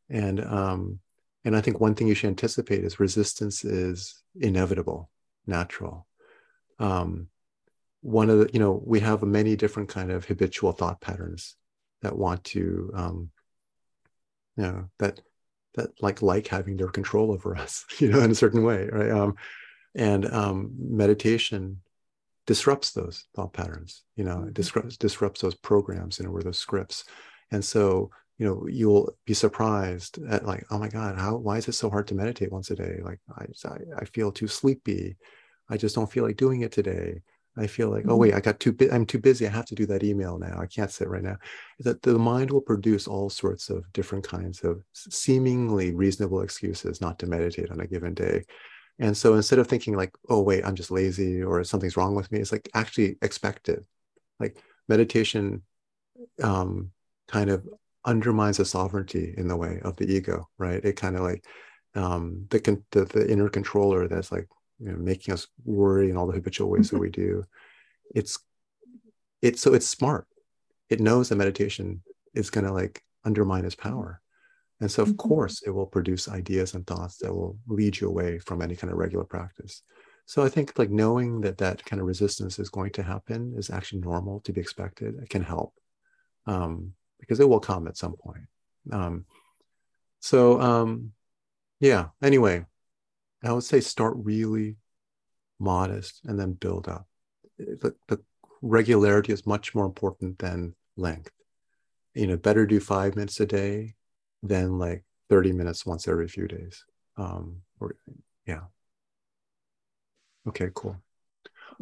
And, 0.08 0.44
um, 0.44 1.00
and 1.44 1.56
I 1.56 1.60
think 1.60 1.80
one 1.80 1.94
thing 1.94 2.06
you 2.06 2.14
should 2.14 2.28
anticipate 2.28 2.84
is 2.84 3.00
resistance 3.00 3.64
is 3.64 4.22
inevitable, 4.40 5.10
natural. 5.46 6.06
Um, 6.78 7.28
one 8.04 8.28
of 8.28 8.38
the, 8.38 8.50
you 8.52 8.60
know, 8.60 8.82
we 8.84 9.00
have 9.00 9.22
many 9.22 9.56
different 9.56 9.88
kind 9.88 10.10
of 10.10 10.24
habitual 10.26 10.72
thought 10.72 11.00
patterns 11.00 11.56
that 12.02 12.16
want 12.16 12.44
to, 12.44 12.90
um, 12.94 13.30
you 14.56 14.64
know, 14.64 14.90
that, 14.98 15.20
that 15.74 15.90
like 16.00 16.22
like 16.22 16.46
having 16.46 16.76
their 16.76 16.88
control 16.88 17.32
over 17.32 17.56
us, 17.64 17.84
you 17.98 18.10
know, 18.10 18.20
in 18.20 18.30
a 18.30 18.34
certain 18.34 18.62
way, 18.62 18.88
right? 18.92 19.10
Um, 19.10 19.36
and 19.94 20.26
um, 20.26 20.72
meditation 20.78 21.80
disrupts 22.46 22.90
those 22.90 23.24
thought 23.34 23.52
patterns 23.52 24.02
you 24.16 24.24
know 24.24 24.36
mm-hmm. 24.36 24.52
disrupts 24.52 24.96
disrupts 24.96 25.40
those 25.40 25.54
programs 25.54 26.18
you 26.18 26.26
know 26.26 26.30
or 26.30 26.42
those 26.42 26.58
scripts 26.58 27.04
and 27.50 27.64
so 27.64 28.10
you 28.38 28.46
know 28.46 28.66
you'll 28.68 29.16
be 29.24 29.34
surprised 29.34 30.18
at 30.28 30.44
like 30.44 30.64
oh 30.70 30.78
my 30.78 30.88
god 30.88 31.16
how 31.16 31.36
why 31.36 31.56
is 31.56 31.68
it 31.68 31.72
so 31.72 31.88
hard 31.88 32.06
to 32.06 32.14
meditate 32.14 32.52
once 32.52 32.70
a 32.70 32.74
day 32.74 32.98
like 33.02 33.18
i 33.38 33.46
i, 33.66 33.78
I 33.98 34.04
feel 34.04 34.30
too 34.30 34.48
sleepy 34.48 35.16
i 35.70 35.76
just 35.76 35.94
don't 35.94 36.10
feel 36.10 36.24
like 36.24 36.36
doing 36.36 36.60
it 36.60 36.72
today 36.72 37.22
i 37.56 37.66
feel 37.66 37.88
like 37.88 38.00
oh, 38.00 38.02
mm-hmm. 38.02 38.10
oh 38.12 38.16
wait 38.16 38.34
i 38.34 38.40
got 38.40 38.58
too 38.60 38.72
bu- 38.72 38.90
i'm 38.92 39.06
too 39.06 39.18
busy 39.18 39.46
i 39.46 39.50
have 39.50 39.66
to 39.66 39.74
do 39.74 39.86
that 39.86 40.02
email 40.02 40.38
now 40.38 40.58
i 40.60 40.66
can't 40.66 40.90
sit 40.90 41.08
right 41.08 41.22
now 41.22 41.36
that 41.80 42.02
the 42.02 42.18
mind 42.18 42.50
will 42.50 42.60
produce 42.60 43.06
all 43.06 43.30
sorts 43.30 43.70
of 43.70 43.90
different 43.92 44.26
kinds 44.26 44.60
of 44.62 44.82
seemingly 44.92 45.94
reasonable 45.94 46.40
excuses 46.40 47.00
not 47.00 47.18
to 47.18 47.26
meditate 47.26 47.70
on 47.70 47.80
a 47.80 47.86
given 47.86 48.14
day 48.14 48.42
and 48.98 49.16
so 49.16 49.34
instead 49.34 49.58
of 49.58 49.66
thinking 49.66 49.96
like, 49.96 50.14
oh, 50.28 50.40
wait, 50.40 50.64
I'm 50.64 50.76
just 50.76 50.90
lazy 50.90 51.42
or 51.42 51.64
something's 51.64 51.96
wrong 51.96 52.14
with 52.14 52.30
me, 52.30 52.38
it's 52.38 52.52
like 52.52 52.68
actually 52.74 53.16
expected. 53.22 53.84
Like 54.38 54.56
meditation 54.88 55.62
um, 56.42 56.90
kind 57.28 57.50
of 57.50 57.66
undermines 58.04 58.58
the 58.58 58.64
sovereignty 58.64 59.34
in 59.36 59.48
the 59.48 59.56
way 59.56 59.80
of 59.82 59.96
the 59.96 60.06
ego, 60.06 60.48
right? 60.58 60.84
It 60.84 60.96
kind 60.96 61.16
of 61.16 61.22
like 61.22 61.44
um, 61.94 62.46
the, 62.50 62.82
the, 62.92 63.04
the 63.04 63.30
inner 63.30 63.48
controller 63.48 64.06
that's 64.06 64.30
like 64.30 64.48
you 64.78 64.90
know, 64.90 64.96
making 64.96 65.34
us 65.34 65.46
worry 65.64 66.10
in 66.10 66.16
all 66.16 66.26
the 66.26 66.32
habitual 66.34 66.70
ways 66.70 66.88
mm-hmm. 66.88 66.96
that 66.96 67.00
we 67.00 67.10
do. 67.10 67.44
It's 68.14 68.38
it's 69.42 69.60
so 69.60 69.74
it's 69.74 69.86
smart. 69.86 70.26
It 70.90 71.00
knows 71.00 71.28
that 71.28 71.36
meditation 71.36 72.02
is 72.34 72.50
going 72.50 72.64
to 72.64 72.72
like 72.72 73.02
undermine 73.24 73.64
its 73.64 73.74
power. 73.74 74.20
And 74.80 74.90
so, 74.90 75.02
of 75.02 75.10
mm-hmm. 75.10 75.28
course, 75.28 75.62
it 75.64 75.70
will 75.70 75.86
produce 75.86 76.28
ideas 76.28 76.74
and 76.74 76.86
thoughts 76.86 77.18
that 77.18 77.32
will 77.32 77.58
lead 77.68 77.98
you 78.00 78.08
away 78.08 78.38
from 78.38 78.60
any 78.60 78.76
kind 78.76 78.92
of 78.92 78.98
regular 78.98 79.24
practice. 79.24 79.82
So 80.26 80.42
I 80.42 80.48
think 80.48 80.78
like 80.78 80.90
knowing 80.90 81.42
that 81.42 81.58
that 81.58 81.84
kind 81.84 82.00
of 82.00 82.06
resistance 82.06 82.58
is 82.58 82.70
going 82.70 82.92
to 82.92 83.02
happen 83.02 83.54
is 83.56 83.70
actually 83.70 84.00
normal 84.00 84.40
to 84.40 84.52
be 84.52 84.60
expected. 84.60 85.16
It 85.22 85.28
can 85.28 85.42
help 85.42 85.74
um, 86.46 86.94
because 87.20 87.40
it 87.40 87.48
will 87.48 87.60
come 87.60 87.86
at 87.86 87.96
some 87.96 88.16
point. 88.16 88.46
Um, 88.90 89.26
so 90.20 90.60
um, 90.60 91.12
yeah. 91.80 92.08
Anyway, 92.22 92.64
I 93.44 93.52
would 93.52 93.64
say 93.64 93.80
start 93.80 94.14
really 94.16 94.76
modest 95.58 96.20
and 96.24 96.38
then 96.38 96.52
build 96.52 96.88
up. 96.88 97.06
The, 97.58 97.94
the 98.08 98.20
regularity 98.62 99.32
is 99.32 99.46
much 99.46 99.74
more 99.74 99.84
important 99.84 100.38
than 100.38 100.74
length. 100.96 101.30
You 102.14 102.26
know, 102.26 102.36
better 102.36 102.66
do 102.66 102.80
five 102.80 103.16
minutes 103.16 103.40
a 103.40 103.46
day 103.46 103.94
than 104.42 104.78
like 104.78 105.04
30 105.28 105.52
minutes 105.52 105.84
once 105.84 106.08
every 106.08 106.28
few 106.28 106.48
days. 106.48 106.84
Um, 107.16 107.60
or 107.80 107.96
yeah. 108.46 108.62
Okay, 110.48 110.70
cool. 110.74 110.96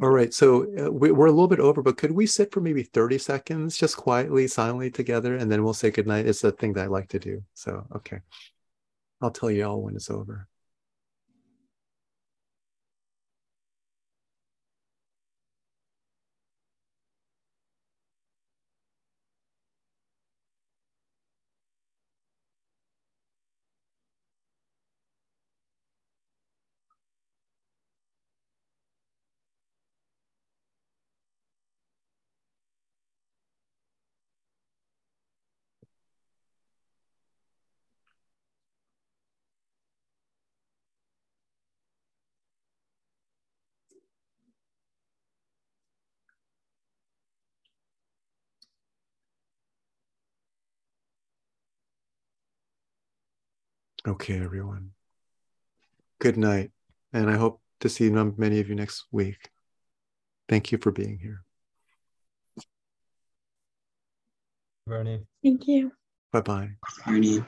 All 0.01 0.11
right, 0.11 0.33
so 0.33 0.63
uh, 0.79 0.91
we, 0.91 1.11
are 1.11 1.27
a 1.27 1.31
little 1.31 1.49
bit 1.49 1.61
over, 1.61 1.83
but 1.83 1.99
could 1.99 2.13
we 2.13 2.27
sit 2.27 2.51
for 2.51 2.61
maybe 2.61 2.83
30 2.83 3.19
seconds, 3.19 3.77
just 3.77 3.97
quietly, 3.97 4.49
silently 4.49 4.91
together, 4.91 5.37
and 5.37 5.53
then 5.53 5.63
we'll 5.63 5.75
say 5.75 5.91
goodnight? 5.91 6.27
It's 6.27 6.45
a 6.45 6.53
thing 6.53 6.73
that 6.75 6.85
I 6.85 6.87
like 6.87 7.09
to 7.11 7.19
do. 7.19 7.43
So, 7.53 7.87
okay. 7.97 8.21
I'll 9.21 9.31
tell 9.31 9.51
you 9.51 9.65
all 9.65 9.83
when 9.83 9.95
it's 9.95 10.11
over. 10.11 10.49
Okay, 54.07 54.43
everyone. 54.43 54.91
Good 56.19 56.37
night. 56.37 56.73
And 57.13 57.31
I 57.31 57.37
hope 57.37 57.61
to 57.81 57.89
see 57.89 58.11
many 58.11 58.59
of 58.61 58.69
you 58.69 58.75
next 58.75 59.05
week. 59.13 59.51
Thank 60.49 60.73
you 60.73 60.79
for 60.79 60.91
being 60.91 61.19
here. 61.19 61.45
Bernie. 64.87 65.27
Thank 65.43 65.69
you. 65.69 65.93
Bye 66.33 66.41
bye. 66.41 66.71
Bernie. 67.07 67.45